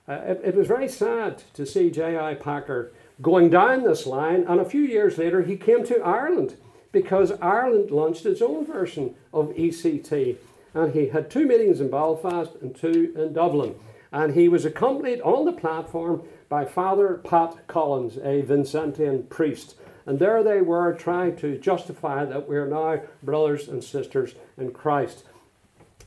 Uh, 0.08 0.12
it, 0.12 0.40
it, 0.44 0.54
was 0.54 0.66
very 0.66 0.88
sad 0.88 1.42
to 1.54 1.64
see 1.64 1.90
J.I. 1.90 2.34
Packer 2.34 2.92
going 3.22 3.48
down 3.48 3.84
this 3.84 4.06
line, 4.06 4.44
and 4.46 4.60
a 4.60 4.64
few 4.64 4.82
years 4.82 5.16
later 5.16 5.42
he 5.42 5.56
came 5.56 5.84
to 5.86 6.02
Ireland 6.02 6.56
because 6.92 7.32
Ireland 7.40 7.90
launched 7.90 8.26
its 8.26 8.42
own 8.42 8.66
version 8.66 9.14
of 9.32 9.48
ECT 9.54 10.36
and 10.74 10.92
he 10.92 11.06
had 11.06 11.30
two 11.30 11.46
meetings 11.46 11.80
in 11.80 11.88
Belfast 11.88 12.50
and 12.60 12.74
two 12.74 13.12
in 13.16 13.32
Dublin. 13.32 13.76
And 14.12 14.34
he 14.34 14.48
was 14.48 14.64
accompanied 14.64 15.20
on 15.22 15.44
the 15.44 15.52
platform 15.52 16.22
by 16.54 16.64
Father 16.64 17.20
Pat 17.24 17.66
Collins, 17.66 18.16
a 18.18 18.40
Vincentian 18.42 19.28
priest. 19.28 19.74
And 20.06 20.20
there 20.20 20.40
they 20.44 20.60
were 20.60 20.92
trying 20.92 21.34
to 21.38 21.58
justify 21.58 22.24
that 22.24 22.48
we're 22.48 22.68
now 22.68 23.00
brothers 23.24 23.66
and 23.66 23.82
sisters 23.82 24.36
in 24.56 24.70
Christ. 24.70 25.24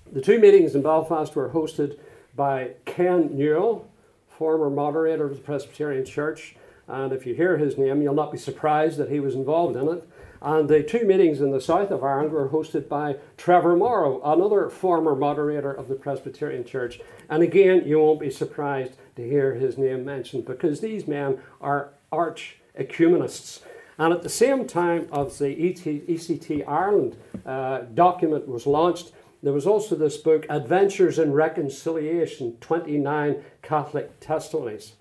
The 0.09 0.21
two 0.21 0.39
meetings 0.39 0.73
in 0.73 0.83
Belfast 0.83 1.35
were 1.35 1.49
hosted 1.49 1.99
by 2.33 2.75
Ken 2.85 3.37
Newell, 3.37 3.89
former 4.29 4.69
moderator 4.69 5.25
of 5.25 5.35
the 5.35 5.41
Presbyterian 5.41 6.05
Church. 6.05 6.55
And 6.87 7.11
if 7.11 7.25
you 7.25 7.35
hear 7.35 7.57
his 7.57 7.77
name, 7.77 8.01
you'll 8.01 8.13
not 8.13 8.31
be 8.31 8.37
surprised 8.37 8.97
that 8.99 9.11
he 9.11 9.19
was 9.19 9.35
involved 9.35 9.75
in 9.75 9.89
it. 9.89 10.07
And 10.41 10.69
the 10.69 10.81
two 10.81 11.03
meetings 11.03 11.41
in 11.41 11.51
the 11.51 11.59
south 11.59 11.91
of 11.91 12.05
Ireland 12.05 12.31
were 12.31 12.47
hosted 12.47 12.87
by 12.87 13.17
Trevor 13.35 13.75
Morrow, 13.75 14.21
another 14.23 14.69
former 14.69 15.13
moderator 15.13 15.73
of 15.73 15.89
the 15.89 15.95
Presbyterian 15.95 16.63
Church. 16.63 17.01
And 17.29 17.43
again, 17.43 17.83
you 17.85 17.99
won't 17.99 18.21
be 18.21 18.29
surprised 18.29 18.93
to 19.17 19.27
hear 19.27 19.55
his 19.55 19.77
name 19.77 20.05
mentioned 20.05 20.45
because 20.45 20.79
these 20.79 21.07
men 21.07 21.39
are 21.59 21.89
arch 22.11 22.57
ecumenists. 22.75 23.61
And 23.97 24.13
at 24.13 24.21
the 24.23 24.29
same 24.29 24.65
time 24.65 25.09
as 25.11 25.39
the 25.39 25.55
ECT 25.55 26.67
Ireland 26.67 27.17
uh, 27.45 27.79
document 27.93 28.47
was 28.47 28.65
launched, 28.65 29.11
there 29.43 29.53
was 29.53 29.67
also 29.67 29.95
this 29.95 30.17
book, 30.17 30.45
Adventures 30.49 31.19
in 31.19 31.33
Reconciliation 31.33 32.57
29 32.61 33.43
Catholic 33.61 34.19
Testimonies. 34.19 34.93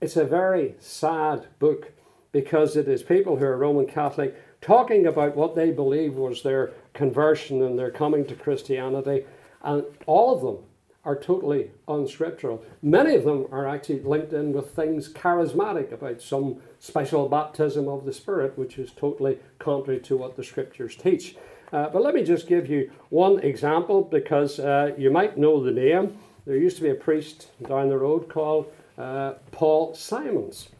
It's 0.00 0.16
a 0.16 0.24
very 0.24 0.74
sad 0.78 1.46
book 1.58 1.92
because 2.32 2.76
it 2.76 2.86
is 2.88 3.02
people 3.02 3.36
who 3.36 3.44
are 3.44 3.56
Roman 3.56 3.86
Catholic 3.86 4.36
talking 4.60 5.06
about 5.06 5.36
what 5.36 5.54
they 5.54 5.70
believe 5.70 6.14
was 6.14 6.42
their 6.42 6.72
conversion 6.92 7.62
and 7.62 7.78
their 7.78 7.90
coming 7.90 8.24
to 8.26 8.34
Christianity, 8.34 9.24
and 9.62 9.84
all 10.06 10.34
of 10.34 10.42
them 10.42 10.64
are 11.04 11.16
totally 11.16 11.70
unscriptural. 11.86 12.62
Many 12.82 13.14
of 13.14 13.24
them 13.24 13.46
are 13.50 13.66
actually 13.66 14.00
linked 14.00 14.32
in 14.32 14.52
with 14.52 14.72
things 14.72 15.08
charismatic 15.08 15.92
about 15.92 16.20
some 16.20 16.60
special 16.78 17.28
baptism 17.28 17.88
of 17.88 18.04
the 18.04 18.12
Spirit, 18.12 18.58
which 18.58 18.78
is 18.78 18.92
totally 18.92 19.38
contrary 19.58 20.00
to 20.00 20.16
what 20.16 20.36
the 20.36 20.44
scriptures 20.44 20.96
teach. 20.96 21.36
Uh, 21.72 21.88
but 21.88 22.02
let 22.02 22.14
me 22.14 22.22
just 22.22 22.46
give 22.46 22.68
you 22.68 22.90
one 23.10 23.38
example 23.40 24.02
because 24.02 24.58
uh, 24.58 24.92
you 24.96 25.10
might 25.10 25.36
know 25.36 25.62
the 25.62 25.70
name. 25.70 26.18
There 26.46 26.56
used 26.56 26.76
to 26.78 26.82
be 26.82 26.90
a 26.90 26.94
priest 26.94 27.48
down 27.66 27.88
the 27.88 27.98
road 27.98 28.28
called 28.28 28.72
uh, 28.96 29.34
Paul 29.52 29.94
Simons. 29.94 30.70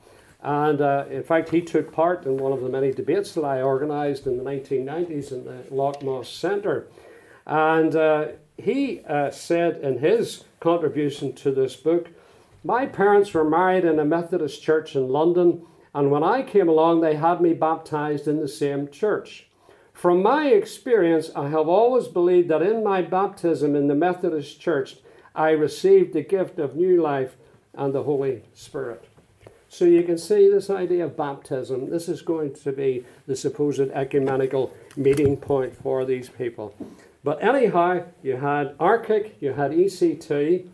And 0.40 0.80
uh, 0.80 1.04
in 1.10 1.22
fact, 1.24 1.50
he 1.50 1.60
took 1.60 1.92
part 1.92 2.24
in 2.24 2.36
one 2.36 2.52
of 2.52 2.60
the 2.60 2.68
many 2.68 2.92
debates 2.92 3.32
that 3.34 3.44
I 3.44 3.60
organised 3.60 4.26
in 4.26 4.38
the 4.38 4.44
1990s 4.44 5.32
in 5.32 5.44
the 5.44 5.64
Lough 5.70 5.94
Moss 6.02 6.28
Centre. 6.28 6.86
And 7.46 7.94
uh, 7.96 8.28
he 8.58 9.00
uh, 9.04 9.30
said 9.30 9.76
in 9.78 9.98
his 9.98 10.44
contribution 10.60 11.32
to 11.34 11.50
this 11.52 11.76
book, 11.76 12.08
My 12.64 12.86
parents 12.86 13.32
were 13.32 13.48
married 13.48 13.84
in 13.84 13.98
a 13.98 14.04
Methodist 14.04 14.62
church 14.62 14.96
in 14.96 15.08
London, 15.08 15.62
and 15.94 16.10
when 16.10 16.24
I 16.24 16.42
came 16.42 16.68
along, 16.68 17.00
they 17.00 17.14
had 17.14 17.40
me 17.40 17.54
baptized 17.54 18.26
in 18.26 18.40
the 18.40 18.48
same 18.48 18.88
church. 18.88 19.46
From 19.92 20.22
my 20.22 20.48
experience, 20.48 21.30
I 21.34 21.48
have 21.48 21.68
always 21.68 22.08
believed 22.08 22.48
that 22.50 22.62
in 22.62 22.84
my 22.84 23.02
baptism 23.02 23.74
in 23.74 23.88
the 23.88 23.94
Methodist 23.94 24.60
church, 24.60 24.96
I 25.34 25.50
received 25.50 26.12
the 26.12 26.22
gift 26.22 26.58
of 26.58 26.76
new 26.76 27.00
life 27.00 27.36
and 27.74 27.94
the 27.94 28.02
Holy 28.02 28.42
Spirit. 28.54 29.04
So 29.68 29.84
you 29.84 30.02
can 30.02 30.16
see 30.16 30.48
this 30.48 30.70
idea 30.70 31.04
of 31.04 31.16
baptism. 31.16 31.90
This 31.90 32.08
is 32.08 32.22
going 32.22 32.54
to 32.54 32.72
be 32.72 33.04
the 33.26 33.36
supposed 33.36 33.90
ecumenical 33.92 34.74
meeting 34.96 35.36
point 35.36 35.76
for 35.76 36.04
these 36.04 36.28
people. 36.28 36.74
But 37.24 37.42
anyhow, 37.42 38.04
you 38.22 38.36
had 38.36 38.76
ARCIC, 38.78 39.34
you 39.40 39.52
had 39.52 39.72
ECT, 39.72 40.68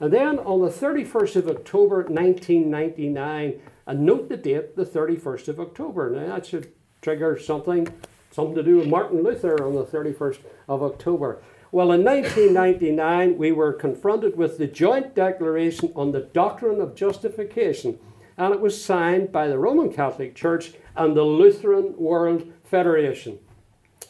and 0.00 0.12
then 0.12 0.38
on 0.38 0.62
the 0.62 0.70
31st 0.70 1.36
of 1.36 1.48
October 1.48 1.96
1999, 2.04 3.60
and 3.86 4.00
note 4.00 4.28
the 4.28 4.36
date, 4.36 4.76
the 4.76 4.84
31st 4.84 5.48
of 5.48 5.60
October. 5.60 6.10
Now 6.10 6.36
that 6.36 6.46
should 6.46 6.72
trigger 7.02 7.38
something, 7.38 7.88
something 8.30 8.54
to 8.54 8.62
do 8.62 8.76
with 8.76 8.88
Martin 8.88 9.22
Luther 9.22 9.64
on 9.64 9.74
the 9.74 9.84
31st 9.84 10.38
of 10.68 10.82
October. 10.82 11.42
Well, 11.72 11.92
in 11.92 12.04
1999, 12.04 13.36
we 13.36 13.52
were 13.52 13.72
confronted 13.72 14.36
with 14.36 14.56
the 14.56 14.66
joint 14.66 15.14
declaration 15.14 15.92
on 15.94 16.12
the 16.12 16.20
doctrine 16.20 16.80
of 16.80 16.94
justification 16.94 17.98
and 18.38 18.54
it 18.54 18.60
was 18.60 18.82
signed 18.82 19.32
by 19.32 19.48
the 19.48 19.58
Roman 19.58 19.92
Catholic 19.92 20.34
Church 20.34 20.72
and 20.96 21.16
the 21.16 21.24
Lutheran 21.24 21.94
World 21.96 22.50
Federation. 22.64 23.40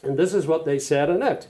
And 0.03 0.17
this 0.17 0.35
is 0.35 0.45
what 0.45 0.65
they 0.65 0.77
said 0.77 1.09
in 1.09 1.23
it. 1.23 1.47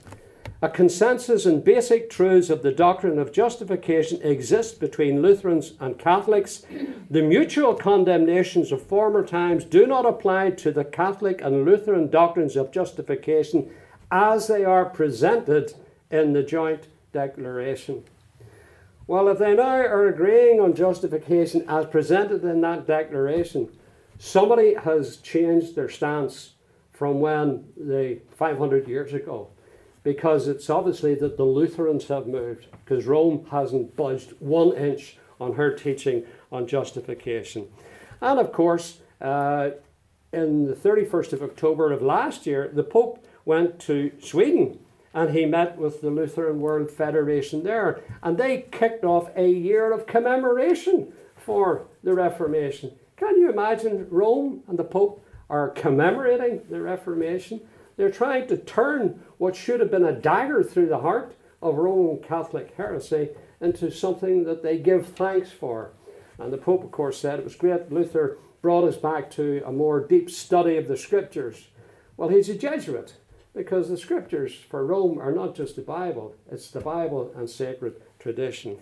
A 0.62 0.67
consensus 0.67 1.45
in 1.45 1.62
basic 1.62 2.10
truths 2.10 2.50
of 2.50 2.63
the 2.63 2.74
doctrine 2.74 3.17
of 3.17 3.32
justification 3.32 4.22
exists 4.22 4.78
between 4.78 5.22
Lutherans 5.22 5.76
and 5.80 5.98
Catholics. 5.98 6.65
The 7.10 7.22
mutual 7.22 7.74
condemnations 7.76 8.74
of 8.74 8.82
former 8.82 9.26
times 9.26 9.63
do 9.63 9.88
not 9.88 10.06
apply 10.06 10.52
to 10.52 10.74
the 10.74 10.84
Catholic 10.84 11.41
and 11.41 11.63
Lutheran 11.63 12.10
doctrines 12.10 12.58
of 12.58 12.74
justification 12.74 13.72
as 14.12 14.48
they 14.48 14.65
are 14.65 14.84
presented 14.84 15.76
in 16.12 16.34
the 16.34 16.43
joint 16.43 16.88
declaration. 17.13 18.04
Well, 19.08 19.30
if 19.30 19.39
they 19.39 19.56
now 19.56 19.78
are 19.78 20.10
agreeing 20.10 20.60
on 20.60 20.76
justification 20.76 21.63
as 21.69 21.86
presented 21.86 22.43
in 22.43 22.60
that 22.62 22.86
declaration, 22.86 23.69
somebody 24.17 24.74
has 24.74 25.17
changed 25.17 25.76
their 25.76 25.88
stance 25.88 26.56
from 26.91 27.22
when 27.22 27.63
the 27.78 28.19
500 28.36 28.89
years 28.89 29.13
ago 29.13 29.52
because 30.10 30.48
it's 30.48 30.72
obviously 30.72 31.13
that 31.13 31.38
the 31.38 31.43
Lutherans 31.43 32.08
have 32.08 32.26
moved 32.26 32.65
because 32.84 33.06
Rome 33.06 33.45
hasn't 33.52 33.95
budged 33.95 34.34
one 34.39 34.76
inch 34.76 35.19
on 35.39 35.54
her 35.54 35.72
teaching 35.72 36.26
on 36.52 36.65
justification. 36.65 37.67
And 38.19 38.39
of 38.39 38.52
course, 38.52 39.02
uh, 39.22 39.69
in 40.34 40.65
the 40.65 40.74
31st 40.74 41.34
of 41.34 41.43
October 41.43 41.91
of 41.91 42.02
last 42.02 42.48
year, 42.48 42.72
the 42.74 42.82
Pope 42.82 43.24
went 43.45 43.78
to 43.82 44.12
Sweden 44.19 44.80
and 45.13 45.30
he 45.30 45.45
met 45.45 45.78
with 45.78 46.02
the 46.02 46.10
Lutheran 46.10 46.60
World 46.60 46.89
Federation 46.89 47.63
there. 47.63 48.02
And 48.24 48.36
they 48.36 48.65
kicked 48.72 49.06
off 49.06 49.30
a 49.36 49.48
year 49.48 49.93
of 49.93 50.08
commemoration 50.08 51.13
for 51.36 51.86
the 52.02 52.15
Reformation. 52.15 52.93
Can 53.15 53.39
you 53.39 53.52
imagine 53.52 54.08
Rome 54.10 54.63
and 54.67 54.80
the 54.80 54.84
Pope 54.84 55.24
are 55.52 55.69
commemorating 55.69 56.63
the 56.67 56.82
Reformation? 56.82 57.62
They're 58.00 58.10
trying 58.10 58.48
to 58.48 58.56
turn 58.56 59.20
what 59.40 59.58
should 59.58 59.82
have 59.82 59.92
been 59.92 60.06
a 60.06 60.14
dagger 60.14 60.64
through 60.64 60.88
the 60.88 61.00
heart 61.00 61.36
of 61.62 61.76
Roman 61.76 62.24
Catholic 62.24 62.74
heresy 62.78 63.32
into 63.60 63.92
something 63.92 64.46
that 64.46 64.64
they 64.64 64.78
give 64.78 65.08
thanks 65.08 65.52
for. 65.52 65.92
And 66.38 66.54
the 66.54 66.58
Pope, 66.58 66.86
of 66.86 66.92
course, 66.92 67.20
said 67.20 67.40
it 67.40 67.44
was 67.44 67.58
great. 67.58 67.92
Luther 67.92 68.38
brought 68.62 68.86
us 68.86 68.96
back 68.96 69.30
to 69.32 69.62
a 69.66 69.74
more 69.74 70.00
deep 70.00 70.32
study 70.32 70.78
of 70.78 70.88
the 70.88 70.96
scriptures. 70.96 71.68
Well, 72.16 72.30
he's 72.30 72.48
a 72.48 72.56
Jesuit 72.56 73.16
because 73.54 73.90
the 73.90 73.98
scriptures 73.98 74.56
for 74.56 74.86
Rome 74.86 75.20
are 75.20 75.34
not 75.34 75.54
just 75.54 75.76
the 75.76 75.82
Bible, 75.82 76.36
it's 76.50 76.72
the 76.72 76.80
Bible 76.80 77.34
and 77.36 77.50
sacred 77.50 78.02
tradition. 78.18 78.78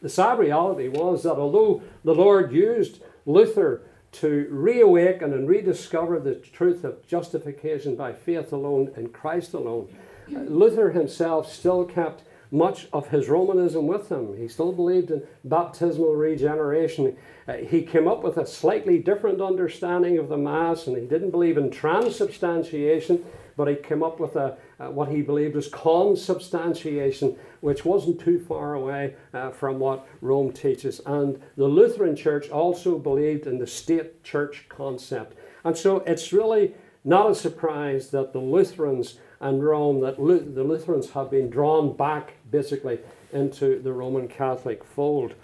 The 0.00 0.08
sad 0.08 0.38
reality 0.38 0.88
was 0.88 1.22
that 1.24 1.36
although 1.36 1.82
the 2.02 2.14
Lord 2.14 2.50
used 2.50 3.02
Luther 3.26 3.82
to 4.20 4.46
reawaken 4.50 5.32
and 5.32 5.48
rediscover 5.48 6.18
the 6.18 6.36
truth 6.36 6.84
of 6.84 7.06
justification 7.06 7.96
by 7.96 8.12
faith 8.12 8.52
alone 8.52 8.92
in 8.96 9.08
Christ 9.08 9.54
alone, 9.54 9.94
Luther 10.28 10.90
himself 10.90 11.52
still 11.52 11.84
kept 11.84 12.22
much 12.50 12.86
of 12.92 13.08
his 13.08 13.28
Romanism 13.28 13.86
with 13.86 14.10
him. 14.10 14.36
He 14.36 14.48
still 14.48 14.72
believed 14.72 15.10
in 15.10 15.22
baptismal 15.44 16.14
regeneration. 16.14 17.16
Uh, 17.46 17.54
he 17.54 17.82
came 17.82 18.08
up 18.08 18.22
with 18.22 18.36
a 18.36 18.46
slightly 18.46 18.98
different 18.98 19.40
understanding 19.40 20.18
of 20.18 20.28
the 20.28 20.36
Mass, 20.36 20.86
and 20.86 20.96
he 20.96 21.06
didn't 21.06 21.30
believe 21.30 21.58
in 21.58 21.70
transubstantiation, 21.70 23.24
but 23.56 23.68
he 23.68 23.74
came 23.74 24.02
up 24.02 24.20
with 24.20 24.36
a, 24.36 24.56
what 24.78 25.08
he 25.08 25.22
believed 25.22 25.54
was 25.54 25.68
consubstantiation, 25.68 27.36
which 27.60 27.84
wasn't 27.84 28.20
too 28.20 28.38
far 28.38 28.74
away 28.74 29.14
uh, 29.32 29.50
from 29.50 29.78
what 29.78 30.06
Rome 30.20 30.52
teaches. 30.52 31.00
And 31.06 31.40
the 31.56 31.64
Lutheran 31.64 32.14
Church 32.14 32.50
also 32.50 32.98
believed 32.98 33.46
in 33.46 33.58
the 33.58 33.66
state 33.66 34.22
church 34.22 34.66
concept. 34.68 35.36
And 35.64 35.76
so 35.76 35.98
it's 36.00 36.32
really 36.32 36.74
not 37.04 37.30
a 37.30 37.34
surprise 37.34 38.10
that 38.10 38.32
the 38.32 38.40
Lutherans 38.40 39.18
and 39.40 39.64
Rome, 39.64 40.00
that 40.00 40.16
the 40.16 40.64
Lutherans 40.64 41.10
have 41.10 41.30
been 41.30 41.50
drawn 41.50 41.96
back 41.96 42.34
basically 42.50 42.98
into 43.32 43.80
the 43.80 43.92
Roman 43.92 44.28
Catholic 44.28 44.84
fold. 44.84 45.34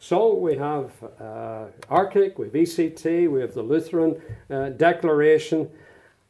So 0.00 0.34
we 0.34 0.56
have 0.56 0.92
uh, 1.20 1.66
we 1.90 1.96
have 1.96 2.52
ECT, 2.54 3.28
we 3.28 3.40
have 3.40 3.52
the 3.52 3.62
Lutheran 3.62 4.20
uh, 4.48 4.68
Declaration, 4.70 5.68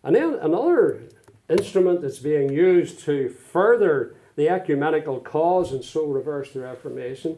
and 0.04 0.16
then 0.16 0.38
another 0.40 1.02
instrument 1.48 2.02
that's 2.02 2.18
being 2.18 2.52
used 2.52 3.00
to 3.00 3.28
further 3.28 4.14
the 4.36 4.48
ecumenical 4.48 5.20
cause 5.20 5.72
and 5.72 5.84
so 5.84 6.06
reverse 6.06 6.52
the 6.52 6.60
Reformation 6.60 7.36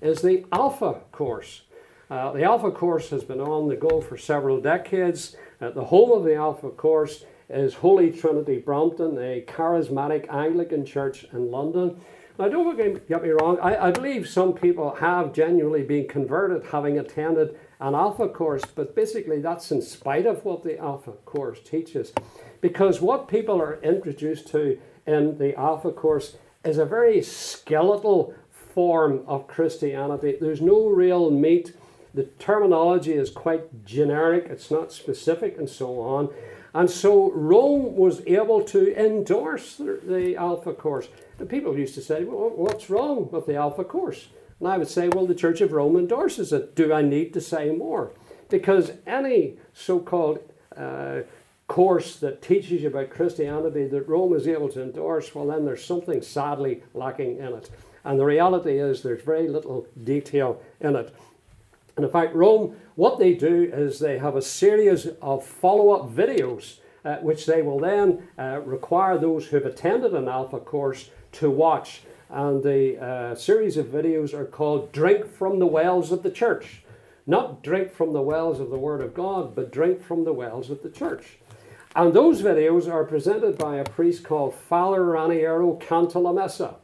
is 0.00 0.20
the 0.20 0.44
Alpha 0.52 1.00
Course. 1.12 1.62
Uh, 2.10 2.32
the 2.32 2.42
Alpha 2.42 2.70
Course 2.70 3.08
has 3.10 3.24
been 3.24 3.40
on 3.40 3.68
the 3.68 3.76
go 3.76 4.00
for 4.00 4.18
several 4.18 4.60
decades. 4.60 5.36
Uh, 5.60 5.70
the 5.70 5.84
home 5.84 6.12
of 6.12 6.24
the 6.24 6.34
Alpha 6.34 6.70
Course 6.70 7.24
is 7.48 7.74
Holy 7.74 8.10
Trinity 8.10 8.58
Brompton, 8.58 9.16
a 9.18 9.42
charismatic 9.46 10.28
Anglican 10.32 10.84
church 10.84 11.24
in 11.32 11.50
London. 11.50 12.00
Now, 12.42 12.48
don't 12.48 13.06
get 13.06 13.22
me 13.22 13.28
wrong, 13.28 13.56
I, 13.62 13.86
I 13.86 13.90
believe 13.92 14.28
some 14.28 14.52
people 14.52 14.96
have 14.96 15.32
genuinely 15.32 15.84
been 15.84 16.08
converted 16.08 16.64
having 16.72 16.98
attended 16.98 17.56
an 17.78 17.94
Alpha 17.94 18.28
course, 18.28 18.64
but 18.64 18.96
basically 18.96 19.40
that's 19.40 19.70
in 19.70 19.80
spite 19.80 20.26
of 20.26 20.44
what 20.44 20.64
the 20.64 20.76
Alpha 20.76 21.12
course 21.24 21.60
teaches. 21.60 22.12
Because 22.60 23.00
what 23.00 23.28
people 23.28 23.62
are 23.62 23.80
introduced 23.82 24.48
to 24.48 24.76
in 25.06 25.38
the 25.38 25.56
Alpha 25.56 25.92
course 25.92 26.36
is 26.64 26.78
a 26.78 26.84
very 26.84 27.22
skeletal 27.22 28.34
form 28.50 29.22
of 29.28 29.46
Christianity. 29.46 30.36
There's 30.40 30.60
no 30.60 30.88
real 30.88 31.30
meat. 31.30 31.76
The 32.12 32.24
terminology 32.40 33.12
is 33.12 33.30
quite 33.30 33.84
generic, 33.84 34.46
it's 34.50 34.68
not 34.68 34.90
specific, 34.90 35.58
and 35.58 35.70
so 35.70 36.00
on. 36.00 36.28
And 36.74 36.90
so 36.90 37.30
Rome 37.30 37.94
was 37.94 38.20
able 38.26 38.64
to 38.64 39.00
endorse 39.00 39.76
the, 39.76 40.00
the 40.04 40.34
Alpha 40.34 40.72
Course. 40.72 41.06
And 41.42 41.50
people 41.50 41.76
used 41.76 41.96
to 41.96 42.00
say, 42.00 42.22
well, 42.22 42.52
what's 42.54 42.88
wrong 42.88 43.28
with 43.32 43.46
the 43.46 43.56
Alpha 43.56 43.82
Course? 43.82 44.28
And 44.60 44.68
I 44.68 44.78
would 44.78 44.86
say, 44.86 45.08
well, 45.08 45.26
the 45.26 45.34
Church 45.34 45.60
of 45.60 45.72
Rome 45.72 45.96
endorses 45.96 46.52
it. 46.52 46.76
Do 46.76 46.92
I 46.92 47.02
need 47.02 47.34
to 47.34 47.40
say 47.40 47.72
more? 47.72 48.12
Because 48.48 48.92
any 49.08 49.56
so 49.74 49.98
called 49.98 50.38
uh, 50.76 51.22
course 51.66 52.14
that 52.20 52.42
teaches 52.42 52.82
you 52.82 52.86
about 52.86 53.10
Christianity 53.10 53.88
that 53.88 54.06
Rome 54.06 54.34
is 54.34 54.46
able 54.46 54.68
to 54.68 54.84
endorse, 54.84 55.34
well, 55.34 55.48
then 55.48 55.64
there's 55.64 55.84
something 55.84 56.22
sadly 56.22 56.84
lacking 56.94 57.38
in 57.38 57.54
it. 57.54 57.70
And 58.04 58.20
the 58.20 58.24
reality 58.24 58.78
is 58.78 59.02
there's 59.02 59.24
very 59.24 59.48
little 59.48 59.88
detail 60.04 60.62
in 60.78 60.94
it. 60.94 61.12
And 61.96 62.06
in 62.06 62.12
fact, 62.12 62.36
Rome, 62.36 62.76
what 62.94 63.18
they 63.18 63.34
do 63.34 63.68
is 63.72 63.98
they 63.98 64.18
have 64.18 64.36
a 64.36 64.42
series 64.42 65.08
of 65.20 65.44
follow 65.44 65.90
up 65.90 66.08
videos, 66.08 66.78
uh, 67.04 67.16
which 67.16 67.46
they 67.46 67.62
will 67.62 67.80
then 67.80 68.28
uh, 68.38 68.60
require 68.64 69.18
those 69.18 69.46
who've 69.46 69.66
attended 69.66 70.14
an 70.14 70.28
alpha 70.28 70.60
course 70.60 71.10
to 71.32 71.50
watch. 71.50 72.02
And 72.30 72.62
the 72.62 72.98
uh, 72.98 73.34
series 73.34 73.76
of 73.76 73.86
videos 73.86 74.32
are 74.32 74.46
called 74.46 74.92
Drink 74.92 75.26
from 75.26 75.58
the 75.58 75.66
Wells 75.66 76.12
of 76.12 76.22
the 76.22 76.30
Church. 76.30 76.82
Not 77.26 77.62
drink 77.62 77.92
from 77.92 78.12
the 78.12 78.22
wells 78.22 78.58
of 78.58 78.70
the 78.70 78.78
Word 78.78 79.00
of 79.00 79.14
God, 79.14 79.54
but 79.54 79.70
drink 79.70 80.02
from 80.02 80.24
the 80.24 80.32
wells 80.32 80.70
of 80.70 80.82
the 80.82 80.90
church. 80.90 81.38
And 81.94 82.12
those 82.12 82.42
videos 82.42 82.90
are 82.90 83.04
presented 83.04 83.58
by 83.58 83.76
a 83.76 83.84
priest 83.84 84.24
called 84.24 84.54
Father 84.54 85.00
Raniero 85.02 85.80
Cantalamessa. 85.80 86.76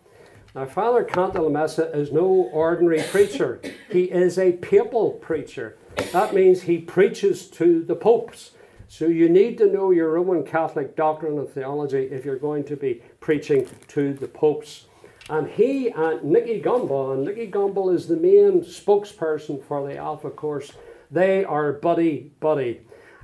Now, 0.55 0.67
Father 0.67 1.05
Cantalamessa 1.05 1.95
is 1.95 2.13
no 2.13 2.25
ordinary 2.27 3.03
preacher. 3.03 3.61
He 3.91 4.05
is 4.05 4.39
a 4.39 4.53
papal 4.53 5.13
preacher. 5.13 5.77
That 6.13 6.35
means 6.35 6.63
he 6.63 6.79
preaches 6.79 7.49
to 7.51 7.83
the 7.83 7.97
popes. 7.97 8.53
So 8.87 9.07
you 9.07 9.29
need 9.29 9.59
to 9.59 9.67
know 9.67 9.91
your 9.91 10.11
Roman 10.13 10.45
Catholic 10.45 10.95
doctrine 10.95 11.39
and 11.39 11.49
theology 11.49 12.09
if 12.11 12.25
you're 12.25 12.39
going 12.39 12.65
to 12.65 12.77
be 12.77 13.03
preaching 13.21 13.69
to 13.89 14.15
the 14.15 14.29
popes. 14.29 14.87
And 15.31 15.49
he 15.49 15.91
and 15.91 16.25
Nicky 16.25 16.61
Gumbel, 16.61 17.13
and 17.13 17.25
Nicky 17.25 17.51
Gumbel 17.51 17.95
is 17.95 18.09
the 18.09 18.17
main 18.17 18.63
spokesperson 18.63 19.63
for 19.63 19.87
the 19.87 19.97
Alpha 19.97 20.31
course. 20.31 20.73
They 21.11 21.45
are 21.45 21.73
buddy 21.73 22.33
buddy. 22.41 22.81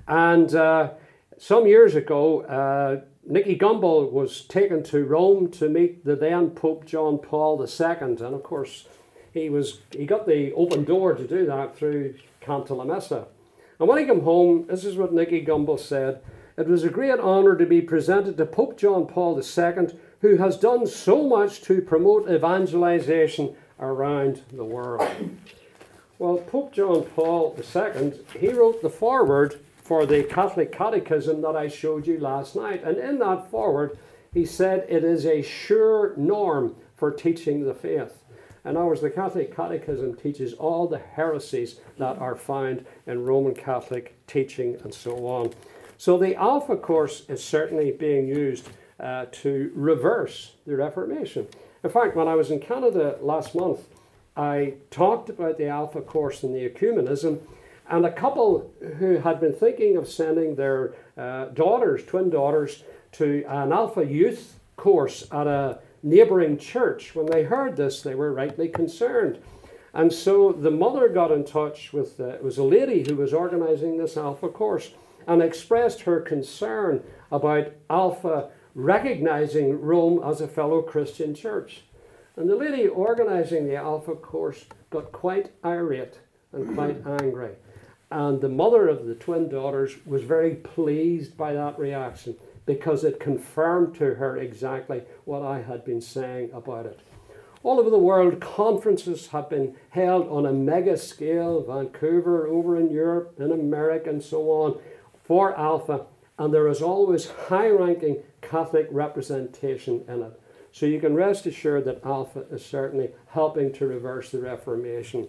And 0.07 0.55
uh, 0.55 0.91
some 1.39 1.67
years 1.67 1.95
ago, 1.95 2.43
uh, 2.43 3.05
Nicky 3.27 3.57
Gumbel 3.57 4.11
was 4.11 4.43
taken 4.43 4.83
to 4.85 5.05
Rome 5.05 5.51
to 5.53 5.69
meet 5.69 6.05
the 6.05 6.15
then 6.15 6.51
Pope 6.51 6.85
John 6.85 7.19
Paul 7.19 7.63
II, 7.63 7.87
and 8.01 8.21
of 8.21 8.43
course, 8.43 8.87
he 9.33 9.49
was 9.49 9.81
he 9.91 10.05
got 10.05 10.27
the 10.27 10.53
open 10.53 10.85
door 10.85 11.15
to 11.15 11.27
do 11.27 11.47
that 11.47 11.77
through 11.77 12.17
Cantalamessa. 12.43 13.27
And 13.79 13.89
when 13.89 13.99
he 13.99 14.05
came 14.05 14.21
home, 14.21 14.67
this 14.69 14.85
is 14.85 14.97
what 14.97 15.13
Nicky 15.13 15.45
Gumbel 15.45 15.79
said: 15.81 16.21
"It 16.57 16.69
was 16.69 16.85
a 16.85 16.89
great 16.89 17.19
honour 17.19 17.57
to 17.57 17.67
be 17.67 17.83
presented 17.83 18.37
to 18.37 18.47
Pope 18.47 18.77
John 18.77 19.07
Paul 19.07 19.37
II, 19.37 19.89
who 20.21 20.37
has 20.37 20.57
done 20.57 20.87
so 20.87 21.25
much 21.25 21.63
to 21.63 21.83
promote 21.83 22.31
evangelization 22.31 23.57
around 23.81 24.43
the 24.53 24.65
world." 24.65 25.09
Well, 26.19 26.39
Pope 26.39 26.73
John 26.73 27.03
Paul 27.17 27.57
II, 27.59 28.13
he 28.39 28.51
wrote 28.51 28.83
the 28.83 28.89
foreword 28.91 29.57
for 29.83 30.07
the 30.07 30.23
Catholic 30.23 30.71
Catechism 30.71 31.43
that 31.43 31.57
I 31.57 31.67
showed 31.67 32.07
you 32.07 32.19
last 32.21 32.55
night. 32.55 32.85
And 32.85 32.99
in 32.99 33.19
that 33.19 33.51
foreword, 33.51 33.99
he 34.33 34.45
said 34.45 34.87
it 34.89 35.03
is 35.03 35.27
a 35.27 35.43
sure 35.43 36.15
norm 36.17 36.77
for 36.95 37.11
teaching 37.11 37.65
the 37.65 37.75
faith. 37.75 38.23
Other 38.65 38.85
words, 38.85 39.03
the 39.03 39.11
Catholic 39.11 39.55
Catechism 39.55 40.15
teaches 40.15 40.55
all 40.55 40.87
the 40.87 40.99
heresies 40.99 41.81
that 41.99 42.17
are 42.19 42.35
found 42.35 42.87
in 43.07 43.27
Roman 43.27 43.55
Catholic 43.55 44.15
teaching 44.27 44.79
and 44.83 44.95
so 44.95 45.27
on. 45.27 45.53
So 45.99 46.19
the 46.19 46.35
Alpha 46.37 46.77
course 46.77 47.25
is 47.29 47.43
certainly 47.43 47.93
being 47.93 48.27
used 48.27 48.69
uh, 49.01 49.27
to 49.31 49.73
reverse 49.75 50.53
the 50.67 50.77
Reformation. 50.77 51.47
In 51.83 51.91
fact, 51.91 52.17
when 52.17 52.29
I 52.29 52.35
was 52.35 52.51
in 52.51 52.61
Canada 52.61 53.17
last 53.21 53.55
month, 53.55 53.89
I 54.37 54.75
talked 54.91 55.29
about 55.29 55.59
the 55.59 55.69
Alpha 55.69 56.01
course 56.01 56.43
and 56.43 56.55
the 56.55 56.69
ecumenism 56.69 57.41
and 57.89 58.07
a 58.07 58.13
couple 58.13 58.71
who 58.99 59.19
had 59.19 59.41
been 59.41 59.53
thinking 59.53 59.97
of 59.97 60.09
sending 60.09 60.55
their 60.55 60.95
uh, 61.17 61.47
daughters, 61.47 62.05
twin 62.05 62.31
daughters, 62.31 62.83
to 63.13 63.45
an 63.49 63.73
Alpha 63.73 64.05
Youth 64.05 64.59
course 64.77 65.27
at 65.31 65.47
a 65.47 65.79
neighbouring 66.03 66.59
church, 66.59 67.15
when 67.15 67.27
they 67.27 67.45
heard 67.45 67.77
this, 67.77 68.03
they 68.03 68.15
were 68.15 68.33
rightly 68.33 68.69
concerned. 68.69 69.39
And 69.93 70.13
so 70.13 70.53
the 70.53 70.71
mother 70.71 71.09
got 71.09 71.31
in 71.31 71.45
touch 71.45 71.93
with, 71.93 72.19
uh, 72.19 72.29
it 72.29 72.43
was 72.43 72.59
a 72.59 72.65
lady 72.65 73.05
who 73.07 73.17
was 73.17 73.33
organising 73.33 73.97
this 73.97 74.17
Alpha 74.17 74.49
course 74.49 74.91
and 75.27 75.43
expressed 75.43 76.03
her 76.03 76.21
concern 76.21 77.03
about 77.31 77.73
Alpha 77.91 78.51
recognizing 78.75 79.81
Rome 79.81 80.21
as 80.25 80.41
a 80.41 80.49
fellow 80.49 80.83
Christian 80.83 81.35
church. 81.35 81.83
And 82.37 82.49
the 82.51 82.57
lady 82.57 82.89
organising 82.89 83.67
the 83.67 83.77
Alpha 83.77 84.15
course 84.15 84.65
got 84.91 85.13
quite 85.13 85.53
irate 85.65 86.19
and 86.53 86.65
mm-hmm. 86.65 86.75
quite 86.75 87.23
angry. 87.23 87.53
And 88.11 88.41
the 88.41 88.49
mother 88.49 88.89
of 88.89 89.07
the 89.07 89.15
twin 89.15 89.49
daughters 89.49 89.95
was 90.05 90.23
very 90.23 90.57
pleased 90.57 91.37
by 91.37 91.53
that 91.53 91.79
reaction 91.79 92.37
because 92.67 93.05
it 93.05 93.21
confirmed 93.21 93.95
to 93.97 94.15
her 94.15 94.37
exactly 94.37 95.03
what 95.25 95.43
I 95.43 95.63
had 95.63 95.85
been 95.85 96.01
saying 96.01 96.51
about 96.53 96.87
it. 96.87 97.01
All 97.63 97.81
over 97.81 97.89
the 97.89 97.99
world, 97.99 98.41
conferences 98.41 99.29
have 99.29 99.49
been 99.49 99.75
held 99.91 100.29
on 100.29 100.45
a 100.45 100.53
mega 100.53 100.99
scale, 100.99 101.63
Vancouver, 101.63 102.47
over 102.47 102.77
in 102.77 102.91
Europe, 102.91 103.35
in 103.39 103.53
America, 103.53 104.11
and 104.11 104.23
so 104.23 104.51
on, 104.51 104.79
for 105.25 105.59
Alpha, 105.59 106.07
and 106.39 106.53
there 106.53 106.69
is 106.69 106.83
always 106.83 107.31
high 107.49 107.69
ranking 107.69 108.23
Catholic 108.41 108.87
representation 108.91 110.05
in 110.09 110.23
it. 110.23 110.41
So 110.73 110.87
you 110.87 111.01
can 111.01 111.15
rest 111.15 111.47
assured 111.47 111.85
that 111.85 112.05
Alpha 112.05 112.45
is 112.51 112.65
certainly 112.65 113.11
helping 113.29 113.73
to 113.75 113.87
reverse 113.87 114.31
the 114.31 114.41
Reformation. 114.41 115.29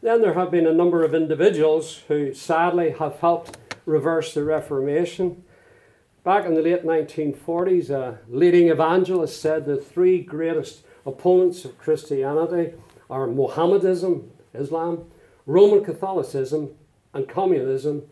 Then 0.00 0.20
there 0.20 0.34
have 0.34 0.50
been 0.50 0.66
a 0.66 0.72
number 0.72 1.04
of 1.04 1.14
individuals 1.14 2.02
who 2.08 2.34
sadly 2.34 2.90
have 2.98 3.20
helped 3.20 3.56
reverse 3.86 4.34
the 4.34 4.42
Reformation. 4.44 5.44
Back 6.24 6.46
in 6.46 6.54
the 6.54 6.62
late 6.62 6.84
1940s, 6.84 7.90
a 7.90 8.18
leading 8.28 8.68
evangelist 8.68 9.40
said 9.40 9.66
the 9.66 9.76
three 9.76 10.20
greatest 10.20 10.82
opponents 11.04 11.64
of 11.64 11.78
Christianity 11.78 12.74
are 13.10 13.26
Mohammedanism, 13.26 14.30
Islam, 14.54 15.04
Roman 15.46 15.84
Catholicism, 15.84 16.70
and 17.12 17.28
communism. 17.28 18.02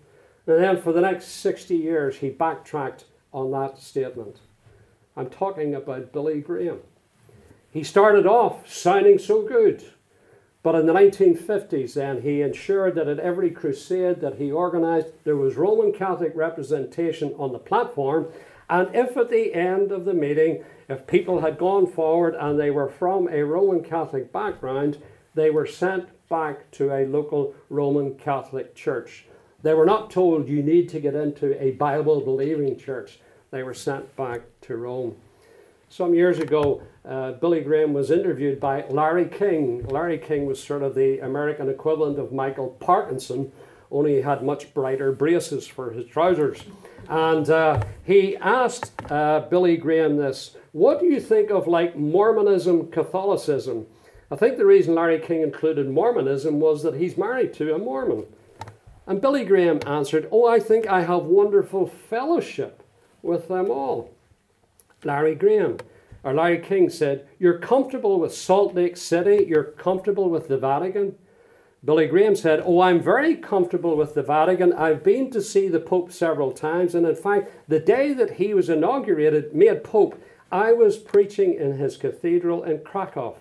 And 0.47 0.63
then 0.63 0.81
for 0.81 0.93
the 0.93 1.01
next 1.01 1.27
60 1.27 1.77
years, 1.77 2.17
he 2.17 2.31
backtracked 2.31 3.05
on 3.33 3.51
that 3.53 3.79
statement. 3.79 4.39
I'm 5.17 5.29
talking 5.29 5.75
about 5.75 6.13
Billy 6.13 6.41
Graham. 6.41 6.81
He 7.71 7.85
started 7.85 8.27
off 8.27 8.69
sounding 8.69 9.19
so 9.19 9.43
good, 9.43 9.85
but 10.63 10.75
in 10.75 10.87
the 10.87 10.93
1950s, 10.93 11.95
then 11.95 12.23
he 12.23 12.43
ensured 12.43 12.97
that 12.97 13.09
at 13.09 13.21
every 13.21 13.51
crusade 13.51 14.21
that 14.21 14.37
he 14.37 14.51
organized, 14.51 15.09
there 15.25 15.37
was 15.37 15.57
Roman 15.57 15.93
Catholic 15.93 16.33
representation 16.35 17.35
on 17.39 17.53
the 17.53 17.59
platform. 17.59 18.29
And 18.69 18.95
if 18.95 19.17
at 19.17 19.31
the 19.31 19.55
end 19.55 19.93
of 19.93 20.05
the 20.05 20.15
meeting, 20.15 20.65
if 20.89 21.07
people 21.07 21.41
had 21.41 21.59
gone 21.59 21.87
forward 21.87 22.35
and 22.35 22.59
they 22.59 22.71
were 22.71 22.89
from 22.89 23.29
a 23.29 23.43
Roman 23.43 23.83
Catholic 23.83 24.33
background, 24.33 24.99
they 25.35 25.51
were 25.51 25.67
sent 25.67 26.09
back 26.29 26.71
to 26.73 26.93
a 26.93 27.07
local 27.07 27.55
Roman 27.69 28.15
Catholic 28.17 28.75
church. 28.75 29.27
They 29.63 29.75
were 29.75 29.87
not 29.87 30.11
told 30.11 30.49
you 30.49 30.63
need 30.63 30.89
to 30.91 31.01
get 31.01 31.15
into 31.15 31.63
a 31.63 31.73
Bible 31.73 32.21
believing 32.21 32.79
church. 32.79 33.19
They 33.51 33.63
were 33.63 33.75
sent 33.75 34.15
back 34.17 34.43
to 34.63 34.77
Rome. 34.77 35.17
Some 35.89 36.15
years 36.15 36.39
ago, 36.39 36.83
uh, 37.05 37.33
Billy 37.33 37.63
Graham 37.63 37.93
was 37.93 38.11
interviewed 38.11 38.61
by 38.61 38.85
Larry 38.89 39.27
King. 39.27 39.85
Larry 39.87 40.19
King 40.19 40.47
was 40.47 40.63
sort 40.63 40.83
of 40.83 40.95
the 40.95 41.19
American 41.19 41.69
equivalent 41.69 42.19
of 42.19 42.33
Michael 42.33 42.69
Parkinson, 42.81 43.51
only 43.91 44.17
he 44.17 44.23
had 44.23 44.45
much 44.45 44.73
brighter 44.73 45.11
braces 45.11 45.67
for 45.67 45.91
his 45.91 46.07
trousers. 46.07 46.63
And 47.09 47.51
uh, 47.51 47.83
he 48.05 48.37
asked 48.37 48.93
uh, 49.11 49.41
Billy 49.51 49.77
Graham 49.77 50.17
this 50.17 50.57
What 50.73 51.01
do 51.01 51.07
you 51.07 51.21
think 51.21 51.51
of 51.51 51.67
like 51.67 51.97
Mormonism, 51.97 52.91
Catholicism? 52.93 53.87
I 54.31 54.37
think 54.37 54.59
the 54.59 54.67
reason 54.67 54.95
Larry 54.95 55.19
King 55.19 55.43
included 55.43 55.91
Mormonism 55.91 56.61
was 56.61 56.85
that 56.85 56.95
he's 56.95 57.19
married 57.19 57.53
to 57.55 57.75
a 57.75 57.79
Mormon. 57.79 58.27
And 59.11 59.21
Billy 59.21 59.45
Graham 59.45 59.81
answered, 59.89 60.29
Oh, 60.31 60.47
I 60.47 60.61
think 60.61 60.87
I 60.87 61.03
have 61.03 61.25
wonderful 61.25 61.85
fellowship 61.85 62.85
with 63.23 63.49
them 63.49 63.69
all. 63.69 64.15
Larry 65.03 65.35
Graham, 65.35 65.79
or 66.23 66.33
Larry 66.33 66.61
King 66.61 66.89
said, 66.89 67.27
You're 67.37 67.59
comfortable 67.59 68.21
with 68.21 68.33
Salt 68.33 68.73
Lake 68.77 68.97
City, 68.97 69.47
you're 69.49 69.65
comfortable 69.65 70.31
with 70.31 70.47
the 70.47 70.57
Vatican. 70.57 71.17
Billy 71.85 72.07
Graham 72.07 72.37
said, 72.37 72.63
Oh, 72.65 72.83
I'm 72.83 73.03
very 73.03 73.35
comfortable 73.35 73.97
with 73.97 74.15
the 74.15 74.23
Vatican. 74.23 74.73
I've 74.75 75.03
been 75.03 75.29
to 75.33 75.43
see 75.43 75.67
the 75.67 75.81
Pope 75.81 76.13
several 76.13 76.53
times, 76.53 76.95
and 76.95 77.05
in 77.05 77.17
fact, 77.17 77.51
the 77.67 77.81
day 77.81 78.13
that 78.13 78.35
he 78.35 78.55
was 78.55 78.71
inaugurated, 78.71 79.53
made 79.57 79.83
Pope, 79.83 80.23
I 80.53 80.71
was 80.71 80.99
preaching 80.99 81.55
in 81.55 81.79
his 81.79 81.97
cathedral 81.97 82.63
in 82.63 82.85
Krakow. 82.85 83.39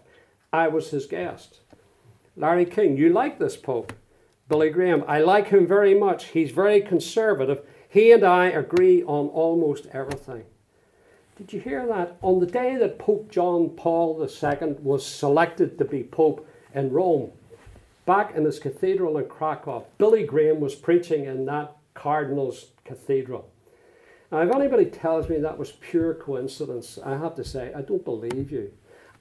I 0.51 0.67
was 0.67 0.89
his 0.89 1.05
guest. 1.05 1.59
Larry 2.35 2.65
King, 2.65 2.97
you 2.97 3.13
like 3.13 3.37
this 3.37 3.55
Pope? 3.55 3.93
Billy 4.49 4.71
Graham, 4.71 5.03
I 5.07 5.19
like 5.19 5.49
him 5.49 5.67
very 5.67 5.93
much. 5.93 6.25
He's 6.25 6.49
very 6.49 6.81
conservative. 6.81 7.61
He 7.87 8.11
and 8.11 8.23
I 8.23 8.47
agree 8.47 9.03
on 9.03 9.27
almost 9.27 9.85
everything. 9.93 10.43
Did 11.37 11.53
you 11.53 11.61
hear 11.61 11.87
that? 11.87 12.17
On 12.21 12.39
the 12.39 12.45
day 12.45 12.75
that 12.75 12.99
Pope 12.99 13.31
John 13.31 13.69
Paul 13.69 14.19
II 14.19 14.75
was 14.81 15.05
selected 15.05 15.77
to 15.77 15.85
be 15.85 16.03
Pope 16.03 16.45
in 16.73 16.91
Rome, 16.91 17.31
back 18.05 18.35
in 18.35 18.43
his 18.43 18.59
cathedral 18.59 19.17
in 19.19 19.25
Krakow, 19.25 19.85
Billy 19.99 20.25
Graham 20.25 20.59
was 20.59 20.75
preaching 20.75 21.25
in 21.25 21.45
that 21.45 21.77
Cardinal's 21.93 22.71
Cathedral. 22.83 23.47
Now, 24.31 24.41
if 24.41 24.53
anybody 24.53 24.85
tells 24.85 25.29
me 25.29 25.37
that 25.37 25.57
was 25.57 25.71
pure 25.73 26.15
coincidence, 26.15 26.97
I 27.03 27.17
have 27.17 27.35
to 27.35 27.43
say, 27.43 27.71
I 27.73 27.81
don't 27.81 28.03
believe 28.03 28.51
you. 28.51 28.71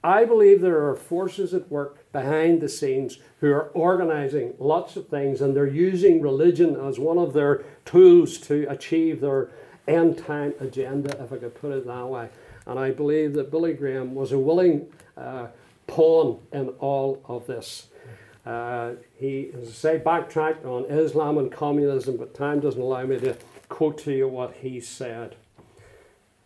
I 0.03 0.23
believe 0.23 0.61
there 0.61 0.87
are 0.87 0.95
forces 0.95 1.53
at 1.53 1.69
work 1.69 2.09
behind 2.13 2.61
the 2.61 2.69
scenes 2.69 3.19
who 3.41 3.51
are 3.51 3.69
organizing 3.69 4.53
lots 4.57 4.95
of 4.95 5.09
things 5.09 5.41
and 5.41 5.55
they're 5.55 5.67
using 5.67 6.21
religion 6.21 6.77
as 6.77 6.97
one 6.97 7.17
of 7.17 7.33
their 7.33 7.65
tools 7.83 8.37
to 8.39 8.65
achieve 8.69 9.19
their 9.19 9.49
end 9.87 10.17
time 10.17 10.53
agenda, 10.59 11.21
if 11.21 11.33
I 11.33 11.37
could 11.37 11.55
put 11.55 11.71
it 11.71 11.85
that 11.85 12.07
way. 12.07 12.29
And 12.65 12.79
I 12.79 12.91
believe 12.91 13.33
that 13.33 13.51
Billy 13.51 13.73
Graham 13.73 14.15
was 14.15 14.31
a 14.31 14.39
willing 14.39 14.87
uh, 15.17 15.47
pawn 15.87 16.39
in 16.53 16.69
all 16.79 17.21
of 17.25 17.47
this. 17.47 17.87
Uh, 18.45 18.93
he, 19.17 19.51
as 19.53 19.67
I 19.67 19.71
say, 19.71 19.97
backtracked 19.97 20.65
on 20.65 20.85
Islam 20.85 21.37
and 21.37 21.51
communism, 21.51 22.15
but 22.15 22.33
time 22.33 22.61
doesn't 22.61 22.81
allow 22.81 23.05
me 23.05 23.19
to 23.19 23.35
quote 23.67 23.97
to 23.99 24.13
you 24.13 24.27
what 24.27 24.55
he 24.61 24.79
said. 24.79 25.35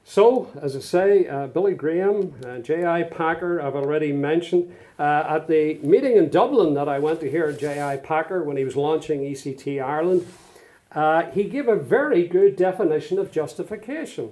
So, 0.05 0.51
as 0.61 0.75
I 0.75 0.79
say, 0.79 1.27
uh, 1.27 1.47
Billy 1.47 1.73
Graham, 1.73 2.33
uh, 2.45 2.59
J.I. 2.59 3.03
Packer, 3.03 3.61
I've 3.61 3.75
already 3.75 4.11
mentioned. 4.11 4.75
Uh, 4.99 5.23
at 5.27 5.47
the 5.47 5.75
meeting 5.75 6.17
in 6.17 6.29
Dublin 6.29 6.73
that 6.73 6.89
I 6.89 6.99
went 6.99 7.19
to 7.21 7.31
hear 7.31 7.51
J.I. 7.51 7.97
Packer 7.97 8.43
when 8.43 8.57
he 8.57 8.65
was 8.65 8.75
launching 8.75 9.21
ECT 9.21 9.81
Ireland, 9.81 10.27
uh, 10.91 11.23
he 11.31 11.45
gave 11.45 11.67
a 11.67 11.75
very 11.75 12.27
good 12.27 12.55
definition 12.55 13.17
of 13.17 13.31
justification. 13.31 14.31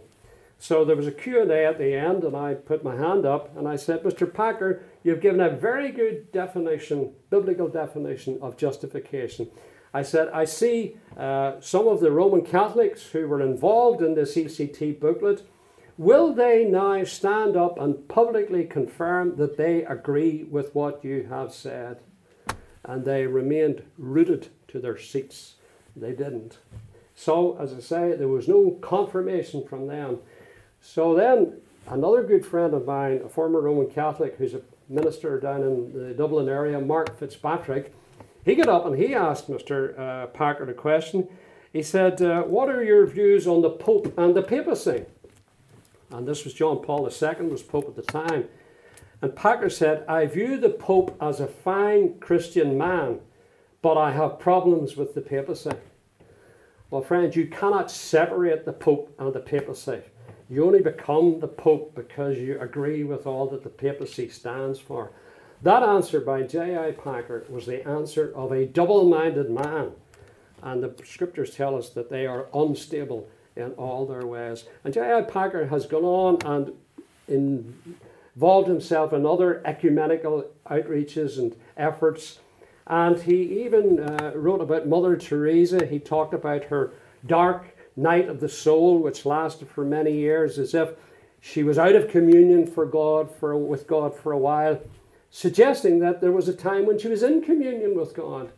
So 0.60 0.86
there 0.86 0.96
was 0.96 1.08
a 1.08 1.12
Q&A 1.12 1.66
at 1.66 1.80
the 1.80 1.96
end 1.96 2.24
and 2.24 2.36
I 2.36 2.54
put 2.54 2.84
my 2.84 2.96
hand 2.96 3.26
up 3.26 3.56
and 3.58 3.68
I 3.68 3.78
said, 3.78 4.04
Mr. 4.04 4.32
Packer, 4.32 4.84
you've 5.04 5.22
given 5.22 5.42
a 5.42 5.50
very 5.50 5.92
good 5.92 6.32
definition, 6.32 7.14
biblical 7.32 7.68
definition 7.68 8.38
of 8.44 8.58
justification. 8.58 9.50
I 9.92 10.04
said, 10.04 10.30
I 10.30 10.46
see 10.46 10.98
uh, 11.18 11.54
some 11.62 11.88
of 11.88 12.00
the 12.00 12.12
Roman 12.12 12.46
Catholics 12.46 13.08
who 13.08 13.28
were 13.28 13.42
involved 13.42 14.04
in 14.04 14.14
this 14.14 14.36
ECT 14.36 15.00
booklet 15.00 15.42
Will 15.98 16.34
they 16.34 16.66
now 16.66 17.04
stand 17.04 17.56
up 17.56 17.80
and 17.80 18.08
publicly 18.08 18.66
confirm 18.66 19.36
that 19.36 19.58
they 19.58 19.84
agree 19.84 20.44
with 20.44 20.74
what 20.74 21.04
you 21.04 21.28
have 21.30 21.54
said? 21.54 22.00
And 22.84 23.06
they 23.06 23.28
remained 23.28 23.84
rooted 23.98 24.48
to 24.70 24.80
their 24.80 24.98
seats. 24.98 25.56
They 25.96 26.14
didn't. 26.14 26.58
So, 27.14 27.58
as 27.60 27.74
I 27.74 27.80
say, 27.82 28.16
there 28.16 28.28
was 28.28 28.48
no 28.48 28.72
confirmation 28.82 29.68
from 29.68 29.88
them. 29.88 30.20
So 30.82 31.14
then, 31.14 31.58
another 31.88 32.24
good 32.24 32.46
friend 32.46 32.74
of 32.74 32.86
mine, 32.86 33.22
a 33.24 33.30
former 33.30 33.62
Roman 33.62 33.90
Catholic 33.92 34.36
who's 34.38 34.56
a 34.56 34.62
minister 34.90 35.40
down 35.40 35.62
in 35.62 35.94
the 35.94 36.14
Dublin 36.14 36.50
area, 36.50 36.80
Mark 36.80 37.18
Fitzpatrick, 37.20 37.94
he 38.44 38.56
got 38.56 38.70
up 38.70 38.86
and 38.86 38.98
he 38.98 39.14
asked 39.14 39.50
Mr. 39.50 39.98
Uh, 40.00 40.28
Packer 40.28 40.70
a 40.70 40.74
question. 40.74 41.28
He 41.72 41.84
said, 41.84 42.22
uh, 42.22 42.44
What 42.44 42.70
are 42.70 42.84
your 42.84 43.06
views 43.06 43.46
on 43.46 43.62
the 43.62 43.70
Pope 43.70 44.18
and 44.18 44.36
the 44.36 44.42
papacy? 44.42 45.06
And 46.12 46.28
this 46.28 46.44
was 46.44 46.54
John 46.54 46.82
Paul 46.82 47.08
II, 47.08 47.48
was 47.48 47.64
Pope 47.64 47.88
at 47.88 47.96
the 47.96 48.02
time. 48.02 48.46
And 49.22 49.36
Packer 49.36 49.70
said, 49.70 50.04
I 50.08 50.26
view 50.26 50.58
the 50.58 50.70
Pope 50.70 51.16
as 51.22 51.40
a 51.40 51.48
fine 51.48 52.20
Christian 52.20 52.78
man, 52.78 53.20
but 53.82 53.98
I 53.98 54.12
have 54.12 54.40
problems 54.40 54.96
with 54.98 55.14
the 55.14 55.22
papacy. 55.22 55.72
Well, 56.90 57.02
friends, 57.02 57.36
you 57.36 57.48
cannot 57.48 57.92
separate 57.92 58.66
the 58.66 58.74
Pope 58.74 59.14
and 59.18 59.32
the 59.34 59.40
papacy. 59.40 60.02
You 60.50 60.66
only 60.66 60.82
become 60.82 61.40
the 61.40 61.48
Pope 61.48 61.96
because 61.96 62.38
you 62.38 62.60
agree 62.60 63.04
with 63.04 63.26
all 63.26 63.48
that 63.48 63.64
the 63.64 63.70
papacy 63.70 64.28
stands 64.28 64.80
for. 64.80 65.12
That 65.62 65.84
answer 65.84 66.20
by 66.20 66.42
J.I. 66.42 66.92
Packer 66.92 67.46
was 67.48 67.68
the 67.68 67.88
answer 67.88 68.34
of 68.36 68.52
a 68.52 68.66
double 68.66 69.08
minded 69.08 69.50
man. 69.50 69.92
And 70.64 70.84
the 70.84 70.94
scriptures 71.06 71.56
tell 71.56 71.78
us 71.78 71.90
that 71.92 72.10
they 72.10 72.26
are 72.26 72.48
unstable 72.54 73.30
in 73.56 73.72
all 73.74 74.06
their 74.06 74.26
ways. 74.26 74.66
And 74.84 74.94
J.I. 74.94 75.22
Packer 75.24 75.68
has 75.68 75.86
gone 75.86 76.04
on 76.06 76.74
and 77.28 77.74
involved 78.36 78.68
himself 78.68 79.14
in 79.14 79.26
other 79.26 79.62
ecumenical 79.66 80.46
outreaches 80.70 81.38
and 81.38 81.56
efforts. 81.78 82.40
And 82.88 83.20
he 83.20 83.64
even 83.64 84.00
uh, 84.00 84.32
wrote 84.36 84.62
about 84.62 84.88
Mother 84.88 85.16
Teresa. 85.16 85.86
He 85.86 86.00
talked 86.00 86.34
about 86.34 86.66
her 86.66 86.92
dark 87.26 87.78
night 87.96 88.30
of 88.30 88.40
the 88.40 88.50
soul, 88.50 89.00
which 89.00 89.26
lasted 89.26 89.70
for 89.70 89.86
many 89.86 90.14
years, 90.14 90.58
as 90.58 90.74
if 90.74 90.92
she 91.40 91.64
was 91.64 91.78
out 91.78 91.96
of 91.96 92.10
communion 92.10 92.66
for 92.68 92.86
God 92.86 93.34
for, 93.34 93.58
with 93.58 93.88
God 93.88 94.16
for 94.16 94.32
a 94.32 94.38
while, 94.38 94.80
suggesting 95.30 96.00
that 96.00 96.22
there 96.22 96.32
was 96.32 96.48
a 96.48 96.54
time 96.54 96.86
when 96.86 97.00
she 97.00 97.08
was 97.08 97.24
in 97.24 97.42
communion 97.42 97.98
with 97.98 98.14
God. 98.14 98.52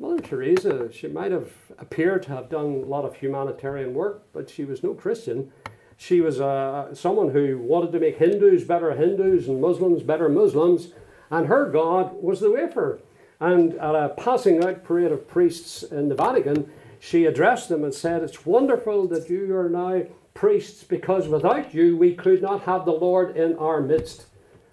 Mother 0.00 0.22
Teresa, 0.22 0.90
she 0.90 1.08
might 1.08 1.30
have 1.30 1.50
appeared 1.78 2.22
to 2.22 2.30
have 2.30 2.48
done 2.48 2.64
a 2.64 2.86
lot 2.86 3.04
of 3.04 3.16
humanitarian 3.16 3.92
work, 3.92 4.22
but 4.32 4.48
she 4.48 4.64
was 4.64 4.82
no 4.82 4.94
Christian. 4.94 5.52
She 5.98 6.22
was 6.22 6.40
uh, 6.40 6.94
someone 6.94 7.32
who 7.32 7.58
wanted 7.58 7.92
to 7.92 8.00
make 8.00 8.16
Hindus 8.16 8.64
better 8.64 8.94
Hindus 8.94 9.46
and 9.46 9.60
Muslims 9.60 10.02
better 10.02 10.30
Muslims, 10.30 10.94
and 11.30 11.48
her 11.48 11.68
God 11.70 12.14
was 12.14 12.40
the 12.40 12.50
wafer. 12.50 12.98
And 13.40 13.74
at 13.74 13.94
a 13.94 14.14
passing 14.16 14.64
out 14.64 14.84
parade 14.84 15.12
of 15.12 15.28
priests 15.28 15.82
in 15.82 16.08
the 16.08 16.14
Vatican, 16.14 16.72
she 16.98 17.26
addressed 17.26 17.68
them 17.68 17.84
and 17.84 17.92
said, 17.92 18.22
It's 18.22 18.46
wonderful 18.46 19.06
that 19.08 19.28
you 19.28 19.54
are 19.54 19.68
now 19.68 20.04
priests 20.32 20.82
because 20.82 21.28
without 21.28 21.74
you 21.74 21.94
we 21.98 22.14
could 22.14 22.40
not 22.40 22.62
have 22.62 22.86
the 22.86 22.92
Lord 22.92 23.36
in 23.36 23.54
our 23.58 23.82
midst. 23.82 24.24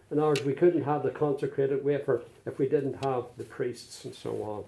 In 0.09 0.19
other 0.19 0.29
words, 0.29 0.45
we 0.45 0.53
couldn't 0.53 0.83
have 0.83 1.03
the 1.03 1.11
consecrated 1.11 1.83
wafer 1.83 2.21
if 2.45 2.57
we 2.57 2.69
didn't 2.69 3.03
have 3.03 3.25
the 3.35 3.43
priests 3.43 4.05
and 4.05 4.15
so 4.15 4.31
on. 4.41 4.63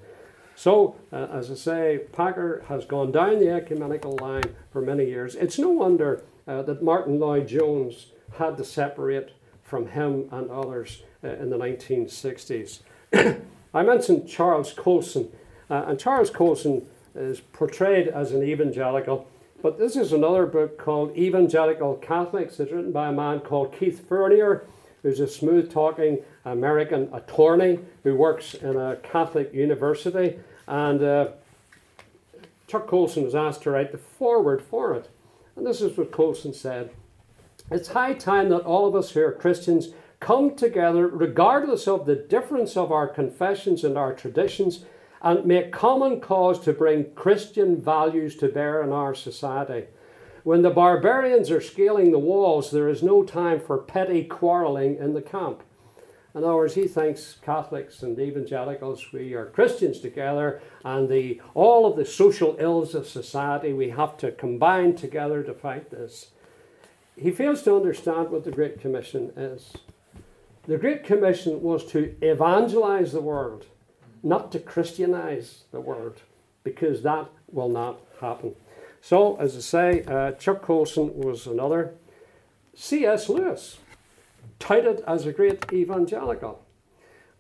So, 0.60 0.98
uh, 1.14 1.28
as 1.32 1.50
I 1.50 1.54
say, 1.54 2.02
Packer 2.12 2.66
has 2.68 2.84
gone 2.84 3.14
down 3.14 3.40
the 3.40 3.50
ecumenical 3.50 4.18
line 4.18 4.44
for 4.74 4.82
many 4.82 5.06
years. 5.06 5.36
It's 5.36 5.58
no 5.58 5.70
wonder 5.70 6.22
uh, 6.46 6.64
that 6.64 6.84
Martyn 6.84 7.18
Lloyd-Jones 7.18 8.08
had 8.38 8.58
to 8.58 8.66
separate 8.66 9.32
from 9.64 9.88
him 9.88 10.28
and 10.34 10.52
others 10.52 11.04
uh, 11.24 11.30
in 11.30 11.50
the 11.50 11.58
1960s. 11.58 12.82
I 13.74 13.84
mentioned 13.84 14.28
Charles 14.28 14.74
Colson, 14.74 15.32
uh, 15.70 15.86
and 15.88 15.98
Charles 15.98 16.30
Colson 16.30 16.86
is 17.16 17.40
portrayed 17.40 18.10
as 18.10 18.34
an 18.34 18.44
evangelical. 18.44 19.30
But 19.62 19.80
this 19.80 19.96
is 19.96 20.12
another 20.12 20.46
book 20.46 20.78
called 20.78 21.18
Evangelical 21.18 21.96
Catholics. 21.96 22.60
It's 22.60 22.74
written 22.74 22.92
by 22.92 23.08
a 23.08 23.14
man 23.14 23.40
called 23.40 23.72
Keith 23.72 24.06
Fournier, 24.10 24.66
who's 25.02 25.20
a 25.20 25.28
smooth 25.28 25.72
talking 25.72 26.20
American 26.46 27.10
attorney 27.14 27.80
who 28.04 28.16
works 28.16 28.54
in 28.54 28.76
a 28.76 28.98
Catholic 28.98 29.54
university. 29.54 30.40
And 30.68 31.02
uh, 31.02 31.30
Chuck 32.68 32.88
Colson 32.88 33.24
was 33.24 33.36
asked 33.36 33.64
to 33.64 33.72
write 33.72 33.92
the 33.92 33.98
foreword 33.98 34.62
for 34.62 34.94
it. 34.94 35.10
And 35.56 35.66
this 35.66 35.82
is 35.82 35.98
what 35.98 36.12
Colson 36.12 36.54
said 36.54 36.92
It's 37.72 37.90
high 37.90 38.14
time 38.14 38.50
that 38.50 38.62
all 38.62 38.88
of 38.88 38.96
us 38.96 39.12
who 39.12 39.22
are 39.22 39.32
Christians 39.32 39.90
come 40.20 40.56
together, 40.56 41.08
regardless 41.08 41.88
of 41.88 42.06
the 42.06 42.16
difference 42.16 42.76
of 42.76 42.92
our 42.92 43.08
confessions 43.08 43.84
and 43.84 43.98
our 43.98 44.14
traditions 44.14 44.86
and 45.22 45.46
make 45.46 45.72
common 45.72 46.22
cause 46.22 46.60
to 46.62 46.74
bring 46.74 47.14
Christian 47.14 47.82
values 47.82 48.36
to 48.38 48.48
bear 48.48 48.82
in 48.82 48.92
our 48.92 49.14
society. 49.14 49.88
When 50.44 50.62
the 50.62 50.70
barbarians 50.70 51.52
are 51.52 51.62
scaling 51.62 52.12
the 52.12 52.20
walls, 52.20 52.72
there 52.72 52.90
is 52.90 53.04
no 53.04 53.24
time 53.24 53.60
for 53.60 53.78
petty 53.78 54.24
quarreling 54.24 54.98
in 54.98 55.14
the 55.14 55.22
camp. 55.22 55.64
In 56.36 56.44
other 56.44 56.56
words, 56.56 56.76
he 56.76 56.88
thinks 56.88 57.38
Catholics 57.42 58.04
and 58.04 58.18
evangelicals, 58.20 59.12
we 59.12 59.34
are 59.34 59.48
Christians 59.48 60.00
together, 60.00 60.62
and 60.86 61.10
the, 61.10 61.42
all 61.54 61.86
of 61.86 61.98
the 61.98 62.06
social 62.06 62.56
ills 62.60 62.94
of 62.94 63.08
society, 63.08 63.74
we 63.74 63.90
have 63.90 64.16
to 64.18 64.32
combine 64.32 64.96
together 64.96 65.44
to 65.44 65.54
fight 65.54 65.90
this. 65.90 66.32
He 67.18 67.32
fails 67.32 67.64
to 67.64 67.76
understand 67.76 68.30
what 68.30 68.44
the 68.44 68.52
Great 68.52 68.80
Commission 68.80 69.34
is. 69.36 69.74
The 70.68 70.78
Great 70.78 71.04
Commission 71.04 71.62
was 71.62 71.84
to 71.88 72.16
evangelize 72.22 73.12
the 73.12 73.22
world 73.22 73.66
not 74.22 74.52
to 74.52 74.60
Christianize 74.60 75.64
the 75.72 75.82
world, 75.82 76.22
because 76.64 77.02
that 77.04 77.30
will 77.52 77.70
not 77.70 78.00
happen. 78.22 78.56
So, 79.02 79.38
as 79.38 79.56
I 79.56 79.60
say, 79.60 80.04
uh, 80.04 80.32
Chuck 80.34 80.62
Colson 80.62 81.18
was 81.18 81.48
another. 81.48 81.94
C.S. 82.74 83.30
Lewis, 83.30 83.78
touted 84.60 85.02
as 85.08 85.26
a 85.26 85.34
great 85.34 85.72
evangelical. 85.72 86.64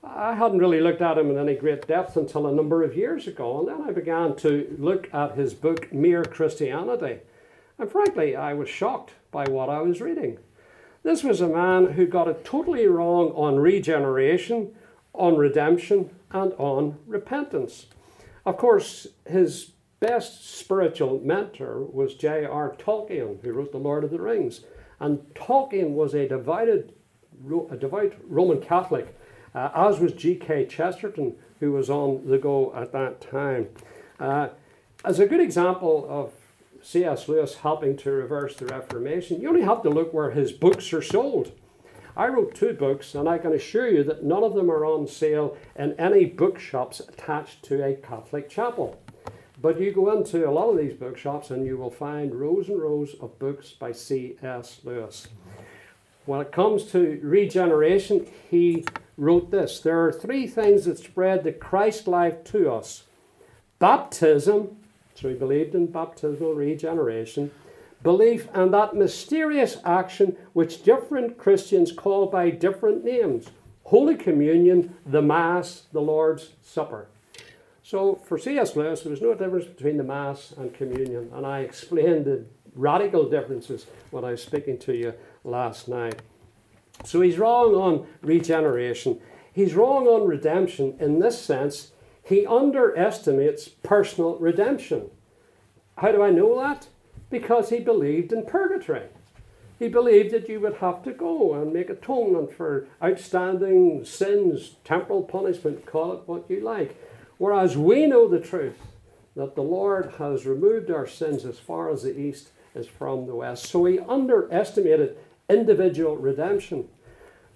I 0.03 0.35
hadn't 0.35 0.59
really 0.59 0.79
looked 0.79 1.01
at 1.01 1.17
him 1.17 1.29
in 1.29 1.37
any 1.37 1.55
great 1.55 1.87
depth 1.87 2.15
until 2.15 2.47
a 2.47 2.53
number 2.53 2.83
of 2.83 2.95
years 2.95 3.27
ago, 3.27 3.59
and 3.59 3.67
then 3.67 3.87
I 3.87 3.91
began 3.91 4.35
to 4.37 4.75
look 4.79 5.13
at 5.13 5.35
his 5.35 5.53
book, 5.53 5.91
Mere 5.91 6.23
Christianity. 6.23 7.19
And 7.77 7.91
frankly, 7.91 8.35
I 8.35 8.53
was 8.53 8.69
shocked 8.69 9.11
by 9.31 9.45
what 9.45 9.69
I 9.69 9.81
was 9.81 10.01
reading. 10.01 10.39
This 11.03 11.23
was 11.23 11.41
a 11.41 11.47
man 11.47 11.93
who 11.93 12.05
got 12.05 12.27
it 12.27 12.43
totally 12.43 12.87
wrong 12.87 13.31
on 13.31 13.57
regeneration, 13.57 14.73
on 15.13 15.37
redemption, 15.37 16.09
and 16.31 16.53
on 16.53 16.97
repentance. 17.07 17.87
Of 18.45 18.57
course, 18.57 19.07
his 19.25 19.71
best 19.99 20.57
spiritual 20.57 21.19
mentor 21.23 21.83
was 21.83 22.15
J.R. 22.15 22.75
Tolkien, 22.77 23.41
who 23.43 23.51
wrote 23.51 23.71
The 23.71 23.77
Lord 23.77 24.03
of 24.03 24.11
the 24.11 24.21
Rings. 24.21 24.61
And 24.99 25.19
Tolkien 25.33 25.91
was 25.91 26.13
a 26.13 26.27
divided, 26.27 26.93
a 27.71 27.77
devout 27.77 28.13
Roman 28.27 28.61
Catholic, 28.61 29.15
uh, 29.53 29.69
as 29.73 29.99
was 29.99 30.13
G.K. 30.13 30.65
Chesterton, 30.65 31.35
who 31.59 31.71
was 31.71 31.89
on 31.89 32.27
the 32.27 32.37
go 32.37 32.73
at 32.75 32.91
that 32.91 33.21
time. 33.21 33.69
Uh, 34.19 34.49
as 35.03 35.19
a 35.19 35.25
good 35.25 35.39
example 35.39 36.05
of 36.09 36.33
C.S. 36.81 37.27
Lewis 37.27 37.55
helping 37.55 37.97
to 37.97 38.11
reverse 38.11 38.55
the 38.55 38.65
Reformation, 38.65 39.41
you 39.41 39.49
only 39.49 39.61
have 39.61 39.81
to 39.83 39.89
look 39.89 40.13
where 40.13 40.31
his 40.31 40.51
books 40.51 40.93
are 40.93 41.01
sold. 41.01 41.51
I 42.15 42.27
wrote 42.27 42.55
two 42.55 42.73
books, 42.73 43.15
and 43.15 43.29
I 43.29 43.37
can 43.37 43.53
assure 43.53 43.87
you 43.87 44.03
that 44.03 44.23
none 44.23 44.43
of 44.43 44.53
them 44.53 44.69
are 44.69 44.85
on 44.85 45.07
sale 45.07 45.55
in 45.75 45.93
any 45.99 46.25
bookshops 46.25 46.99
attached 46.99 47.63
to 47.63 47.83
a 47.83 47.95
Catholic 47.95 48.49
chapel. 48.49 48.99
But 49.61 49.79
you 49.79 49.91
go 49.91 50.15
into 50.15 50.47
a 50.47 50.51
lot 50.51 50.69
of 50.69 50.77
these 50.77 50.93
bookshops 50.93 51.51
and 51.51 51.65
you 51.65 51.77
will 51.77 51.89
find 51.89 52.33
rows 52.33 52.69
and 52.69 52.81
rows 52.81 53.15
of 53.19 53.37
books 53.39 53.71
by 53.71 53.91
C.S. 53.91 54.79
Lewis. 54.83 55.27
When 56.25 56.41
it 56.41 56.51
comes 56.51 56.85
to 56.91 57.19
regeneration, 57.23 58.27
he 58.49 58.85
wrote 59.17 59.51
this 59.51 59.79
There 59.79 60.05
are 60.05 60.11
three 60.11 60.47
things 60.47 60.85
that 60.85 60.99
spread 60.99 61.43
the 61.43 61.51
Christ 61.51 62.07
life 62.07 62.43
to 62.45 62.71
us 62.71 63.03
baptism, 63.79 64.77
so 65.15 65.29
he 65.29 65.35
believed 65.35 65.75
in 65.75 65.87
baptismal 65.87 66.53
regeneration 66.53 67.51
belief, 68.03 68.47
and 68.53 68.73
that 68.73 68.95
mysterious 68.95 69.77
action 69.83 70.37
which 70.53 70.83
different 70.83 71.37
Christians 71.37 71.91
call 71.91 72.27
by 72.27 72.49
different 72.49 73.03
names 73.03 73.47
Holy 73.85 74.15
Communion, 74.15 74.95
the 75.05 75.21
Mass, 75.21 75.83
the 75.91 76.01
Lord's 76.01 76.51
Supper. 76.61 77.07
So 77.89 78.21
for 78.23 78.37
C.S. 78.37 78.75
Lewis, 78.75 79.01
there 79.01 79.09
was 79.09 79.19
no 79.19 79.33
difference 79.33 79.65
between 79.65 79.97
the 79.97 80.03
Mass 80.03 80.53
and 80.55 80.71
communion, 80.71 81.31
and 81.33 81.43
I 81.43 81.61
explained 81.61 82.25
the 82.25 82.45
radical 82.75 83.27
differences 83.27 83.87
when 84.11 84.23
I 84.23 84.29
was 84.29 84.43
speaking 84.43 84.77
to 84.81 84.95
you 84.95 85.15
last 85.43 85.87
night. 85.87 86.21
So 87.03 87.21
he's 87.21 87.39
wrong 87.39 87.73
on 87.73 88.05
regeneration. 88.21 89.19
He's 89.51 89.73
wrong 89.73 90.05
on 90.05 90.27
redemption 90.27 90.97
in 90.99 91.17
this 91.17 91.41
sense. 91.41 91.93
He 92.21 92.45
underestimates 92.45 93.69
personal 93.69 94.37
redemption. 94.37 95.09
How 95.97 96.11
do 96.11 96.21
I 96.21 96.29
know 96.29 96.59
that? 96.59 96.89
because 97.29 97.69
he 97.69 97.79
believed 97.79 98.31
in 98.31 98.45
purgatory. 98.45 99.07
He 99.77 99.87
believed 99.87 100.31
that 100.31 100.49
you 100.49 100.59
would 100.59 100.75
have 100.75 101.03
to 101.03 101.11
go 101.11 101.53
and 101.53 101.71
make 101.71 101.89
atonement 101.89 102.53
for 102.53 102.87
outstanding 103.01 104.03
sins, 104.03 104.75
temporal 104.83 105.23
punishment, 105.23 105.85
call 105.85 106.13
it 106.13 106.23
what 106.25 106.49
you 106.49 106.59
like. 106.59 106.95
Whereas 107.39 107.75
we 107.75 108.05
know 108.05 108.27
the 108.27 108.39
truth 108.39 108.77
that 109.35 109.55
the 109.55 109.63
Lord 109.63 110.13
has 110.19 110.45
removed 110.45 110.91
our 110.91 111.07
sins 111.07 111.43
as 111.43 111.57
far 111.57 111.89
as 111.89 112.03
the 112.03 112.15
east 112.15 112.49
is 112.75 112.85
from 112.85 113.25
the 113.25 113.33
west. 113.33 113.65
So 113.65 113.85
he 113.85 113.97
underestimated 113.97 115.17
individual 115.49 116.15
redemption, 116.15 116.89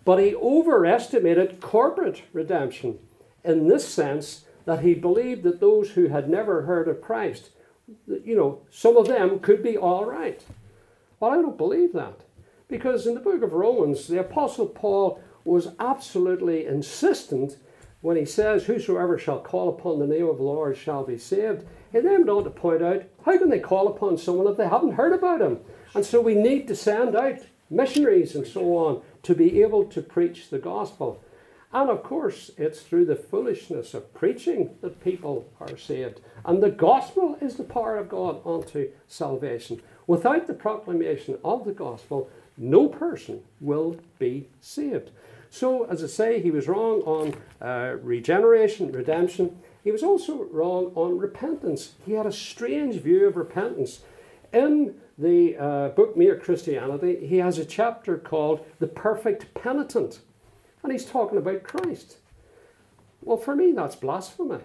but 0.03 0.17
he 0.17 0.33
overestimated 0.33 1.61
corporate 1.61 2.23
redemption 2.33 2.97
in 3.43 3.67
this 3.67 3.87
sense 3.87 4.45
that 4.65 4.81
he 4.81 4.95
believed 4.95 5.43
that 5.43 5.59
those 5.59 5.91
who 5.91 6.07
had 6.07 6.27
never 6.27 6.63
heard 6.63 6.87
of 6.87 6.99
Christ 6.99 7.51
you 8.07 8.35
know, 8.35 8.61
some 8.69 8.97
of 8.97 9.07
them 9.07 9.39
could 9.39 9.63
be 9.63 9.77
all 9.77 10.05
right. 10.05 10.43
Well, 11.19 11.31
I 11.31 11.35
don't 11.35 11.57
believe 11.57 11.93
that. 11.93 12.21
Because 12.67 13.05
in 13.05 13.13
the 13.13 13.19
book 13.19 13.41
of 13.41 13.53
Romans, 13.53 14.07
the 14.07 14.19
Apostle 14.19 14.67
Paul 14.67 15.21
was 15.43 15.69
absolutely 15.79 16.65
insistent 16.65 17.57
when 18.03 18.17
he 18.17 18.25
says, 18.25 18.65
Whosoever 18.65 19.17
shall 19.17 19.39
call 19.39 19.69
upon 19.69 19.97
the 19.97 20.05
name 20.05 20.27
of 20.27 20.37
the 20.37 20.43
Lord 20.43 20.77
shall 20.77 21.05
be 21.05 21.17
saved. 21.17 21.65
He 21.91 21.99
then 21.99 22.25
went 22.25 22.29
on 22.29 22.43
to 22.43 22.49
point 22.49 22.83
out, 22.83 23.03
How 23.25 23.37
can 23.37 23.49
they 23.49 23.59
call 23.59 23.87
upon 23.87 24.17
someone 24.17 24.45
if 24.45 24.57
they 24.57 24.67
haven't 24.67 24.95
heard 24.95 25.13
about 25.13 25.41
him? 25.41 25.61
And 25.95 26.05
so 26.05 26.19
we 26.19 26.35
need 26.35 26.67
to 26.67 26.75
send 26.75 27.15
out 27.15 27.39
missionaries 27.69 28.35
and 28.35 28.45
so 28.45 28.75
on 28.75 29.01
to 29.23 29.33
be 29.33 29.61
able 29.61 29.85
to 29.85 30.01
preach 30.01 30.49
the 30.49 30.59
gospel. 30.59 31.23
And 31.71 31.89
of 31.89 32.03
course, 32.03 32.51
it's 32.57 32.81
through 32.81 33.05
the 33.05 33.15
foolishness 33.15 33.93
of 33.93 34.13
preaching 34.13 34.75
that 34.81 35.01
people 35.01 35.47
are 35.61 35.77
saved. 35.77 36.19
And 36.43 36.61
the 36.61 36.71
gospel 36.71 37.37
is 37.39 37.55
the 37.55 37.63
power 37.63 37.97
of 37.97 38.09
God 38.09 38.41
unto 38.45 38.91
salvation. 39.07 39.81
Without 40.07 40.45
the 40.47 40.53
proclamation 40.53 41.37
of 41.43 41.63
the 41.63 41.71
gospel, 41.71 42.29
no 42.57 42.89
person 42.89 43.43
will 43.61 43.95
be 44.19 44.49
saved. 44.59 45.09
So, 45.53 45.83
as 45.83 46.03
I 46.03 46.07
say, 46.07 46.41
he 46.41 46.49
was 46.49 46.67
wrong 46.67 47.01
on 47.01 47.35
uh, 47.61 47.97
regeneration, 48.01 48.91
redemption. 48.91 49.59
He 49.83 49.91
was 49.91 50.01
also 50.01 50.45
wrong 50.45 50.91
on 50.95 51.19
repentance. 51.19 51.91
He 52.07 52.13
had 52.13 52.25
a 52.25 52.31
strange 52.31 52.95
view 52.95 53.27
of 53.27 53.37
repentance. 53.37 53.99
In 54.51 54.95
the 55.15 55.55
uh, 55.55 55.89
book 55.89 56.17
Mere 56.17 56.39
Christianity, 56.39 57.27
he 57.27 57.37
has 57.37 57.59
a 57.59 57.65
chapter 57.65 58.17
called 58.17 58.65
The 58.79 58.87
Perfect 58.87 59.53
Penitent. 59.53 60.21
And 60.81 60.91
he's 60.91 61.05
talking 61.05 61.37
about 61.37 61.61
Christ. 61.61 62.17
Well, 63.21 63.37
for 63.37 63.55
me, 63.55 63.73
that's 63.73 63.95
blasphemy. 63.95 64.63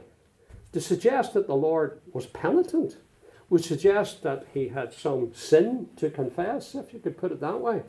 To 0.72 0.80
suggest 0.80 1.34
that 1.34 1.47
the 1.47 1.55
Lord 1.55 2.01
was 2.14 2.24
penitent 2.24 2.97
would 3.51 3.62
suggest 3.62 4.22
that 4.22 4.47
he 4.55 4.68
had 4.68 4.95
some 4.95 5.34
sin 5.34 5.91
to 5.97 6.09
confess, 6.09 6.74
if 6.74 6.95
you 6.95 6.99
could 6.99 7.18
put 7.18 7.30
it 7.30 7.41
that 7.41 7.61
way. 7.61 7.82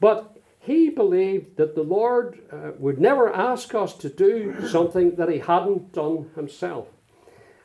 But 0.00 0.41
he 0.62 0.88
believed 0.88 1.56
that 1.56 1.74
the 1.74 1.82
Lord 1.82 2.38
uh, 2.52 2.70
would 2.78 3.00
never 3.00 3.34
ask 3.34 3.74
us 3.74 3.94
to 3.94 4.08
do 4.08 4.68
something 4.68 5.16
that 5.16 5.28
he 5.28 5.40
hadn't 5.40 5.92
done 5.92 6.30
himself. 6.36 6.86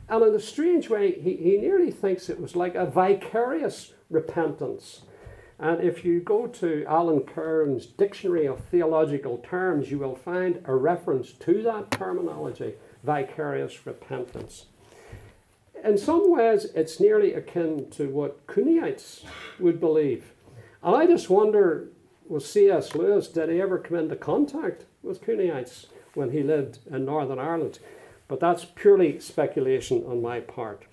And 0.10 0.24
in 0.24 0.34
a 0.34 0.40
strange 0.40 0.90
way, 0.90 1.12
he, 1.12 1.36
he 1.36 1.58
nearly 1.58 1.92
thinks 1.92 2.28
it 2.28 2.42
was 2.42 2.56
like 2.56 2.74
a 2.74 2.88
vicarious 2.88 3.94
repentance. 4.10 5.04
And 5.60 5.80
if 5.84 6.04
you 6.04 6.22
go 6.22 6.48
to 6.48 6.86
Alan 6.88 7.22
Cairns' 7.22 7.86
Dictionary 7.86 8.48
of 8.48 8.64
Theological 8.66 9.38
Terms, 9.38 9.92
you 9.92 10.00
will 10.00 10.16
find 10.16 10.62
a 10.66 10.76
reference 10.76 11.32
to 11.34 11.62
that 11.64 11.92
terminology, 11.92 12.76
vicarious 13.04 13.86
repentance. 13.86 14.66
In 15.84 16.00
some 16.00 16.32
ways, 16.32 16.66
it's 16.74 17.00
nearly 17.00 17.36
akin 17.36 17.92
to 17.92 18.10
what 18.10 18.48
Cooneyites 18.48 19.24
would 19.60 19.80
believe. 19.80 20.34
And 20.82 20.96
I 20.96 21.06
just 21.06 21.30
wonder 21.30 21.90
was 22.30 22.50
C.S. 22.50 22.96
Lewis, 22.96 23.28
did 23.28 23.50
he 23.50 23.62
ever 23.62 23.78
come 23.78 23.98
into 23.98 24.16
contact 24.16 24.86
with 25.04 25.22
Cooneyites 25.22 25.88
when 26.14 26.32
he 26.32 26.44
lived 26.44 26.80
in 26.90 27.06
Northern 27.06 27.40
Ireland? 27.40 27.80
But 28.28 28.40
that's 28.40 28.66
purely 28.66 29.20
speculation 29.20 30.04
on 30.06 30.22
my 30.22 30.40
part. 30.40 30.84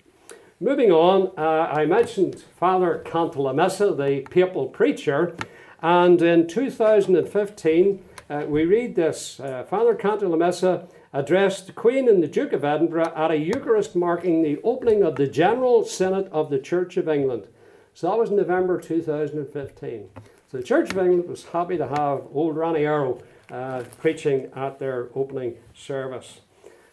Moving 0.59 0.91
on, 0.91 1.31
uh, 1.37 1.69
I 1.71 1.85
mentioned 1.85 2.43
Father 2.57 3.03
Cantalamessa, 3.05 3.95
the 3.97 4.21
papal 4.29 4.67
preacher, 4.67 5.35
and 5.81 6.21
in 6.21 6.47
2015 6.47 8.03
uh, 8.29 8.45
we 8.47 8.65
read 8.65 8.95
this. 8.95 9.39
Uh, 9.39 9.63
Father 9.69 9.93
Cantalamessa 9.93 10.87
addressed 11.13 11.67
the 11.67 11.73
Queen 11.73 12.09
and 12.09 12.23
the 12.23 12.27
Duke 12.27 12.53
of 12.53 12.65
Edinburgh 12.65 13.13
at 13.15 13.31
a 13.31 13.37
Eucharist 13.37 13.95
marking 13.95 14.41
the 14.41 14.59
opening 14.63 15.03
of 15.03 15.15
the 15.15 15.27
General 15.27 15.85
Synod 15.85 16.27
of 16.29 16.49
the 16.49 16.59
Church 16.59 16.97
of 16.97 17.07
England. 17.07 17.47
So 17.93 18.09
that 18.09 18.17
was 18.17 18.31
November 18.31 18.79
2015. 18.79 20.09
The 20.55 20.63
Church 20.63 20.91
of 20.91 20.97
England 20.97 21.27
was 21.27 21.43
happy 21.43 21.75
to 21.77 21.85
have 21.85 22.27
old 22.33 22.55
Raniero 22.55 23.21
uh, 23.51 23.83
preaching 23.99 24.49
at 24.55 24.79
their 24.79 25.09
opening 25.13 25.55
service. 25.73 26.39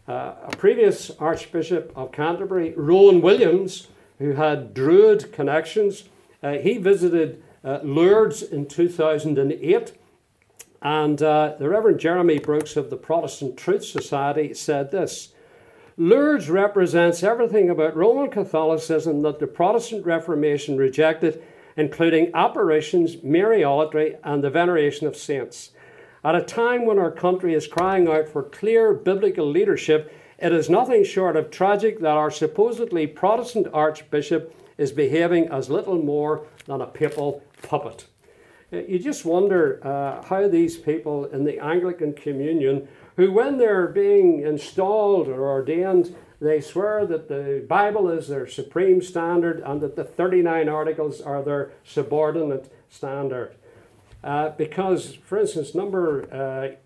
Uh, 0.08 0.34
a 0.42 0.56
previous 0.56 1.12
Archbishop 1.20 1.92
of 1.94 2.10
Canterbury, 2.10 2.74
Rowan 2.76 3.20
Williams, 3.20 3.86
who 4.18 4.32
had 4.32 4.74
Druid 4.74 5.32
connections, 5.32 6.08
uh, 6.42 6.54
he 6.54 6.76
visited 6.78 7.40
uh, 7.62 7.78
Lourdes 7.84 8.42
in 8.42 8.66
2008. 8.66 9.92
And 10.82 11.22
uh, 11.22 11.54
the 11.56 11.68
Reverend 11.68 12.00
Jeremy 12.00 12.40
Brooks 12.40 12.76
of 12.76 12.90
the 12.90 12.96
Protestant 12.96 13.56
Truth 13.56 13.84
Society 13.84 14.54
said 14.54 14.90
this 14.90 15.34
Lourdes 15.96 16.50
represents 16.50 17.22
everything 17.22 17.70
about 17.70 17.94
Roman 17.94 18.28
Catholicism 18.28 19.22
that 19.22 19.38
the 19.38 19.46
Protestant 19.46 20.04
Reformation 20.04 20.76
rejected, 20.76 21.40
including 21.76 22.30
apparitions, 22.34 23.16
Mariolatry, 23.16 24.18
and 24.24 24.42
the 24.42 24.50
veneration 24.50 25.06
of 25.06 25.16
saints. 25.16 25.70
At 26.24 26.34
a 26.34 26.42
time 26.42 26.86
when 26.86 26.98
our 26.98 27.10
country 27.10 27.54
is 27.54 27.66
crying 27.66 28.06
out 28.08 28.28
for 28.28 28.42
clear 28.42 28.94
biblical 28.94 29.48
leadership, 29.48 30.12
it 30.38 30.52
is 30.52 30.70
nothing 30.70 31.04
short 31.04 31.36
of 31.36 31.50
tragic 31.50 32.00
that 32.00 32.16
our 32.16 32.30
supposedly 32.30 33.06
Protestant 33.06 33.66
Archbishop 33.72 34.54
is 34.78 34.92
behaving 34.92 35.48
as 35.48 35.70
little 35.70 35.98
more 35.98 36.46
than 36.66 36.80
a 36.80 36.86
papal 36.86 37.42
puppet. 37.62 38.06
Uh, 38.72 38.78
you 38.78 38.98
just 38.98 39.24
wonder 39.24 39.80
uh, 39.86 40.24
how 40.24 40.48
these 40.48 40.76
people 40.76 41.26
in 41.26 41.44
the 41.44 41.58
Anglican 41.58 42.12
Communion, 42.12 42.88
who 43.16 43.30
when 43.30 43.58
they're 43.58 43.88
being 43.88 44.40
installed 44.40 45.28
or 45.28 45.48
ordained, 45.48 46.14
they 46.42 46.60
swear 46.60 47.06
that 47.06 47.28
the 47.28 47.64
Bible 47.68 48.10
is 48.10 48.26
their 48.26 48.48
supreme 48.48 49.00
standard 49.00 49.60
and 49.64 49.80
that 49.80 49.94
the 49.94 50.04
39 50.04 50.68
articles 50.68 51.20
are 51.20 51.40
their 51.40 51.70
subordinate 51.84 52.72
standard. 52.90 53.54
Uh, 54.24 54.50
because, 54.50 55.14
for 55.14 55.38
instance, 55.38 55.74
number 55.74 56.26
uh, 56.32 56.76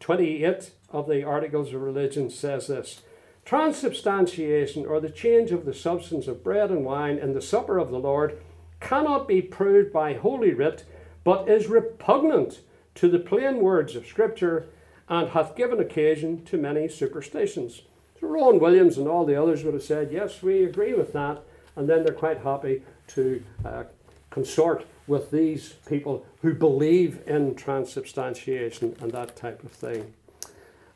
28 0.00 0.72
of 0.90 1.08
the 1.08 1.22
Articles 1.22 1.72
of 1.72 1.80
Religion 1.80 2.28
says 2.28 2.66
this 2.66 3.02
Transubstantiation, 3.44 4.84
or 4.84 5.00
the 5.00 5.10
change 5.10 5.52
of 5.52 5.64
the 5.64 5.74
substance 5.74 6.26
of 6.26 6.42
bread 6.42 6.70
and 6.70 6.84
wine 6.84 7.18
in 7.18 7.34
the 7.34 7.42
supper 7.42 7.78
of 7.78 7.90
the 7.90 7.98
Lord, 7.98 8.38
cannot 8.80 9.28
be 9.28 9.42
proved 9.42 9.92
by 9.92 10.14
Holy 10.14 10.52
Writ, 10.52 10.84
but 11.22 11.48
is 11.48 11.68
repugnant 11.68 12.60
to 12.96 13.08
the 13.08 13.18
plain 13.18 13.58
words 13.58 13.94
of 13.94 14.06
Scripture 14.06 14.66
and 15.08 15.30
hath 15.30 15.56
given 15.56 15.78
occasion 15.78 16.44
to 16.46 16.56
many 16.56 16.88
superstitions. 16.88 17.82
So 18.20 18.28
Rowan 18.28 18.60
Williams 18.60 18.98
and 18.98 19.08
all 19.08 19.24
the 19.24 19.40
others 19.40 19.64
would 19.64 19.74
have 19.74 19.82
said, 19.82 20.12
Yes, 20.12 20.42
we 20.42 20.64
agree 20.64 20.94
with 20.94 21.12
that, 21.12 21.42
and 21.76 21.88
then 21.88 22.04
they're 22.04 22.14
quite 22.14 22.38
happy 22.38 22.82
to 23.08 23.42
uh, 23.64 23.84
consort 24.30 24.86
with 25.06 25.30
these 25.30 25.74
people 25.86 26.24
who 26.42 26.54
believe 26.54 27.20
in 27.26 27.54
transubstantiation 27.54 28.96
and 29.00 29.12
that 29.12 29.36
type 29.36 29.62
of 29.62 29.70
thing. 29.70 30.14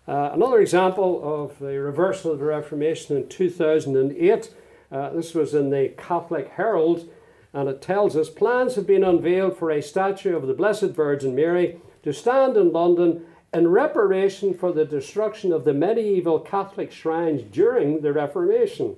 Uh, 0.06 0.30
another 0.32 0.60
example 0.60 1.20
of 1.22 1.58
the 1.58 1.78
reversal 1.78 2.32
of 2.32 2.38
the 2.38 2.44
Reformation 2.46 3.16
in 3.16 3.28
2008, 3.28 4.54
uh, 4.90 5.10
this 5.10 5.34
was 5.34 5.54
in 5.54 5.68
the 5.68 5.92
Catholic 5.98 6.48
Herald, 6.52 7.10
and 7.52 7.68
it 7.68 7.82
tells 7.82 8.16
us 8.16 8.30
plans 8.30 8.74
have 8.76 8.86
been 8.86 9.04
unveiled 9.04 9.58
for 9.58 9.70
a 9.70 9.82
statue 9.82 10.34
of 10.34 10.46
the 10.46 10.54
Blessed 10.54 10.90
Virgin 10.90 11.34
Mary 11.34 11.78
to 12.02 12.12
stand 12.14 12.56
in 12.56 12.72
London 12.72 13.26
in 13.52 13.68
reparation 13.68 14.52
for 14.52 14.72
the 14.72 14.84
destruction 14.84 15.52
of 15.52 15.64
the 15.64 15.72
medieval 15.72 16.38
Catholic 16.38 16.92
shrines 16.92 17.42
during 17.42 18.02
the 18.02 18.12
Reformation. 18.12 18.96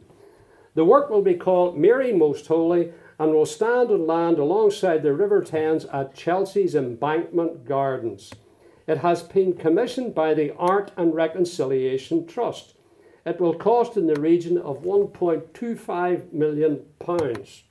The 0.75 0.85
work 0.85 1.11
will 1.11 1.23
be 1.23 1.35
called 1.35 1.79
Mary 1.79 2.13
Most 2.13 2.47
Holy 2.47 2.93
and 3.19 3.33
will 3.33 3.47
stand 3.47 3.91
on 3.91 4.07
land 4.07 4.39
alongside 4.39 5.03
the 5.03 5.13
River 5.13 5.43
Thames 5.43 5.85
at 5.87 6.15
Chelsea's 6.15 6.75
Embankment 6.75 7.65
Gardens. 7.65 8.33
It 8.87 8.99
has 8.99 9.23
been 9.23 9.53
commissioned 9.53 10.15
by 10.15 10.35
the 10.35 10.55
Art 10.57 10.91
and 10.97 11.15
Reconciliation 11.15 12.27
Trust. 12.27 12.75
It 13.25 13.41
will 13.41 13.55
cost 13.55 13.97
in 13.97 14.07
the 14.07 14.21
region 14.21 14.59
of 14.59 14.83
1.25 14.83 16.33
million 16.33 16.81
pounds. 16.99 17.65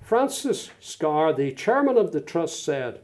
Francis 0.00 0.70
Scar, 0.80 1.32
the 1.32 1.52
chairman 1.52 1.98
of 1.98 2.12
the 2.12 2.20
trust, 2.20 2.62
said, 2.62 3.00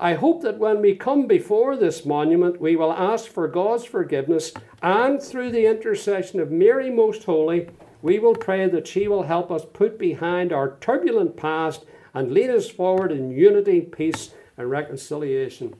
I 0.00 0.14
hope 0.14 0.42
that 0.42 0.58
when 0.58 0.80
we 0.80 0.94
come 0.94 1.26
before 1.26 1.76
this 1.76 2.06
monument, 2.06 2.60
we 2.60 2.76
will 2.76 2.92
ask 2.92 3.26
for 3.28 3.48
God's 3.48 3.84
forgiveness 3.84 4.52
and 4.80 5.20
through 5.20 5.50
the 5.50 5.66
intercession 5.66 6.38
of 6.38 6.52
Mary 6.52 6.88
Most 6.88 7.24
Holy, 7.24 7.68
we 8.00 8.20
will 8.20 8.36
pray 8.36 8.68
that 8.68 8.86
she 8.86 9.08
will 9.08 9.24
help 9.24 9.50
us 9.50 9.64
put 9.72 9.98
behind 9.98 10.52
our 10.52 10.76
turbulent 10.76 11.36
past 11.36 11.84
and 12.14 12.30
lead 12.30 12.48
us 12.48 12.70
forward 12.70 13.10
in 13.10 13.32
unity, 13.32 13.80
peace, 13.80 14.30
and 14.56 14.70
reconciliation. 14.70 15.74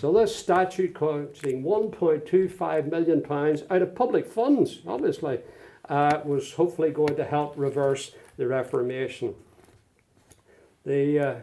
So 0.00 0.12
this 0.12 0.34
statue 0.34 0.92
costing 0.92 1.62
1.25 1.62 2.90
million 2.90 3.22
pounds 3.22 3.62
out 3.70 3.80
of 3.80 3.94
public 3.94 4.26
funds, 4.26 4.80
obviously, 4.86 5.38
uh, 5.88 6.20
was 6.24 6.54
hopefully 6.54 6.90
going 6.90 7.14
to 7.14 7.24
help 7.24 7.54
reverse 7.56 8.12
the 8.36 8.48
Reformation. 8.48 9.36
The 10.84 11.18
uh, 11.18 11.34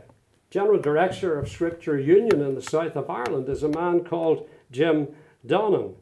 General 0.54 0.80
Director 0.80 1.40
of 1.40 1.50
Scripture 1.50 1.98
Union 1.98 2.40
in 2.40 2.54
the 2.54 2.62
south 2.62 2.96
of 2.96 3.10
Ireland 3.10 3.50
is 3.50 3.64
a 3.64 3.68
man 3.68 4.04
called 4.04 4.48
Jim 4.72 5.08
Donnan. 5.44 5.96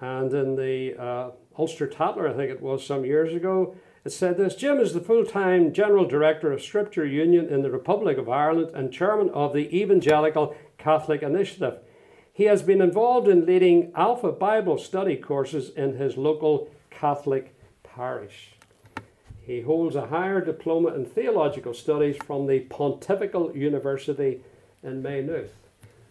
And 0.00 0.32
in 0.32 0.54
the 0.54 0.94
uh, 0.96 1.30
Ulster 1.58 1.88
Tatler, 1.88 2.28
I 2.28 2.32
think 2.32 2.52
it 2.52 2.62
was 2.62 2.86
some 2.86 3.04
years 3.04 3.34
ago, 3.34 3.74
it 4.04 4.10
said 4.10 4.36
this 4.36 4.54
Jim 4.54 4.78
is 4.78 4.92
the 4.92 5.00
full 5.00 5.24
time 5.24 5.72
General 5.72 6.06
Director 6.06 6.52
of 6.52 6.62
Scripture 6.62 7.04
Union 7.04 7.48
in 7.48 7.62
the 7.62 7.72
Republic 7.72 8.18
of 8.18 8.28
Ireland 8.28 8.70
and 8.72 8.92
Chairman 8.92 9.30
of 9.30 9.52
the 9.52 9.76
Evangelical 9.76 10.54
Catholic 10.78 11.20
Initiative. 11.20 11.80
He 12.32 12.44
has 12.44 12.62
been 12.62 12.80
involved 12.80 13.26
in 13.26 13.46
leading 13.46 13.90
Alpha 13.96 14.30
Bible 14.30 14.78
study 14.78 15.16
courses 15.16 15.70
in 15.70 15.96
his 15.96 16.16
local 16.16 16.70
Catholic 16.88 17.56
parish. 17.82 18.54
He 19.44 19.62
holds 19.62 19.96
a 19.96 20.06
higher 20.06 20.40
diploma 20.40 20.94
in 20.94 21.04
theological 21.04 21.74
studies 21.74 22.16
from 22.24 22.46
the 22.46 22.60
Pontifical 22.60 23.56
University 23.56 24.40
in 24.82 25.02
Maynooth. 25.02 25.52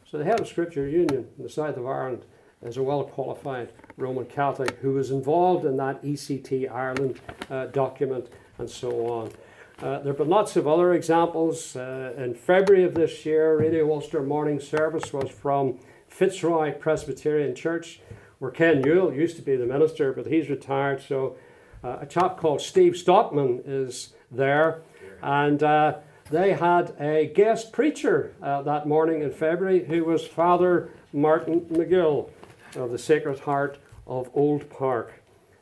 So 0.06 0.18
the 0.18 0.26
head 0.26 0.42
of 0.42 0.48
Scripture 0.48 0.88
Union 0.88 1.30
in 1.38 1.44
the 1.44 1.50
south 1.50 1.78
of 1.78 1.86
Ireland 1.86 2.24
is 2.62 2.78
a 2.78 2.84
well 2.84 3.06
qualified 3.06 3.72
Roman 3.96 4.26
Catholic 4.26 4.78
who 4.80 4.94
was 4.94 5.12
involved 5.12 5.66
in 5.66 5.78
that 5.78 6.04
ECT 6.04 6.70
Ireland 6.70 7.20
uh, 7.50 7.68
document 7.68 8.28
and 8.58 8.70
so 8.70 9.08
on. 9.08 9.32
Uh, 9.80 10.00
there 10.00 10.12
have 10.12 10.18
been 10.18 10.30
lots 10.30 10.56
of 10.58 10.68
other 10.68 10.94
examples. 10.94 11.76
Uh, 11.76 12.14
in 12.18 12.36
February 12.36 12.84
of 12.84 12.94
this 12.94 13.26
year, 13.26 13.58
Radio 13.58 13.92
Ulster 13.92 14.22
morning 14.22 14.60
service 14.60 15.12
was 15.12 15.32
from 15.32 15.80
Fitzroy 16.08 16.74
Presbyterian 16.74 17.56
Church, 17.56 18.02
where 18.38 18.52
Ken 18.52 18.82
Newell 18.82 19.14
used 19.14 19.38
to 19.38 19.42
be 19.42 19.56
the 19.56 19.66
minister, 19.66 20.14
but 20.14 20.28
he's 20.28 20.50
retired. 20.50 21.02
So 21.02 21.36
uh, 21.84 21.98
a 22.02 22.06
chap 22.06 22.38
called 22.38 22.62
Steve 22.62 22.98
Stockman 22.98 23.62
is 23.66 24.14
there. 24.32 24.82
And 25.22 25.62
uh, 25.62 25.98
they 26.30 26.54
had 26.54 26.96
a 27.00 27.28
guest 27.28 27.72
preacher 27.72 28.34
uh, 28.42 28.62
that 28.64 28.88
morning 28.88 29.22
in 29.22 29.32
February 29.32 29.86
who 29.86 30.06
was 30.06 30.26
Father 30.26 30.90
Martin 31.14 31.62
Magill 31.62 32.30
of 32.76 32.92
the 32.92 32.98
Sacred 32.98 33.40
Heart 33.40 33.78
of 34.08 34.30
Old 34.34 34.70
Park. 34.70 35.22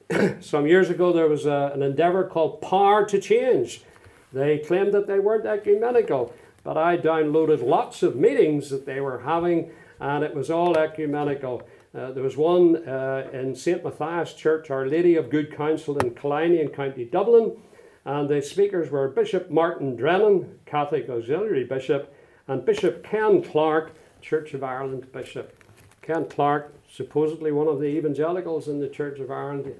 Some 0.40 0.68
years 0.68 0.90
ago, 0.90 1.12
there 1.12 1.28
was 1.28 1.46
a, 1.46 1.72
an 1.74 1.82
endeavour 1.82 2.24
called 2.24 2.62
Power 2.62 3.06
to 3.06 3.20
Change 3.20 3.84
they 4.32 4.60
claimed 4.60 4.94
that 4.94 5.08
they 5.08 5.20
weren't 5.20 5.46
ecumenical, 5.46 6.34
but 6.64 6.78
I 6.78 6.98
downloaded 6.98 7.66
lots 7.66 8.04
of 8.04 8.16
meetings 8.16 8.70
that 8.70 8.86
they 8.86 9.00
were 9.00 9.20
having, 9.20 9.72
and 10.00 10.24
it 10.24 10.36
was 10.36 10.52
all 10.52 10.78
ecumenical. 10.78 11.64
Uh, 11.98 12.12
there 12.12 12.24
was 12.24 12.38
one 12.38 12.88
uh, 12.88 13.28
in 13.34 13.56
St. 13.56 13.84
Matthias 13.84 14.34
Church, 14.34 14.70
Our 14.70 14.86
Lady 14.86 15.16
of 15.16 15.32
Good 15.32 15.56
Counsel 15.56 15.98
in 15.98 16.12
Killiney 16.12 16.62
in 16.62 16.70
County 16.70 17.04
Dublin, 17.04 17.58
and 18.06 18.30
the 18.30 18.44
speakers 18.44 18.92
were 18.92 19.08
Bishop 19.08 19.50
Martin 19.50 19.96
Drennan, 19.96 20.60
Catholic 20.68 21.10
Auxiliary 21.10 21.64
Bishop, 21.64 22.14
and 22.48 22.64
Bishop 22.64 23.04
Ken 23.04 23.42
Clarke, 23.42 23.94
Church 24.22 24.54
of 24.54 24.64
Ireland 24.64 25.12
Bishop. 25.12 25.56
Ken 26.04 26.26
Clarke, 26.26 26.76
supposedly 26.92 27.52
one 27.52 27.68
of 27.68 27.80
the 27.80 27.88
evangelicals 27.88 28.68
in 28.68 28.80
the 28.80 28.90
Church 28.90 29.20
of 29.20 29.32
Ireland. 29.32 29.74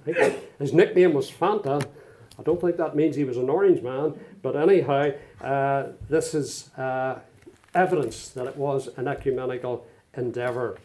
his 0.58 0.74
nickname 0.74 1.14
was 1.14 1.30
Fanta. 1.30 1.86
I 2.40 2.42
don't 2.44 2.60
think 2.60 2.78
that 2.78 2.96
means 2.96 3.18
he 3.18 3.24
was 3.24 3.38
an 3.38 3.50
orange 3.50 3.84
man, 3.84 4.20
but 4.42 4.56
anyhow, 4.56 5.12
uh, 5.42 5.88
this 6.08 6.34
is 6.34 6.70
uh, 6.76 7.20
evidence 7.76 8.30
that 8.30 8.48
it 8.48 8.58
was 8.58 8.90
an 8.98 9.08
ecumenical 9.08 9.86
endeavour. 10.16 10.78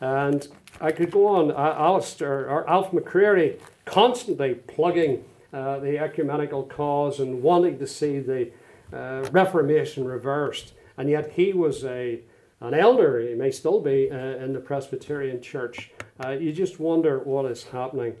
And 0.00 0.46
I 0.80 0.92
could 0.92 1.10
go 1.10 1.26
on, 1.26 1.50
uh, 1.50 1.54
Alistair 1.54 2.48
or 2.48 2.68
Alf 2.68 2.92
McCreary 2.92 3.58
constantly 3.84 4.54
plugging 4.54 5.24
uh, 5.52 5.78
the 5.78 5.98
ecumenical 5.98 6.62
cause 6.64 7.20
and 7.20 7.42
wanting 7.42 7.78
to 7.78 7.86
see 7.86 8.20
the 8.20 8.50
uh, 8.92 9.28
Reformation 9.30 10.04
reversed. 10.04 10.72
And 10.96 11.08
yet 11.08 11.32
he 11.32 11.52
was 11.52 11.84
a, 11.84 12.20
an 12.60 12.74
elder, 12.74 13.20
he 13.20 13.34
may 13.34 13.50
still 13.50 13.80
be, 13.80 14.10
uh, 14.10 14.16
in 14.16 14.52
the 14.52 14.60
Presbyterian 14.60 15.40
Church. 15.40 15.90
Uh, 16.24 16.30
you 16.30 16.52
just 16.52 16.78
wonder 16.78 17.18
what 17.18 17.50
is 17.50 17.64
happening. 17.64 18.14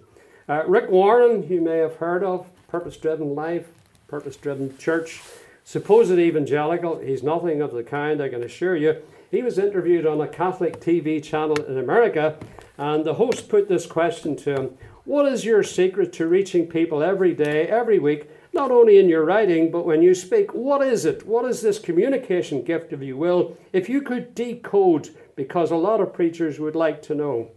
Uh, 0.48 0.64
Rick 0.66 0.90
Warren, 0.90 1.46
you 1.48 1.60
may 1.60 1.78
have 1.78 1.96
heard 1.96 2.24
of, 2.24 2.46
purpose 2.68 2.96
driven 2.96 3.34
life, 3.34 3.68
purpose 4.06 4.36
driven 4.36 4.76
church. 4.78 5.20
Supposed 5.64 6.18
evangelical, 6.18 6.98
he's 6.98 7.22
nothing 7.22 7.60
of 7.60 7.72
the 7.72 7.82
kind, 7.82 8.22
I 8.22 8.30
can 8.30 8.42
assure 8.42 8.74
you. 8.74 9.02
He 9.30 9.42
was 9.42 9.58
interviewed 9.58 10.06
on 10.06 10.20
a 10.20 10.28
Catholic 10.28 10.80
TV 10.80 11.22
channel 11.22 11.62
in 11.64 11.76
America, 11.76 12.38
and 12.78 13.04
the 13.04 13.14
host 13.14 13.48
put 13.48 13.68
this 13.68 13.84
question 13.84 14.36
to 14.36 14.54
him 14.54 14.78
What 15.04 15.26
is 15.26 15.44
your 15.44 15.62
secret 15.62 16.12
to 16.14 16.26
reaching 16.26 16.66
people 16.66 17.02
every 17.02 17.34
day, 17.34 17.66
every 17.66 17.98
week, 17.98 18.30
not 18.54 18.70
only 18.70 18.98
in 18.98 19.08
your 19.08 19.24
writing, 19.24 19.70
but 19.70 19.84
when 19.84 20.00
you 20.00 20.14
speak? 20.14 20.54
What 20.54 20.82
is 20.82 21.04
it? 21.04 21.26
What 21.26 21.44
is 21.44 21.60
this 21.60 21.78
communication 21.78 22.62
gift, 22.62 22.92
if 22.92 23.02
you 23.02 23.16
will, 23.18 23.56
if 23.72 23.88
you 23.88 24.00
could 24.00 24.34
decode, 24.34 25.10
because 25.36 25.70
a 25.70 25.76
lot 25.76 26.00
of 26.00 26.14
preachers 26.14 26.58
would 26.58 26.74
like 26.74 27.02
to 27.02 27.14
know? 27.14 27.50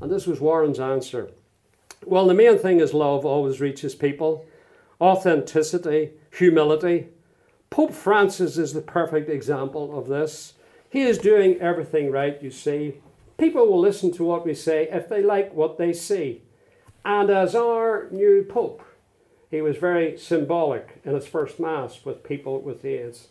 And 0.00 0.10
this 0.10 0.26
was 0.26 0.40
Warren's 0.40 0.80
answer. 0.80 1.30
Well, 2.06 2.26
the 2.26 2.34
main 2.34 2.58
thing 2.58 2.80
is 2.80 2.94
love 2.94 3.26
always 3.26 3.60
reaches 3.60 3.94
people 3.94 4.46
authenticity, 5.00 6.10
humility. 6.30 7.08
Pope 7.70 7.92
Francis 7.92 8.58
is 8.58 8.72
the 8.72 8.82
perfect 8.82 9.30
example 9.30 9.98
of 9.98 10.08
this. 10.08 10.54
He 10.90 11.02
is 11.02 11.18
doing 11.18 11.60
everything 11.60 12.10
right, 12.10 12.42
you 12.42 12.50
see. 12.50 12.96
People 13.38 13.66
will 13.68 13.80
listen 13.80 14.12
to 14.12 14.24
what 14.24 14.44
we 14.44 14.54
say 14.54 14.88
if 14.90 15.08
they 15.08 15.22
like 15.22 15.54
what 15.54 15.78
they 15.78 15.92
see. 15.92 16.42
And 17.04 17.30
as 17.30 17.54
our 17.54 18.08
new 18.10 18.44
Pope, 18.46 18.82
he 19.50 19.62
was 19.62 19.76
very 19.76 20.18
symbolic 20.18 21.00
in 21.04 21.14
his 21.14 21.26
first 21.26 21.58
Mass 21.58 22.04
with 22.04 22.24
people 22.24 22.60
with 22.60 22.84
AIDS. 22.84 23.28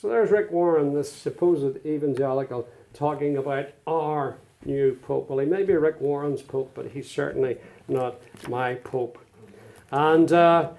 So 0.00 0.08
there's 0.08 0.30
Rick 0.30 0.50
Warren, 0.50 0.94
this 0.94 1.10
supposed 1.10 1.84
evangelical, 1.86 2.68
talking 2.92 3.36
about 3.36 3.68
our 3.86 4.38
new 4.64 4.94
Pope. 4.96 5.30
Well, 5.30 5.38
he 5.38 5.46
may 5.46 5.62
be 5.62 5.74
Rick 5.74 6.00
Warren's 6.00 6.42
Pope, 6.42 6.72
but 6.74 6.88
he's 6.88 7.10
certainly 7.10 7.56
not 7.88 8.20
my 8.48 8.74
Pope. 8.74 9.18
And 9.90 10.30
uh, 10.32 10.70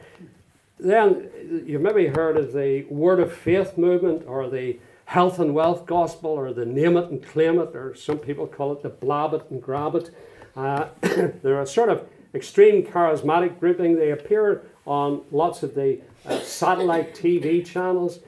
then 0.78 1.30
you've 1.66 1.82
maybe 1.82 2.08
heard 2.08 2.38
of 2.38 2.54
the 2.54 2.84
Word 2.90 3.20
of 3.20 3.34
Faith 3.34 3.78
movement 3.78 4.24
or 4.28 4.50
the 4.50 4.78
health 5.08 5.40
and 5.40 5.56
wealth 5.56 5.86
gospel 5.86 6.32
or 6.32 6.52
the 6.52 6.66
name 6.66 6.98
it 6.98 7.10
and 7.10 7.26
claim 7.26 7.60
it, 7.60 7.74
or 7.74 7.96
some 7.96 8.20
people 8.20 8.46
call 8.46 8.74
it 8.74 8.84
the 8.84 8.90
blab 8.90 9.34
it 9.34 9.42
and 9.50 9.62
grab 9.62 9.96
it. 9.96 10.12
Uh, 10.54 10.88
they're 11.42 11.62
a 11.62 11.66
sort 11.66 11.88
of 11.88 12.06
extreme 12.36 12.84
charismatic 12.84 13.58
grouping. 13.58 13.96
They 13.96 14.12
appear 14.12 14.64
on 14.86 15.22
lots 15.32 15.64
of 15.64 15.76
the 15.76 16.02
uh, 16.26 16.42
satellite 16.42 17.16
TV 17.16 17.66
channels. 17.66 18.20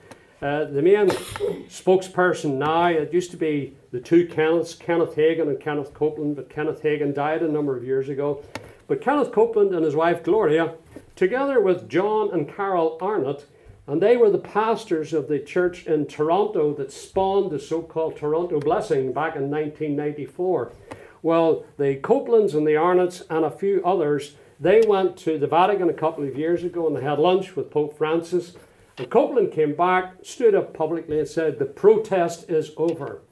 Uh, 0.41 0.63
the 0.63 0.81
main 0.81 1.09
spokesperson 1.67 2.53
now, 2.53 2.85
it 2.87 3.13
used 3.13 3.31
to 3.31 3.37
be 3.37 3.75
the 3.91 3.99
two 3.99 4.25
Kenneths, 4.25 4.79
Kenneth 4.79 5.15
Hagin 5.15 5.49
and 5.49 5.59
Kenneth 5.59 5.93
Copeland, 5.93 6.37
but 6.37 6.49
Kenneth 6.49 6.81
Hagin 6.81 7.13
died 7.13 7.43
a 7.43 7.47
number 7.49 7.75
of 7.75 7.83
years 7.83 8.07
ago. 8.07 8.41
But 8.87 9.01
Kenneth 9.01 9.33
Copeland 9.33 9.75
and 9.75 9.83
his 9.83 9.97
wife 9.97 10.23
Gloria, 10.23 10.75
together 11.17 11.59
with 11.59 11.89
John 11.89 12.29
and 12.31 12.47
Carol 12.47 12.97
Arnott, 13.01 13.45
and 13.89 13.99
they 13.99 14.15
were 14.15 14.29
the 14.29 14.37
pastors 14.37 15.13
of 15.13 15.27
the 15.27 15.39
church 15.39 15.87
in 15.87 16.05
Toronto 16.05 16.75
that 16.75 16.91
spawned 16.91 17.49
the 17.49 17.57
so 17.57 17.81
called 17.81 18.15
Toronto 18.15 18.59
Blessing 18.59 19.11
back 19.11 19.35
in 19.35 19.49
1994. 19.49 20.71
Well, 21.23 21.65
the 21.77 21.95
Copelands 21.95 22.53
and 22.53 22.67
the 22.67 22.75
Arnotts 22.75 23.23
and 23.31 23.43
a 23.43 23.49
few 23.49 23.81
others, 23.83 24.35
they 24.59 24.83
went 24.87 25.17
to 25.17 25.39
the 25.39 25.47
Vatican 25.47 25.89
a 25.89 25.93
couple 25.93 26.23
of 26.23 26.37
years 26.37 26.63
ago 26.63 26.85
and 26.85 26.95
they 26.95 27.01
had 27.01 27.17
lunch 27.17 27.55
with 27.55 27.71
Pope 27.71 27.97
Francis. 27.97 28.55
And 28.99 29.09
Copeland 29.09 29.53
came 29.53 29.73
back, 29.73 30.17
stood 30.21 30.53
up 30.53 30.71
publicly, 30.71 31.17
and 31.17 31.27
said, 31.27 31.57
The 31.57 31.65
protest 31.65 32.47
is 32.47 32.69
over. 32.77 33.23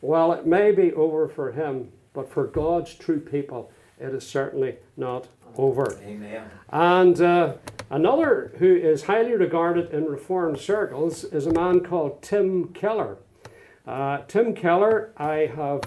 Well, 0.00 0.32
it 0.32 0.46
may 0.46 0.70
be 0.70 0.92
over 0.92 1.26
for 1.26 1.50
him, 1.50 1.90
but 2.12 2.30
for 2.30 2.46
God's 2.46 2.94
true 2.94 3.18
people, 3.18 3.72
it 3.98 4.14
is 4.14 4.24
certainly 4.24 4.76
not 4.96 5.26
over. 5.56 5.98
Amen. 6.04 6.48
And 6.70 7.20
uh, 7.20 7.54
another 7.90 8.52
who 8.58 8.74
is 8.74 9.04
highly 9.04 9.34
regarded 9.34 9.92
in 9.92 10.06
Reformed 10.06 10.58
circles 10.58 11.24
is 11.24 11.46
a 11.46 11.52
man 11.52 11.80
called 11.80 12.22
Tim 12.22 12.68
Keller. 12.68 13.18
Uh, 13.86 14.18
Tim 14.28 14.54
Keller, 14.54 15.12
I 15.16 15.50
have, 15.54 15.82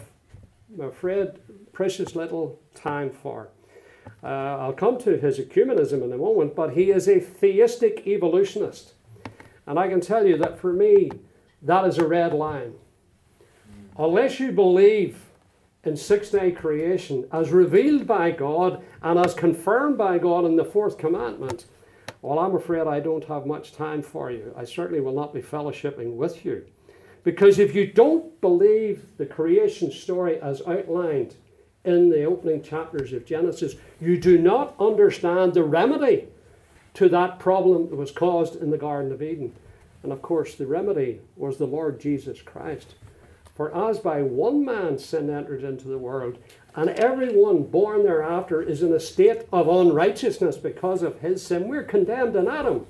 I'm 0.74 0.88
afraid, 0.88 1.30
precious 1.72 2.16
little 2.16 2.60
time 2.74 3.12
for. 3.12 3.50
Uh, 4.24 4.28
I'll 4.28 4.74
come 4.74 4.98
to 5.00 5.18
his 5.18 5.40
ecumenism 5.40 6.04
in 6.04 6.12
a 6.12 6.18
moment, 6.18 6.56
but 6.56 6.74
he 6.74 6.92
is 6.92 7.08
a 7.08 7.20
theistic 7.20 8.06
evolutionist. 8.06 8.94
And 9.68 9.80
I 9.80 9.88
can 9.88 10.02
tell 10.02 10.26
you 10.26 10.38
that 10.38 10.60
for 10.60 10.74
me, 10.74 11.12
that 11.62 11.86
is 11.86 11.98
a 11.98 12.08
red 12.08 12.34
line. 12.34 12.74
Unless 13.98 14.40
you 14.40 14.52
believe 14.52 15.18
in 15.84 15.96
six 15.96 16.30
day 16.30 16.52
creation 16.52 17.28
as 17.32 17.52
revealed 17.52 18.08
by 18.08 18.32
God 18.32 18.84
and 19.02 19.20
as 19.20 19.34
confirmed 19.34 19.98
by 19.98 20.18
God 20.18 20.46
in 20.46 20.56
the 20.56 20.66
fourth 20.66 20.98
commandment, 20.98 21.66
well, 22.22 22.40
I'm 22.40 22.56
afraid 22.56 22.88
I 22.88 23.00
don't 23.00 23.24
have 23.26 23.46
much 23.46 23.74
time 23.74 24.02
for 24.02 24.32
you. 24.32 24.54
I 24.56 24.64
certainly 24.64 25.02
will 25.02 25.14
not 25.14 25.34
be 25.34 25.42
fellowshipping 25.42 26.16
with 26.16 26.46
you. 26.46 26.66
Because 27.24 27.60
if 27.60 27.76
you 27.76 27.88
don't 27.88 28.40
believe 28.42 29.06
the 29.18 29.26
creation 29.26 29.92
story 29.92 30.40
as 30.40 30.62
outlined 30.68 31.36
in 31.84 32.10
the 32.10 32.24
opening 32.24 32.62
chapters 32.62 33.14
of 33.14 33.26
Genesis, 33.26 33.76
you 34.00 34.20
do 34.20 34.38
not 34.38 34.76
understand 34.80 35.54
the 35.54 35.64
remedy 35.64 36.28
to 36.94 37.10
that 37.10 37.40
problem 37.40 37.90
that 37.90 37.96
was 37.96 38.12
caused 38.12 38.56
in 38.62 38.70
the 38.70 38.78
Garden 38.78 39.12
of 39.12 39.22
Eden. 39.22 39.54
And 40.04 40.12
of 40.12 40.22
course, 40.22 40.56
the 40.56 40.68
remedy 40.68 41.22
was 41.36 41.58
the 41.58 41.68
Lord 41.68 42.00
Jesus 42.00 42.42
Christ. 42.42 42.96
For 43.56 43.76
as 43.76 44.00
by 44.00 44.22
one 44.22 44.64
man 44.64 44.98
sin 44.98 45.30
entered 45.30 45.64
into 45.64 45.88
the 45.88 45.98
world, 45.98 46.38
and 46.76 46.90
everyone 46.92 47.64
born 47.64 48.04
thereafter 48.04 48.62
is 48.62 48.82
in 48.82 48.94
a 48.94 49.00
state 49.00 49.44
of 49.52 49.68
unrighteousness 49.68 50.58
because 50.58 51.04
of 51.04 51.20
his 51.20 51.44
sin, 51.44 51.68
we're 51.68 51.84
condemned 51.84 52.36
in 52.36 52.48
Adam. 52.48 52.88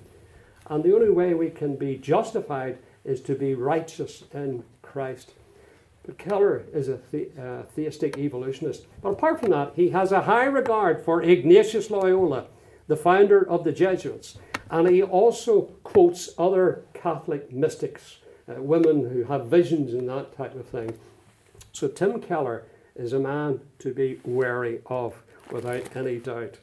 And 0.69 0.83
the 0.83 0.93
only 0.93 1.09
way 1.09 1.33
we 1.33 1.49
can 1.49 1.75
be 1.75 1.97
justified 1.97 2.77
is 3.03 3.21
to 3.21 3.35
be 3.35 3.55
righteous 3.55 4.23
in 4.33 4.63
Christ. 4.81 5.33
But 6.03 6.17
Keller 6.17 6.63
is 6.73 6.89
a 6.89 6.99
the, 7.11 7.29
uh, 7.39 7.63
theistic 7.75 8.17
evolutionist. 8.17 8.85
But 9.01 9.11
apart 9.11 9.39
from 9.39 9.49
that, 9.49 9.73
he 9.75 9.89
has 9.89 10.11
a 10.11 10.21
high 10.21 10.45
regard 10.45 11.03
for 11.03 11.21
Ignatius 11.21 11.89
Loyola, 11.89 12.45
the 12.87 12.95
founder 12.95 13.47
of 13.47 13.63
the 13.63 13.71
Jesuits. 13.71 14.37
And 14.69 14.87
he 14.87 15.03
also 15.03 15.63
quotes 15.83 16.29
other 16.37 16.85
Catholic 16.93 17.51
mystics 17.51 18.17
uh, 18.49 18.61
women 18.61 19.09
who 19.09 19.23
have 19.23 19.47
visions 19.47 19.93
and 19.93 20.07
that 20.09 20.35
type 20.35 20.55
of 20.55 20.67
thing. 20.67 20.97
So 21.73 21.87
Tim 21.87 22.21
Keller 22.21 22.63
is 22.95 23.13
a 23.13 23.19
man 23.19 23.59
to 23.79 23.93
be 23.93 24.19
wary 24.23 24.79
of 24.85 25.15
without 25.51 25.95
any 25.95 26.17
doubt. 26.17 26.57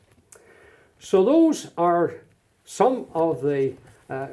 So, 0.99 1.25
those 1.25 1.71
are 1.79 2.15
some 2.65 3.07
of 3.15 3.43
the 3.43 3.75
uh, 4.11 4.29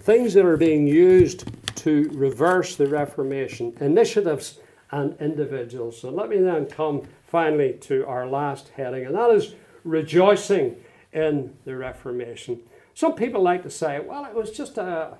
things 0.00 0.34
that 0.34 0.44
are 0.44 0.56
being 0.56 0.86
used 0.86 1.44
to 1.76 2.10
reverse 2.12 2.76
the 2.76 2.86
Reformation, 2.86 3.72
initiatives 3.80 4.58
and 4.90 5.16
individuals. 5.20 6.00
So, 6.00 6.10
let 6.10 6.28
me 6.28 6.38
then 6.38 6.66
come 6.66 7.02
finally 7.26 7.74
to 7.82 8.04
our 8.06 8.26
last 8.26 8.70
heading, 8.70 9.06
and 9.06 9.14
that 9.14 9.30
is 9.30 9.54
rejoicing 9.84 10.76
in 11.12 11.56
the 11.64 11.76
Reformation. 11.76 12.60
Some 12.94 13.14
people 13.14 13.40
like 13.40 13.62
to 13.62 13.70
say, 13.70 14.00
well, 14.00 14.24
it 14.24 14.34
was 14.34 14.50
just 14.50 14.78
a, 14.78 15.16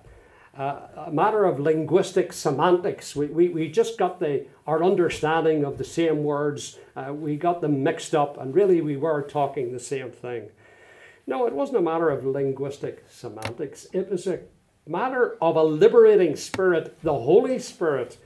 a, 0.57 1.07
a 1.07 1.11
matter 1.13 1.45
of 1.45 1.59
linguistic 1.59 2.33
semantics. 2.33 3.17
We, 3.17 3.27
we, 3.27 3.49
we 3.49 3.69
just 3.69 3.99
got 3.99 4.21
the, 4.21 4.47
our 4.67 4.83
understanding 4.83 5.65
of 5.65 5.79
the 5.79 5.85
same 5.85 6.25
words, 6.25 6.79
uh, 6.95 7.13
we 7.13 7.37
got 7.37 7.61
them 7.61 7.83
mixed 7.83 8.15
up, 8.15 8.39
and 8.39 8.55
really 8.55 8.81
we 8.81 8.97
were 8.97 9.23
talking 9.23 9.73
the 9.73 9.81
same 9.81 10.11
thing. 10.11 10.51
No, 11.27 11.47
it 11.47 11.55
wasn't 11.55 11.79
a 11.79 11.83
matter 11.83 12.11
of 12.11 12.27
linguistic 12.27 13.05
semantics. 13.09 13.87
It 13.93 14.11
was 14.11 14.27
a 14.27 14.41
matter 14.87 15.37
of 15.41 15.57
a 15.57 15.63
liberating 15.63 16.37
spirit, 16.37 16.99
the 17.03 17.21
Holy 17.21 17.59
Spirit, 17.59 18.19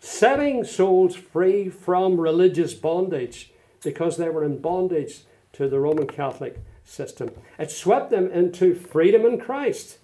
setting 0.00 0.64
souls 0.64 1.16
free 1.16 1.68
from 1.68 2.20
religious 2.20 2.74
bondage 2.74 3.52
because 3.82 4.16
they 4.16 4.28
were 4.28 4.44
in 4.44 4.60
bondage 4.60 5.22
to 5.54 5.68
the 5.68 5.80
Roman 5.80 6.06
Catholic 6.06 6.58
system. 6.84 7.30
It 7.58 7.70
swept 7.70 8.10
them 8.10 8.30
into 8.30 8.74
freedom 8.74 9.24
in 9.24 9.38
Christ. 9.38 9.98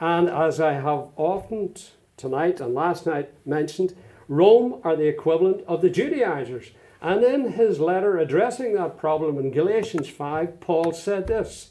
And 0.00 0.30
as 0.30 0.58
I 0.58 0.72
have 0.72 1.08
often 1.16 1.74
tonight 2.16 2.58
and 2.58 2.74
last 2.74 3.04
night 3.04 3.30
mentioned, 3.46 3.94
Rome 4.28 4.80
are 4.82 4.96
the 4.96 5.06
equivalent 5.08 5.62
of 5.66 5.82
the 5.82 5.90
Judaizers. 5.90 6.70
And 7.02 7.22
in 7.22 7.52
his 7.52 7.80
letter 7.80 8.18
addressing 8.18 8.74
that 8.74 8.98
problem 8.98 9.38
in 9.38 9.50
Galatians 9.50 10.08
5, 10.08 10.60
Paul 10.60 10.92
said 10.92 11.26
this 11.26 11.70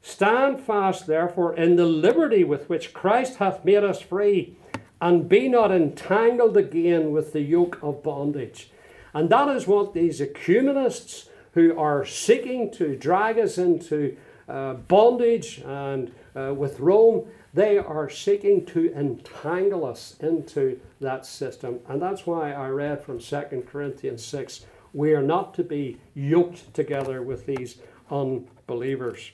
Stand 0.00 0.60
fast, 0.60 1.06
therefore, 1.06 1.54
in 1.54 1.76
the 1.76 1.86
liberty 1.86 2.42
with 2.44 2.68
which 2.70 2.94
Christ 2.94 3.36
hath 3.36 3.64
made 3.64 3.84
us 3.84 4.00
free, 4.00 4.56
and 5.00 5.28
be 5.28 5.48
not 5.48 5.70
entangled 5.70 6.56
again 6.56 7.10
with 7.12 7.32
the 7.32 7.42
yoke 7.42 7.78
of 7.82 8.02
bondage. 8.02 8.70
And 9.12 9.28
that 9.30 9.48
is 9.54 9.66
what 9.66 9.92
these 9.92 10.20
ecumenists 10.20 11.28
who 11.52 11.78
are 11.78 12.04
seeking 12.04 12.70
to 12.72 12.96
drag 12.96 13.38
us 13.38 13.58
into 13.58 14.16
uh, 14.48 14.74
bondage 14.74 15.58
and 15.58 16.12
uh, 16.34 16.54
with 16.54 16.80
Rome, 16.80 17.26
they 17.54 17.78
are 17.78 18.10
seeking 18.10 18.66
to 18.66 18.92
entangle 18.94 19.84
us 19.84 20.16
into 20.20 20.78
that 21.00 21.24
system. 21.24 21.80
And 21.88 22.00
that's 22.00 22.26
why 22.26 22.52
I 22.52 22.68
read 22.68 23.02
from 23.02 23.18
2 23.18 23.64
Corinthians 23.70 24.24
6 24.24 24.66
we 24.94 25.12
are 25.12 25.22
not 25.22 25.54
to 25.54 25.62
be 25.62 25.98
yoked 26.14 26.72
together 26.74 27.22
with 27.22 27.46
these 27.46 27.76
unbelievers. 28.10 29.30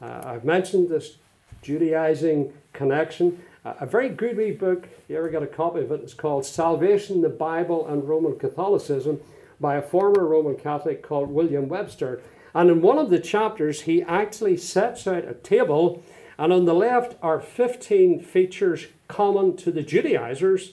Uh, 0.00 0.22
I've 0.24 0.44
mentioned 0.44 0.88
this 0.88 1.16
Judaizing 1.62 2.52
connection. 2.72 3.42
Uh, 3.64 3.74
a 3.80 3.86
very 3.86 4.08
good 4.08 4.36
wee 4.36 4.50
book, 4.50 4.88
you 5.08 5.16
ever 5.16 5.28
got 5.28 5.42
a 5.42 5.46
copy 5.46 5.80
of 5.80 5.92
it, 5.92 6.00
it's 6.02 6.14
called 6.14 6.44
Salvation, 6.44 7.22
the 7.22 7.28
Bible, 7.28 7.86
and 7.86 8.08
Roman 8.08 8.38
Catholicism 8.38 9.20
by 9.60 9.76
a 9.76 9.82
former 9.82 10.26
Roman 10.26 10.56
Catholic 10.56 11.02
called 11.02 11.30
William 11.30 11.68
Webster. 11.68 12.20
And 12.54 12.68
in 12.68 12.82
one 12.82 12.98
of 12.98 13.10
the 13.10 13.20
chapters, 13.20 13.82
he 13.82 14.02
actually 14.02 14.56
sets 14.56 15.06
out 15.06 15.24
a 15.24 15.34
table, 15.34 16.02
and 16.38 16.52
on 16.52 16.64
the 16.64 16.74
left 16.74 17.16
are 17.22 17.40
15 17.40 18.20
features 18.20 18.86
common 19.08 19.56
to 19.58 19.70
the 19.70 19.82
Judaizers. 19.82 20.72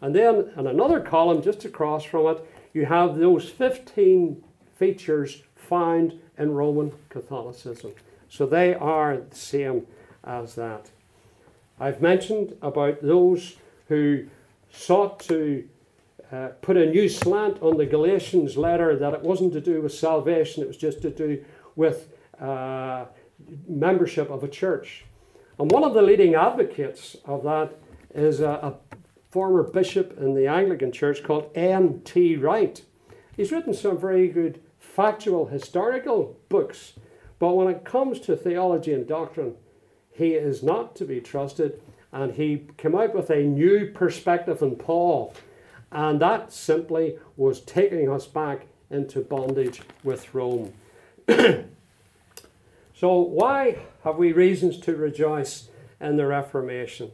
And 0.00 0.14
then 0.14 0.52
in 0.56 0.66
another 0.66 1.00
column 1.00 1.42
just 1.42 1.64
across 1.64 2.04
from 2.04 2.26
it, 2.26 2.46
you 2.72 2.86
have 2.86 3.16
those 3.16 3.48
15 3.48 4.42
features 4.76 5.42
found 5.56 6.20
in 6.36 6.52
Roman 6.52 6.92
Catholicism. 7.08 7.92
So 8.28 8.46
they 8.46 8.74
are 8.74 9.18
the 9.18 9.36
same 9.36 9.86
as 10.24 10.54
that. 10.56 10.90
I've 11.78 12.00
mentioned 12.00 12.56
about 12.62 13.02
those 13.02 13.56
who 13.88 14.26
sought 14.72 15.20
to 15.20 15.68
uh, 16.32 16.48
put 16.62 16.76
a 16.76 16.86
new 16.86 17.08
slant 17.08 17.62
on 17.62 17.76
the 17.76 17.86
Galatians 17.86 18.56
letter 18.56 18.96
that 18.96 19.14
it 19.14 19.20
wasn't 19.20 19.52
to 19.52 19.60
do 19.60 19.82
with 19.82 19.92
salvation, 19.92 20.62
it 20.62 20.66
was 20.66 20.76
just 20.76 21.02
to 21.02 21.10
do 21.10 21.44
with 21.76 22.08
uh, 22.40 23.04
membership 23.66 24.30
of 24.30 24.42
a 24.42 24.48
church. 24.48 25.04
And 25.58 25.70
one 25.70 25.84
of 25.84 25.94
the 25.94 26.02
leading 26.02 26.34
advocates 26.34 27.16
of 27.24 27.44
that 27.44 27.74
is 28.14 28.40
a, 28.40 28.48
a 28.48 28.74
former 29.30 29.62
bishop 29.62 30.16
in 30.18 30.34
the 30.34 30.46
Anglican 30.46 30.92
Church 30.92 31.22
called 31.22 31.50
N.T. 31.54 32.36
Wright. 32.36 32.82
He's 33.36 33.52
written 33.52 33.74
some 33.74 33.98
very 33.98 34.28
good 34.28 34.60
factual 34.78 35.46
historical 35.46 36.36
books, 36.48 36.94
but 37.38 37.54
when 37.54 37.68
it 37.68 37.84
comes 37.84 38.20
to 38.20 38.36
theology 38.36 38.92
and 38.92 39.06
doctrine, 39.06 39.54
he 40.12 40.34
is 40.34 40.62
not 40.62 40.94
to 40.96 41.04
be 41.04 41.20
trusted. 41.20 41.80
And 42.12 42.34
he 42.34 42.68
came 42.76 42.94
out 42.94 43.12
with 43.12 43.28
a 43.28 43.42
new 43.42 43.90
perspective 43.90 44.62
in 44.62 44.76
Paul 44.76 45.34
and 45.94 46.20
that 46.20 46.52
simply 46.52 47.18
was 47.36 47.60
taking 47.60 48.10
us 48.10 48.26
back 48.26 48.66
into 48.90 49.20
bondage 49.20 49.80
with 50.02 50.34
Rome. 50.34 50.72
so, 53.04 53.18
why 53.18 53.80
have 54.02 54.16
we 54.16 54.32
reasons 54.32 54.78
to 54.78 54.96
rejoice 54.96 55.68
in 56.00 56.16
the 56.16 56.26
Reformation? 56.26 57.10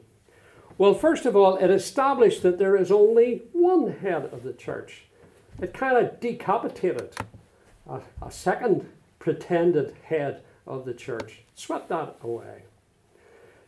Well, 0.78 0.94
first 0.94 1.26
of 1.26 1.34
all, 1.34 1.56
it 1.56 1.68
established 1.68 2.44
that 2.44 2.60
there 2.60 2.76
is 2.76 2.92
only 2.92 3.42
one 3.52 3.90
head 3.94 4.26
of 4.26 4.44
the 4.44 4.52
church. 4.52 5.06
It 5.60 5.74
kind 5.74 5.96
of 5.96 6.20
decapitated 6.20 7.16
a, 7.88 8.02
a 8.22 8.30
second 8.30 8.88
pretended 9.18 9.96
head 10.04 10.42
of 10.64 10.84
the 10.84 10.94
church, 10.94 11.40
swept 11.56 11.88
that 11.88 12.14
away. 12.22 12.62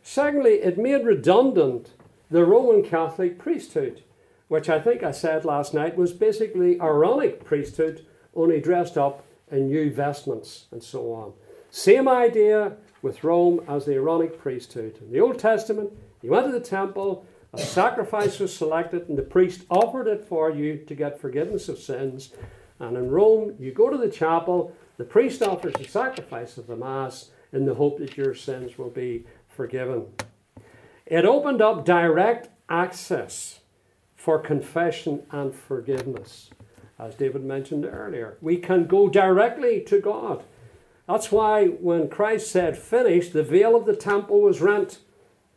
Secondly, 0.01 0.61
it 0.61 0.77
made 0.77 1.05
redundant 1.05 1.89
the 2.31 2.45
Roman 2.45 2.83
Catholic 2.83 3.37
priesthood 3.37 4.01
which 4.47 4.69
I 4.69 4.79
think 4.79 5.03
I 5.03 5.11
said 5.11 5.43
last 5.43 5.73
night 5.73 5.97
was 5.97 6.13
basically 6.13 6.79
Aaronic 6.79 7.43
priesthood, 7.43 8.05
only 8.33 8.61
dressed 8.61 8.97
up 8.97 9.25
in 9.51 9.67
new 9.67 9.91
vestments 9.91 10.67
and 10.71 10.83
so 10.83 11.11
on. 11.11 11.33
Same 11.73 12.07
idea 12.07 12.73
with 13.01 13.23
Rome 13.23 13.65
as 13.67 13.85
the 13.85 13.95
Aaronic 13.95 14.37
priesthood. 14.37 14.99
In 15.01 15.11
the 15.11 15.19
Old 15.19 15.39
Testament, 15.39 15.91
you 16.21 16.29
went 16.29 16.45
to 16.45 16.51
the 16.51 16.59
temple, 16.59 17.25
a 17.51 17.57
sacrifice 17.57 18.37
was 18.37 18.55
selected, 18.55 19.09
and 19.09 19.17
the 19.17 19.23
priest 19.23 19.63
offered 19.71 20.07
it 20.07 20.23
for 20.27 20.51
you 20.51 20.77
to 20.77 20.93
get 20.93 21.19
forgiveness 21.19 21.67
of 21.69 21.79
sins. 21.79 22.31
And 22.77 22.95
in 22.95 23.09
Rome, 23.09 23.55
you 23.57 23.71
go 23.71 23.89
to 23.89 23.97
the 23.97 24.11
chapel, 24.11 24.71
the 24.97 25.03
priest 25.03 25.41
offers 25.41 25.73
the 25.73 25.85
sacrifice 25.85 26.59
of 26.59 26.67
the 26.67 26.75
Mass 26.75 27.31
in 27.51 27.65
the 27.65 27.73
hope 27.73 27.97
that 27.97 28.17
your 28.17 28.35
sins 28.35 28.77
will 28.77 28.91
be 28.91 29.25
forgiven. 29.47 30.05
It 31.07 31.25
opened 31.25 31.63
up 31.63 31.85
direct 31.85 32.49
access 32.69 33.61
for 34.15 34.37
confession 34.37 35.23
and 35.31 35.55
forgiveness. 35.55 36.51
As 36.99 37.15
David 37.15 37.43
mentioned 37.43 37.85
earlier, 37.85 38.37
we 38.41 38.57
can 38.57 38.85
go 38.85 39.09
directly 39.09 39.81
to 39.87 39.99
God. 39.99 40.43
That's 41.07 41.31
why 41.31 41.67
when 41.67 42.09
Christ 42.09 42.49
said 42.49 42.77
finished, 42.77 43.33
the 43.33 43.43
veil 43.43 43.75
of 43.75 43.85
the 43.85 43.95
temple 43.95 44.41
was 44.41 44.61
rent 44.61 44.99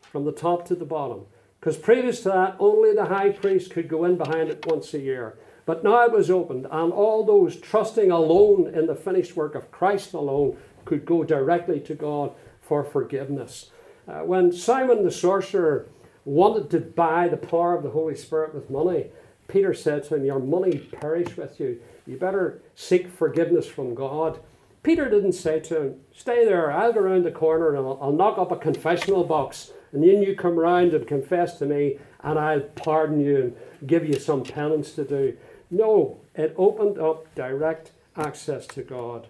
from 0.01 0.24
the 0.24 0.32
top 0.32 0.66
to 0.66 0.74
the 0.74 0.84
bottom. 0.84 1.26
Because 1.61 1.76
previous 1.76 2.22
to 2.22 2.28
that, 2.30 2.57
only 2.59 2.94
the 2.94 3.07
high 3.07 3.30
priest 3.30 3.70
could 3.70 3.88
go 3.88 4.05
in 4.05 4.16
behind 4.16 4.51
it 4.51 4.66
once 4.66 4.92
a 4.94 4.99
year. 4.99 5.38
But 5.64 5.82
now 5.82 6.05
it 6.05 6.12
was 6.12 6.30
opened, 6.30 6.66
and 6.70 6.92
all 6.92 7.24
those 7.24 7.57
trusting 7.57 8.11
alone 8.11 8.72
in 8.72 8.86
the 8.86 8.94
finished 8.94 9.36
work 9.36 9.55
of 9.55 9.72
Christ 9.72 10.12
alone 10.14 10.57
could 10.84 11.05
go 11.05 11.24
directly 11.24 11.80
to 11.80 11.94
God 11.94 12.32
for 12.61 12.84
forgiveness. 12.84 13.70
Uh, 14.07 14.20
when 14.20 14.53
Simon 14.53 15.03
the 15.03 15.11
sorcerer 15.11 15.88
wanted 16.26 16.68
to 16.68 16.80
buy 16.80 17.28
the 17.28 17.36
power 17.36 17.74
of 17.74 17.84
the 17.84 17.90
Holy 17.90 18.16
Spirit 18.16 18.53
with 18.53 18.68
money. 18.68 19.07
Peter 19.49 19.72
said 19.72 20.03
to 20.05 20.16
him, 20.16 20.24
Your 20.24 20.40
money 20.40 20.78
perish 20.78 21.36
with 21.36 21.59
you. 21.61 21.80
You 22.05 22.18
better 22.18 22.61
seek 22.74 23.09
forgiveness 23.09 23.66
from 23.66 23.94
God. 23.94 24.40
Peter 24.87 25.11
didn't 25.11 25.32
say 25.32 25.59
to 25.59 25.82
him, 25.82 26.01
Stay 26.14 26.45
there, 26.45 26.70
I'll 26.70 26.93
go 26.93 27.01
around 27.01 27.24
the 27.24 27.32
corner 27.32 27.70
and 27.70 27.78
I'll, 27.78 27.99
I'll 28.01 28.12
knock 28.12 28.39
up 28.39 28.53
a 28.53 28.57
confessional 28.57 29.24
box, 29.24 29.72
and 29.91 30.01
then 30.01 30.22
you 30.22 30.37
come 30.37 30.57
round 30.57 30.95
and 30.95 31.05
confess 31.05 31.59
to 31.59 31.66
me, 31.66 31.99
and 32.20 32.39
I'll 32.39 32.61
pardon 32.61 33.18
you 33.18 33.37
and 33.37 33.57
give 33.89 34.07
you 34.07 34.16
some 34.16 34.45
penance 34.45 34.93
to 34.93 35.05
do. 35.05 35.37
No, 35.72 36.20
it 36.37 36.55
opened 36.57 37.01
up 37.01 37.34
direct 37.34 37.91
access 38.16 38.64
to 38.68 38.84
God. 38.84 39.26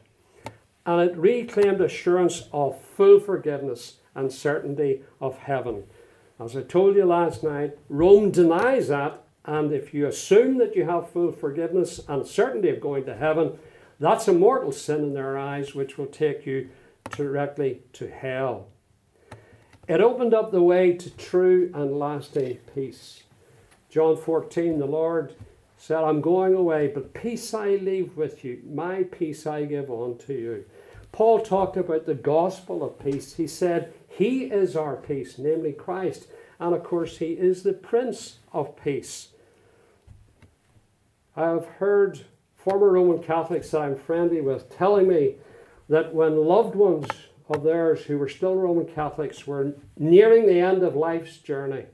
And 0.84 1.10
it 1.10 1.16
reclaimed 1.16 1.80
assurance 1.80 2.50
of 2.52 2.78
full 2.78 3.18
forgiveness 3.18 3.94
and 4.14 4.30
certainty 4.30 5.04
of 5.22 5.38
heaven. 5.38 5.84
As 6.38 6.54
I 6.54 6.64
told 6.64 6.96
you 6.96 7.06
last 7.06 7.42
night, 7.42 7.78
Rome 7.88 8.30
denies 8.30 8.88
that, 8.88 9.22
and 9.46 9.72
if 9.72 9.94
you 9.94 10.06
assume 10.06 10.58
that 10.58 10.76
you 10.76 10.84
have 10.84 11.08
full 11.08 11.32
forgiveness 11.32 11.98
and 12.08 12.26
certainty 12.26 12.68
of 12.68 12.78
going 12.78 13.06
to 13.06 13.16
heaven, 13.16 13.58
that's 13.98 14.28
a 14.28 14.32
mortal 14.32 14.72
sin 14.72 15.04
in 15.04 15.14
their 15.14 15.38
eyes, 15.38 15.74
which 15.74 15.96
will 15.96 16.06
take 16.06 16.46
you 16.46 16.68
directly 17.10 17.80
to 17.94 18.10
hell. 18.10 18.68
It 19.88 20.00
opened 20.00 20.34
up 20.34 20.50
the 20.50 20.62
way 20.62 20.92
to 20.94 21.10
true 21.16 21.70
and 21.72 21.98
lasting 21.98 22.58
peace. 22.74 23.22
John 23.88 24.16
14, 24.16 24.78
the 24.78 24.86
Lord 24.86 25.34
said, 25.78 26.02
I'm 26.02 26.20
going 26.20 26.54
away, 26.54 26.88
but 26.88 27.14
peace 27.14 27.54
I 27.54 27.76
leave 27.76 28.16
with 28.16 28.44
you, 28.44 28.60
my 28.68 29.04
peace 29.04 29.46
I 29.46 29.64
give 29.64 29.90
unto 29.90 30.32
you. 30.32 30.64
Paul 31.12 31.40
talked 31.40 31.76
about 31.76 32.04
the 32.04 32.14
gospel 32.14 32.84
of 32.84 32.98
peace. 32.98 33.36
He 33.36 33.46
said, 33.46 33.94
He 34.08 34.44
is 34.44 34.76
our 34.76 34.96
peace, 34.96 35.38
namely 35.38 35.72
Christ. 35.72 36.26
And 36.58 36.74
of 36.74 36.82
course, 36.82 37.18
He 37.18 37.32
is 37.32 37.62
the 37.62 37.72
Prince 37.72 38.38
of 38.52 38.76
Peace. 38.76 39.28
I 41.34 41.48
have 41.48 41.66
heard 41.78 42.26
former 42.66 42.90
Roman 42.90 43.22
Catholics 43.22 43.70
that 43.70 43.82
I'm 43.82 43.96
friendly 43.96 44.40
with 44.40 44.76
telling 44.76 45.06
me 45.06 45.36
that 45.88 46.12
when 46.12 46.36
loved 46.36 46.74
ones 46.74 47.06
of 47.48 47.62
theirs 47.62 48.02
who 48.02 48.18
were 48.18 48.28
still 48.28 48.56
Roman 48.56 48.86
Catholics 48.86 49.46
were 49.46 49.76
nearing 49.96 50.46
the 50.46 50.58
end 50.58 50.82
of 50.82 50.96
life's 50.96 51.36
journey, 51.36 51.84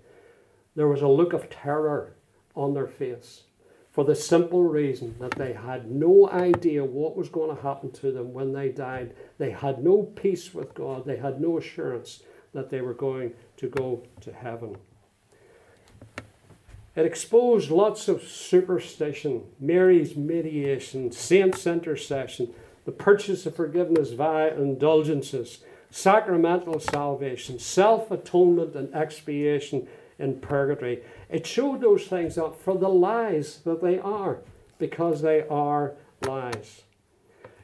there 0.74 0.88
was 0.88 1.02
a 1.02 1.08
look 1.08 1.34
of 1.34 1.50
terror 1.50 2.14
on 2.56 2.72
their 2.72 2.86
face 2.86 3.42
for 3.90 4.04
the 4.04 4.14
simple 4.14 4.64
reason 4.64 5.14
that 5.20 5.32
they 5.32 5.52
had 5.52 5.90
no 5.90 6.30
idea 6.30 6.82
what 6.82 7.18
was 7.18 7.28
going 7.28 7.54
to 7.54 7.62
happen 7.62 7.90
to 7.90 8.10
them 8.10 8.32
when 8.32 8.54
they 8.54 8.70
died. 8.70 9.14
They 9.36 9.50
had 9.50 9.84
no 9.84 10.04
peace 10.04 10.54
with 10.54 10.72
God, 10.72 11.04
they 11.04 11.18
had 11.18 11.38
no 11.38 11.58
assurance 11.58 12.22
that 12.54 12.70
they 12.70 12.80
were 12.80 12.94
going 12.94 13.34
to 13.58 13.68
go 13.68 14.04
to 14.22 14.32
heaven. 14.32 14.78
It 16.94 17.06
exposed 17.06 17.70
lots 17.70 18.06
of 18.08 18.22
superstition, 18.22 19.44
Mary's 19.58 20.14
mediation, 20.14 21.10
saints' 21.10 21.66
intercession, 21.66 22.52
the 22.84 22.92
purchase 22.92 23.46
of 23.46 23.56
forgiveness 23.56 24.10
via 24.10 24.54
indulgences, 24.54 25.60
sacramental 25.90 26.80
salvation, 26.80 27.58
self 27.58 28.10
atonement 28.10 28.74
and 28.74 28.94
expiation 28.94 29.88
in 30.18 30.40
purgatory. 30.40 31.02
It 31.30 31.46
showed 31.46 31.80
those 31.80 32.06
things 32.06 32.36
up 32.36 32.60
for 32.60 32.76
the 32.76 32.88
lies 32.88 33.60
that 33.64 33.82
they 33.82 33.98
are, 33.98 34.40
because 34.78 35.22
they 35.22 35.42
are 35.48 35.94
lies. 36.26 36.82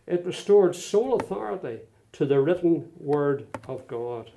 It 0.06 0.24
restored 0.24 0.74
sole 0.74 1.14
authority 1.14 1.80
to 2.12 2.24
the 2.24 2.40
written 2.40 2.90
word 2.98 3.46
of 3.66 3.86
God. 3.86 4.30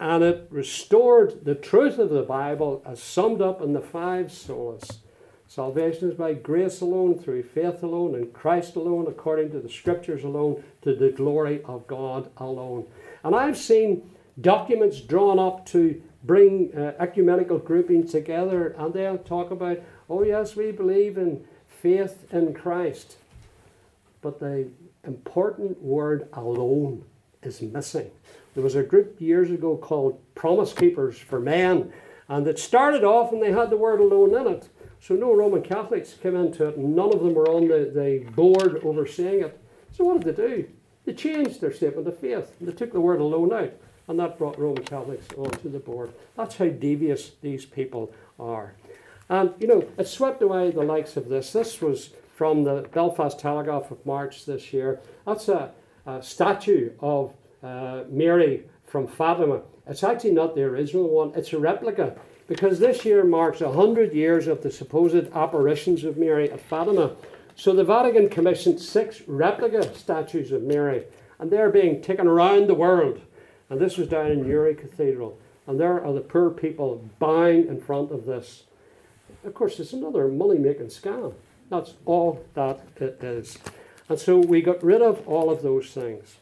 And 0.00 0.22
it 0.22 0.46
restored 0.50 1.44
the 1.44 1.54
truth 1.54 1.98
of 1.98 2.10
the 2.10 2.22
Bible 2.22 2.82
as 2.86 3.02
summed 3.02 3.42
up 3.42 3.60
in 3.60 3.72
the 3.72 3.80
five 3.80 4.26
solas 4.26 4.98
Salvation 5.48 6.10
is 6.10 6.14
by 6.14 6.34
grace 6.34 6.82
alone, 6.82 7.18
through 7.18 7.42
faith 7.42 7.82
alone, 7.82 8.14
in 8.14 8.30
Christ 8.32 8.76
alone, 8.76 9.06
according 9.08 9.50
to 9.52 9.60
the 9.60 9.70
Scriptures 9.70 10.22
alone, 10.22 10.62
to 10.82 10.94
the 10.94 11.08
glory 11.08 11.62
of 11.64 11.86
God 11.86 12.30
alone. 12.36 12.86
And 13.24 13.34
I've 13.34 13.56
seen 13.56 14.10
documents 14.38 15.00
drawn 15.00 15.38
up 15.38 15.64
to 15.68 16.02
bring 16.22 16.76
uh, 16.76 16.92
ecumenical 17.00 17.56
groupings 17.58 18.12
together, 18.12 18.74
and 18.78 18.92
they'll 18.92 19.16
talk 19.16 19.50
about, 19.50 19.80
oh, 20.10 20.22
yes, 20.22 20.54
we 20.54 20.70
believe 20.70 21.16
in 21.16 21.46
faith 21.66 22.26
in 22.30 22.52
Christ. 22.52 23.16
But 24.20 24.40
the 24.40 24.68
important 25.02 25.80
word 25.80 26.28
alone 26.34 27.06
is 27.42 27.62
missing. 27.62 28.10
There 28.54 28.64
was 28.64 28.74
a 28.74 28.82
group 28.82 29.20
years 29.20 29.50
ago 29.50 29.76
called 29.76 30.20
Promise 30.34 30.72
Keepers 30.72 31.18
for 31.18 31.40
Men, 31.40 31.92
and 32.28 32.46
it 32.46 32.58
started 32.58 33.04
off 33.04 33.32
and 33.32 33.42
they 33.42 33.52
had 33.52 33.70
the 33.70 33.76
word 33.76 34.00
alone 34.00 34.34
in 34.34 34.52
it. 34.52 34.68
So 35.00 35.14
no 35.14 35.34
Roman 35.34 35.62
Catholics 35.62 36.14
came 36.14 36.34
into 36.34 36.66
it, 36.66 36.78
none 36.78 37.12
of 37.12 37.20
them 37.20 37.34
were 37.34 37.48
on 37.48 37.68
the, 37.68 37.90
the 37.94 38.30
board 38.32 38.80
overseeing 38.84 39.42
it. 39.42 39.58
So 39.92 40.04
what 40.04 40.20
did 40.20 40.36
they 40.36 40.46
do? 40.46 40.68
They 41.04 41.14
changed 41.14 41.60
their 41.60 41.72
statement 41.72 42.08
of 42.08 42.18
faith. 42.18 42.52
They 42.60 42.72
took 42.72 42.92
the 42.92 43.00
word 43.00 43.20
alone 43.20 43.52
out, 43.52 43.72
and 44.08 44.18
that 44.18 44.36
brought 44.38 44.58
Roman 44.58 44.84
Catholics 44.84 45.26
onto 45.36 45.70
the 45.70 45.78
board. 45.78 46.12
That's 46.36 46.56
how 46.56 46.68
devious 46.68 47.32
these 47.40 47.64
people 47.64 48.12
are. 48.38 48.74
And, 49.30 49.54
you 49.58 49.66
know, 49.66 49.86
it 49.96 50.08
swept 50.08 50.42
away 50.42 50.70
the 50.70 50.82
likes 50.82 51.16
of 51.16 51.28
this. 51.28 51.52
This 51.52 51.80
was 51.80 52.10
from 52.34 52.64
the 52.64 52.88
Belfast 52.92 53.38
Telegraph 53.38 53.90
of 53.90 54.04
March 54.04 54.46
this 54.46 54.72
year. 54.72 55.00
That's 55.26 55.48
a, 55.48 55.72
a 56.06 56.22
statue 56.22 56.92
of 57.00 57.34
uh, 57.62 58.04
Mary 58.08 58.64
from 58.86 59.06
Fatima. 59.06 59.62
It's 59.86 60.04
actually 60.04 60.32
not 60.32 60.54
the 60.54 60.62
original 60.62 61.08
one, 61.08 61.32
it's 61.34 61.52
a 61.52 61.58
replica 61.58 62.16
because 62.46 62.78
this 62.78 63.04
year 63.04 63.24
marks 63.24 63.60
100 63.60 64.12
years 64.12 64.46
of 64.46 64.62
the 64.62 64.70
supposed 64.70 65.30
apparitions 65.34 66.04
of 66.04 66.16
Mary 66.16 66.50
at 66.50 66.60
Fatima. 66.60 67.14
So 67.54 67.74
the 67.74 67.84
Vatican 67.84 68.28
commissioned 68.28 68.80
six 68.80 69.22
replica 69.26 69.94
statues 69.94 70.52
of 70.52 70.62
Mary, 70.62 71.04
and 71.38 71.50
they're 71.50 71.70
being 71.70 72.00
taken 72.00 72.26
around 72.26 72.68
the 72.68 72.74
world. 72.74 73.20
And 73.68 73.80
this 73.80 73.98
was 73.98 74.08
down 74.08 74.30
in 74.30 74.48
Newry 74.48 74.74
Cathedral. 74.74 75.38
And 75.66 75.78
there 75.78 76.02
are 76.02 76.12
the 76.14 76.20
poor 76.22 76.50
people 76.50 77.04
bowing 77.18 77.68
in 77.68 77.80
front 77.80 78.10
of 78.10 78.24
this. 78.24 78.64
Of 79.44 79.52
course, 79.54 79.78
it's 79.78 79.92
another 79.92 80.28
money 80.28 80.58
making 80.58 80.86
scam. 80.86 81.34
That's 81.68 81.94
all 82.06 82.42
that 82.54 82.80
it 82.96 83.22
is. 83.22 83.58
And 84.08 84.18
so 84.18 84.38
we 84.38 84.62
got 84.62 84.82
rid 84.82 85.02
of 85.02 85.26
all 85.28 85.50
of 85.50 85.62
those 85.62 85.90
things. 85.90 86.36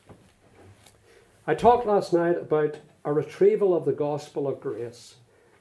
I 1.49 1.55
talked 1.55 1.87
last 1.87 2.13
night 2.13 2.39
about 2.39 2.79
a 3.05 3.13
retrieval 3.13 3.73
of 3.73 3.85
the 3.85 3.93
gospel 3.93 4.49
of 4.49 4.61
grace. 4.61 5.15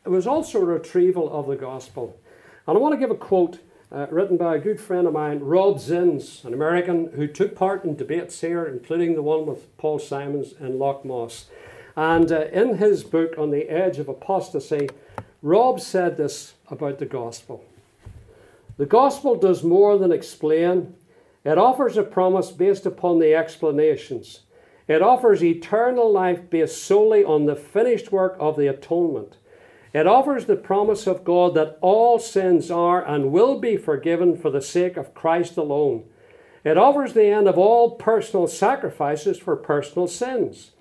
It 0.03 0.09
was 0.09 0.25
also 0.25 0.59
a 0.59 0.65
retrieval 0.65 1.31
of 1.31 1.45
the 1.45 1.55
gospel. 1.55 2.19
And 2.65 2.75
I 2.75 2.81
want 2.81 2.95
to 2.95 2.99
give 2.99 3.11
a 3.11 3.15
quote 3.15 3.59
uh, 3.91 4.07
written 4.09 4.35
by 4.35 4.55
a 4.55 4.59
good 4.59 4.81
friend 4.81 5.05
of 5.05 5.13
mine, 5.13 5.41
Rob 5.41 5.77
Zins, 5.77 6.43
an 6.43 6.55
American 6.55 7.11
who 7.13 7.27
took 7.27 7.55
part 7.55 7.83
in 7.83 7.95
debates 7.95 8.41
here, 8.41 8.65
including 8.65 9.13
the 9.13 9.21
one 9.21 9.45
with 9.45 9.77
Paul 9.77 9.99
Simons 9.99 10.53
in 10.59 10.79
Moss. 10.79 11.45
And 11.95 12.31
uh, 12.31 12.45
in 12.51 12.77
his 12.77 13.03
book, 13.03 13.37
On 13.37 13.51
the 13.51 13.69
Edge 13.69 13.99
of 13.99 14.09
Apostasy, 14.09 14.89
Rob 15.43 15.79
said 15.79 16.17
this 16.17 16.55
about 16.67 16.97
the 16.97 17.05
gospel 17.05 17.63
The 18.77 18.87
gospel 18.87 19.35
does 19.35 19.63
more 19.63 19.99
than 19.99 20.11
explain, 20.11 20.95
it 21.43 21.59
offers 21.59 21.95
a 21.95 22.01
promise 22.01 22.49
based 22.49 22.87
upon 22.87 23.19
the 23.19 23.35
explanations. 23.35 24.39
It 24.87 25.01
offers 25.01 25.43
eternal 25.43 26.11
life 26.11 26.49
based 26.49 26.83
solely 26.83 27.23
on 27.23 27.45
the 27.45 27.55
finished 27.55 28.11
work 28.11 28.35
of 28.39 28.55
the 28.55 28.67
atonement. 28.67 29.37
It 29.93 30.07
offers 30.07 30.45
the 30.45 30.55
promise 30.55 31.07
of 31.07 31.23
God 31.23 31.55
that 31.55 31.77
all 31.81 32.19
sins 32.19 32.69
are 32.69 33.03
and 33.03 33.31
will 33.31 33.59
be 33.59 33.77
forgiven 33.77 34.35
for 34.37 34.49
the 34.49 34.61
sake 34.61 34.97
of 34.97 35.13
Christ 35.13 35.57
alone. 35.57 36.03
It 36.63 36.77
offers 36.77 37.13
the 37.13 37.27
end 37.27 37.47
of 37.47 37.57
all 37.57 37.91
personal 37.91 38.47
sacrifices 38.47 39.37
for 39.37 39.55
personal 39.55 40.07
sins. 40.07 40.71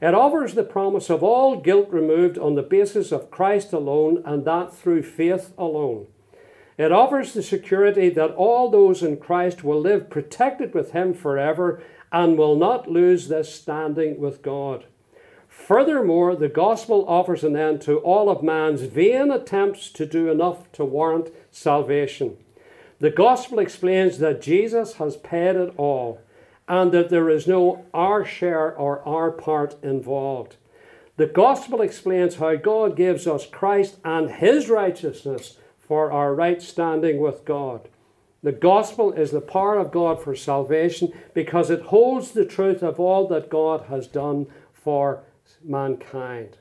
It 0.00 0.14
offers 0.14 0.54
the 0.54 0.62
promise 0.62 1.10
of 1.10 1.22
all 1.22 1.60
guilt 1.60 1.90
removed 1.90 2.38
on 2.38 2.54
the 2.54 2.62
basis 2.62 3.12
of 3.12 3.30
Christ 3.30 3.72
alone 3.72 4.22
and 4.24 4.44
that 4.44 4.74
through 4.74 5.02
faith 5.02 5.52
alone. 5.58 6.06
It 6.78 6.92
offers 6.92 7.34
the 7.34 7.42
security 7.42 8.08
that 8.10 8.30
all 8.30 8.70
those 8.70 9.02
in 9.02 9.18
Christ 9.18 9.62
will 9.62 9.80
live 9.80 10.08
protected 10.08 10.72
with 10.72 10.92
Him 10.92 11.12
forever 11.12 11.82
and 12.12 12.36
will 12.36 12.56
not 12.56 12.90
lose 12.90 13.28
this 13.28 13.54
standing 13.54 14.18
with 14.18 14.42
God. 14.42 14.84
Furthermore, 15.48 16.34
the 16.34 16.48
gospel 16.48 17.04
offers 17.06 17.44
an 17.44 17.56
end 17.56 17.80
to 17.82 17.98
all 17.98 18.28
of 18.28 18.42
man's 18.42 18.82
vain 18.82 19.30
attempts 19.30 19.90
to 19.90 20.06
do 20.06 20.30
enough 20.30 20.70
to 20.72 20.84
warrant 20.84 21.30
salvation. 21.50 22.36
The 22.98 23.10
gospel 23.10 23.58
explains 23.58 24.18
that 24.18 24.42
Jesus 24.42 24.94
has 24.94 25.16
paid 25.16 25.56
it 25.56 25.72
all 25.76 26.20
and 26.68 26.92
that 26.92 27.10
there 27.10 27.28
is 27.28 27.46
no 27.46 27.84
our 27.92 28.24
share 28.24 28.76
or 28.76 29.00
our 29.06 29.30
part 29.30 29.76
involved. 29.82 30.56
The 31.16 31.26
gospel 31.26 31.82
explains 31.82 32.36
how 32.36 32.56
God 32.56 32.96
gives 32.96 33.26
us 33.26 33.44
Christ 33.44 33.96
and 34.04 34.30
his 34.30 34.68
righteousness 34.68 35.58
for 35.78 36.12
our 36.12 36.34
right 36.34 36.62
standing 36.62 37.20
with 37.20 37.44
God. 37.44 37.88
The 38.42 38.52
gospel 38.52 39.12
is 39.12 39.30
the 39.30 39.40
power 39.40 39.78
of 39.78 39.92
God 39.92 40.22
for 40.22 40.34
salvation 40.34 41.12
because 41.34 41.70
it 41.70 41.82
holds 41.82 42.32
the 42.32 42.44
truth 42.44 42.82
of 42.82 42.98
all 42.98 43.28
that 43.28 43.50
God 43.50 43.86
has 43.90 44.06
done 44.06 44.46
for 44.72 45.22
mankind. 45.62 46.56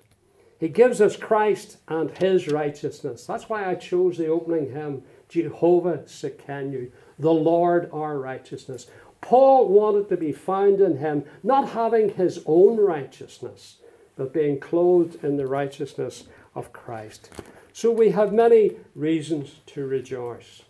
He 0.59 0.67
gives 0.67 0.99
us 0.99 1.15
Christ 1.15 1.77
and 1.87 2.11
his 2.17 2.49
righteousness. 2.49 3.25
That's 3.25 3.47
why 3.47 3.69
I 3.69 3.75
chose 3.75 4.17
the 4.17 4.27
opening 4.27 4.73
hymn, 4.73 5.03
Jehovah 5.29 5.99
Tsidkenu, 5.99 6.91
the 7.17 7.31
Lord 7.31 7.89
our 7.93 8.19
righteousness. 8.19 8.87
Paul 9.21 9.69
wanted 9.69 10.09
to 10.09 10.17
be 10.17 10.33
found 10.33 10.81
in 10.81 10.97
him, 10.97 11.23
not 11.43 11.69
having 11.69 12.09
his 12.09 12.41
own 12.45 12.77
righteousness, 12.77 13.77
but 14.17 14.33
being 14.33 14.59
clothed 14.59 15.23
in 15.23 15.37
the 15.37 15.47
righteousness 15.47 16.25
of 16.55 16.73
Christ. 16.73 17.29
So 17.71 17.89
we 17.91 18.09
have 18.11 18.33
many 18.33 18.71
reasons 18.95 19.61
to 19.67 19.85
rejoice. 19.85 20.63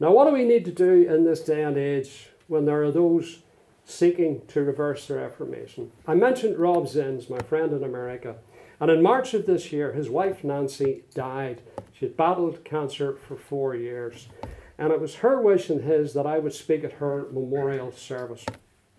Now, 0.00 0.12
what 0.12 0.26
do 0.26 0.32
we 0.32 0.44
need 0.44 0.64
to 0.66 0.72
do 0.72 1.02
in 1.08 1.24
this 1.24 1.40
day 1.40 1.62
and 1.62 1.76
age 1.76 2.30
when 2.46 2.64
there 2.64 2.82
are 2.82 2.92
those 2.92 3.42
seeking 3.88 4.42
to 4.48 4.62
reverse 4.62 5.06
the 5.06 5.14
Reformation. 5.14 5.90
I 6.06 6.14
mentioned 6.14 6.58
Rob 6.58 6.84
Zins, 6.84 7.30
my 7.30 7.38
friend 7.38 7.72
in 7.72 7.82
America, 7.82 8.36
and 8.80 8.90
in 8.90 9.02
March 9.02 9.32
of 9.32 9.46
this 9.46 9.72
year, 9.72 9.92
his 9.92 10.10
wife 10.10 10.44
Nancy 10.44 11.04
died. 11.14 11.62
She 11.94 12.04
had 12.04 12.16
battled 12.16 12.64
cancer 12.64 13.14
for 13.14 13.34
four 13.34 13.74
years, 13.74 14.28
and 14.76 14.92
it 14.92 15.00
was 15.00 15.16
her 15.16 15.40
wish 15.40 15.70
and 15.70 15.82
his 15.82 16.12
that 16.12 16.26
I 16.26 16.38
would 16.38 16.52
speak 16.52 16.84
at 16.84 16.94
her 16.94 17.28
memorial 17.32 17.90
service. 17.90 18.44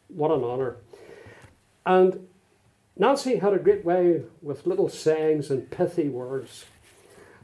What 0.07 0.31
an 0.31 0.43
honour. 0.43 0.77
And 1.85 2.27
Nancy 2.97 3.37
had 3.37 3.53
a 3.53 3.59
great 3.59 3.85
way 3.85 4.23
with 4.41 4.65
little 4.65 4.89
sayings 4.89 5.51
and 5.51 5.69
pithy 5.69 6.09
words. 6.09 6.65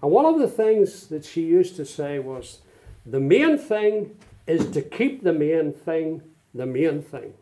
And 0.01 0.11
one 0.11 0.25
of 0.25 0.39
the 0.39 0.49
things 0.49 1.07
that 1.07 1.23
she 1.23 1.43
used 1.43 1.75
to 1.75 1.85
say 1.85 2.17
was, 2.17 2.61
The 3.05 3.19
main 3.19 3.57
thing 3.57 4.17
is 4.47 4.69
to 4.71 4.81
keep 4.81 5.23
the 5.23 5.33
main 5.33 5.73
thing 5.73 6.21
the 6.53 6.65
main 6.65 7.01
thing. 7.01 7.33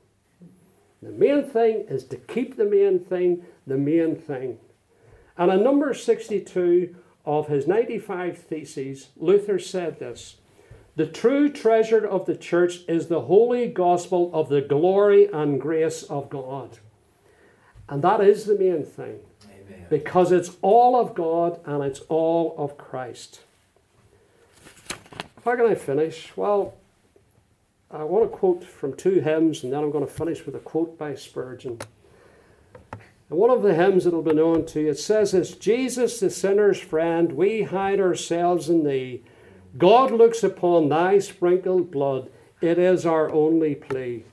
The 1.01 1.11
main 1.11 1.43
thing 1.43 1.86
is 1.88 2.05
to 2.05 2.18
keep 2.18 2.57
the 2.57 2.66
main 2.66 2.99
thing 2.99 3.43
the 3.68 3.78
main 3.78 4.16
thing. 4.16 4.57
And 5.38 5.51
in 5.51 5.64
number 5.64 5.93
62 5.93 6.95
of 7.26 7.47
his 7.47 7.68
95 7.68 8.38
Theses, 8.38 9.09
Luther 9.16 9.59
said 9.59 9.99
this 9.99 10.38
The 10.95 11.05
true 11.05 11.49
treasure 11.49 12.05
of 12.05 12.26
the 12.26 12.36
church 12.36 12.80
is 12.88 13.07
the 13.07 13.22
holy 13.22 13.68
gospel 13.68 14.32
of 14.34 14.49
the 14.49 14.61
glory 14.61 15.28
and 15.32 15.61
grace 15.61 16.03
of 16.03 16.30
God. 16.30 16.80
And 17.88 18.03
that 18.03 18.22
is 18.22 18.45
the 18.45 18.57
main 18.57 18.84
thing 18.84 19.20
Amen. 19.45 19.88
because 19.89 20.32
it's 20.32 20.55
all 20.61 20.95
of 20.95 21.14
God 21.14 21.59
and 21.66 21.84
it's 21.84 21.99
all 22.09 22.55
of 22.57 22.78
Christ. 22.78 23.41
How 25.44 25.58
can 25.58 25.66
I 25.66 25.76
finish? 25.76 26.32
Well, 26.38 26.74
I 27.91 28.04
want 28.06 28.32
to 28.32 28.38
quote 28.38 28.64
from 28.64 28.96
two 28.96 29.20
hymns 29.20 29.64
and 29.64 29.74
then 29.74 29.84
I'm 29.84 29.91
going 29.91 30.06
to 30.06 30.12
finish 30.12 30.46
with 30.46 30.56
a 30.56 30.60
quote 30.60 30.98
by 30.98 31.16
Spurgeon. 31.16 31.80
And 33.30 33.39
one 33.39 33.50
of 33.50 33.62
the 33.62 33.74
hymns 33.74 34.06
that'll 34.06 34.22
be 34.22 34.34
known 34.34 34.66
to 34.68 34.82
you, 34.82 34.89
it 34.91 35.00
says 35.00 35.34
this 35.34 35.52
Jesus, 35.52 36.20
the 36.20 36.30
sinner's 36.30 36.80
friend, 36.80 37.34
we 37.34 37.64
hide 37.64 38.00
ourselves 38.00 38.70
in 38.70 38.86
thee. 38.86 39.24
God 39.78 40.12
looks 40.12 40.44
upon 40.44 40.88
thy 40.88 41.20
sprinkled 41.20 41.91
blood, 41.91 42.30
it 42.62 42.80
is 42.80 43.06
our 43.06 43.30
only 43.32 43.76
plea. 43.76 44.24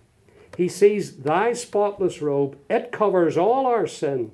He 0.57 0.69
sees 0.69 1.17
thy 1.17 1.55
spotless 1.55 2.23
robe, 2.23 2.57
it 2.69 2.93
covers 2.93 3.37
all 3.37 3.67
our 3.67 3.87
sin. 3.87 4.31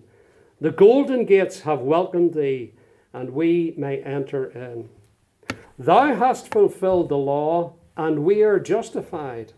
The 0.61 0.73
golden 0.73 1.25
gates 1.25 1.61
have 1.61 1.81
welcomed 1.81 2.35
thee, 2.35 2.73
and 3.13 3.31
we 3.31 3.73
may 3.79 3.99
enter 4.03 4.51
in. 4.51 4.89
Thou 5.79 6.15
hast 6.15 6.51
fulfilled 6.51 7.09
the 7.09 7.19
law, 7.19 7.75
and 7.97 8.25
we 8.25 8.43
are 8.43 8.59
justified. 8.59 9.53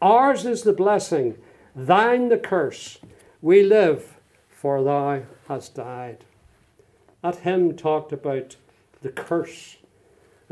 Ours 0.00 0.46
is 0.46 0.62
the 0.62 0.72
blessing, 0.72 1.36
thine 1.74 2.28
the 2.28 2.38
curse. 2.38 2.98
We 3.42 3.62
live, 3.62 4.16
for 4.48 4.82
thou 4.82 5.22
hast 5.48 5.74
died. 5.74 6.24
That 7.22 7.36
hymn 7.36 7.76
talked 7.76 8.12
about 8.12 8.56
the 9.02 9.10
curse. 9.10 9.76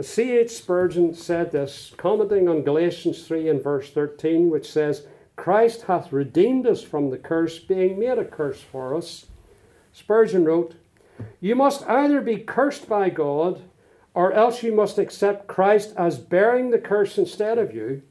C.H. 0.00 0.50
Spurgeon 0.50 1.12
said 1.14 1.50
this, 1.50 1.92
commenting 1.96 2.48
on 2.48 2.62
Galatians 2.62 3.26
3 3.26 3.48
and 3.48 3.62
verse 3.62 3.90
13, 3.90 4.48
which 4.48 4.70
says, 4.70 5.06
Christ 5.34 5.82
hath 5.82 6.12
redeemed 6.12 6.66
us 6.66 6.82
from 6.82 7.10
the 7.10 7.18
curse, 7.18 7.58
being 7.58 7.98
made 7.98 8.18
a 8.18 8.24
curse 8.24 8.60
for 8.60 8.94
us. 8.94 9.26
Spurgeon 9.92 10.44
wrote, 10.44 10.74
You 11.40 11.56
must 11.56 11.88
either 11.88 12.20
be 12.20 12.38
cursed 12.38 12.88
by 12.88 13.10
God, 13.10 13.62
or 14.18 14.32
else 14.32 14.64
you 14.64 14.74
must 14.74 14.98
accept 14.98 15.46
Christ 15.46 15.94
as 15.96 16.18
bearing 16.18 16.70
the 16.70 16.78
curse 16.80 17.18
instead 17.18 17.56
of 17.56 17.72
you. 17.72 18.02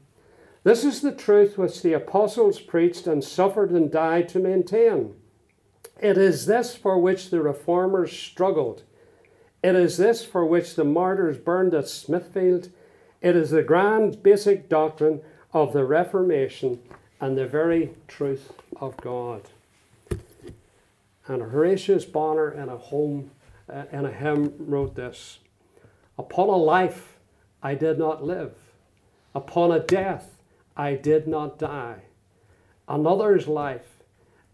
This 0.64 0.82
is 0.82 1.02
the 1.02 1.12
truth 1.12 1.58
which 1.58 1.82
the 1.82 1.92
apostles 1.92 2.60
preached 2.60 3.06
and 3.06 3.22
suffered 3.22 3.70
and 3.70 3.92
died 3.92 4.26
to 4.30 4.38
maintain. 4.38 5.16
It 6.00 6.16
is 6.16 6.46
this 6.46 6.74
for 6.74 6.98
which 6.98 7.28
the 7.28 7.42
reformers 7.42 8.10
struggled. 8.10 8.84
It 9.62 9.74
is 9.74 9.98
this 9.98 10.24
for 10.24 10.46
which 10.46 10.76
the 10.76 10.84
martyrs 10.84 11.36
burned 11.36 11.74
at 11.74 11.90
Smithfield. 11.90 12.70
It 13.20 13.36
is 13.36 13.50
the 13.50 13.62
grand 13.62 14.22
basic 14.22 14.70
doctrine 14.70 15.20
of 15.52 15.74
the 15.74 15.84
Reformation 15.84 16.80
and 17.20 17.36
the 17.36 17.46
very 17.46 17.90
truth 18.06 18.54
of 18.80 18.96
God. 18.96 19.42
And 21.26 21.42
Horatius 21.42 22.06
Bonar 22.06 22.50
in 22.50 22.70
a 22.70 22.78
home 22.78 23.30
uh, 23.70 23.82
in 23.92 24.06
a 24.06 24.10
hymn 24.10 24.54
wrote 24.58 24.94
this 24.94 25.40
Upon 26.18 26.48
a 26.48 26.56
life 26.56 27.18
I 27.62 27.74
did 27.74 27.98
not 27.98 28.24
live, 28.24 28.54
upon 29.34 29.70
a 29.70 29.80
death 29.80 30.42
I 30.76 30.94
did 30.94 31.28
not 31.28 31.58
die. 31.58 32.02
Another's 32.88 33.46
life, 33.46 33.98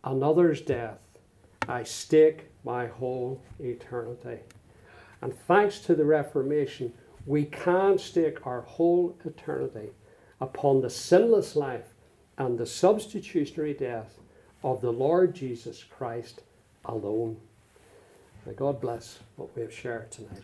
another's 0.02 0.60
death, 0.60 0.98
I 1.66 1.82
stake 1.84 2.46
my 2.64 2.86
whole 2.86 3.40
eternity. 3.58 4.40
And 5.22 5.34
thanks 5.34 5.78
to 5.80 5.94
the 5.94 6.04
Reformation, 6.04 6.92
we 7.26 7.44
can 7.44 7.96
stake 7.98 8.46
our 8.46 8.62
whole 8.62 9.16
eternity 9.24 9.90
upon 10.40 10.82
the 10.82 10.90
sinless 10.90 11.56
life 11.56 11.94
and 12.36 12.58
the 12.58 12.66
substitutionary 12.66 13.72
death 13.72 14.18
of 14.62 14.80
the 14.80 14.92
Lord 14.92 15.34
Jesus 15.34 15.82
Christ 15.82 16.42
alone. 16.84 17.38
May 18.44 18.52
God 18.52 18.80
bless 18.80 19.20
what 19.36 19.54
we 19.56 19.62
have 19.62 19.72
shared 19.72 20.10
tonight. 20.10 20.42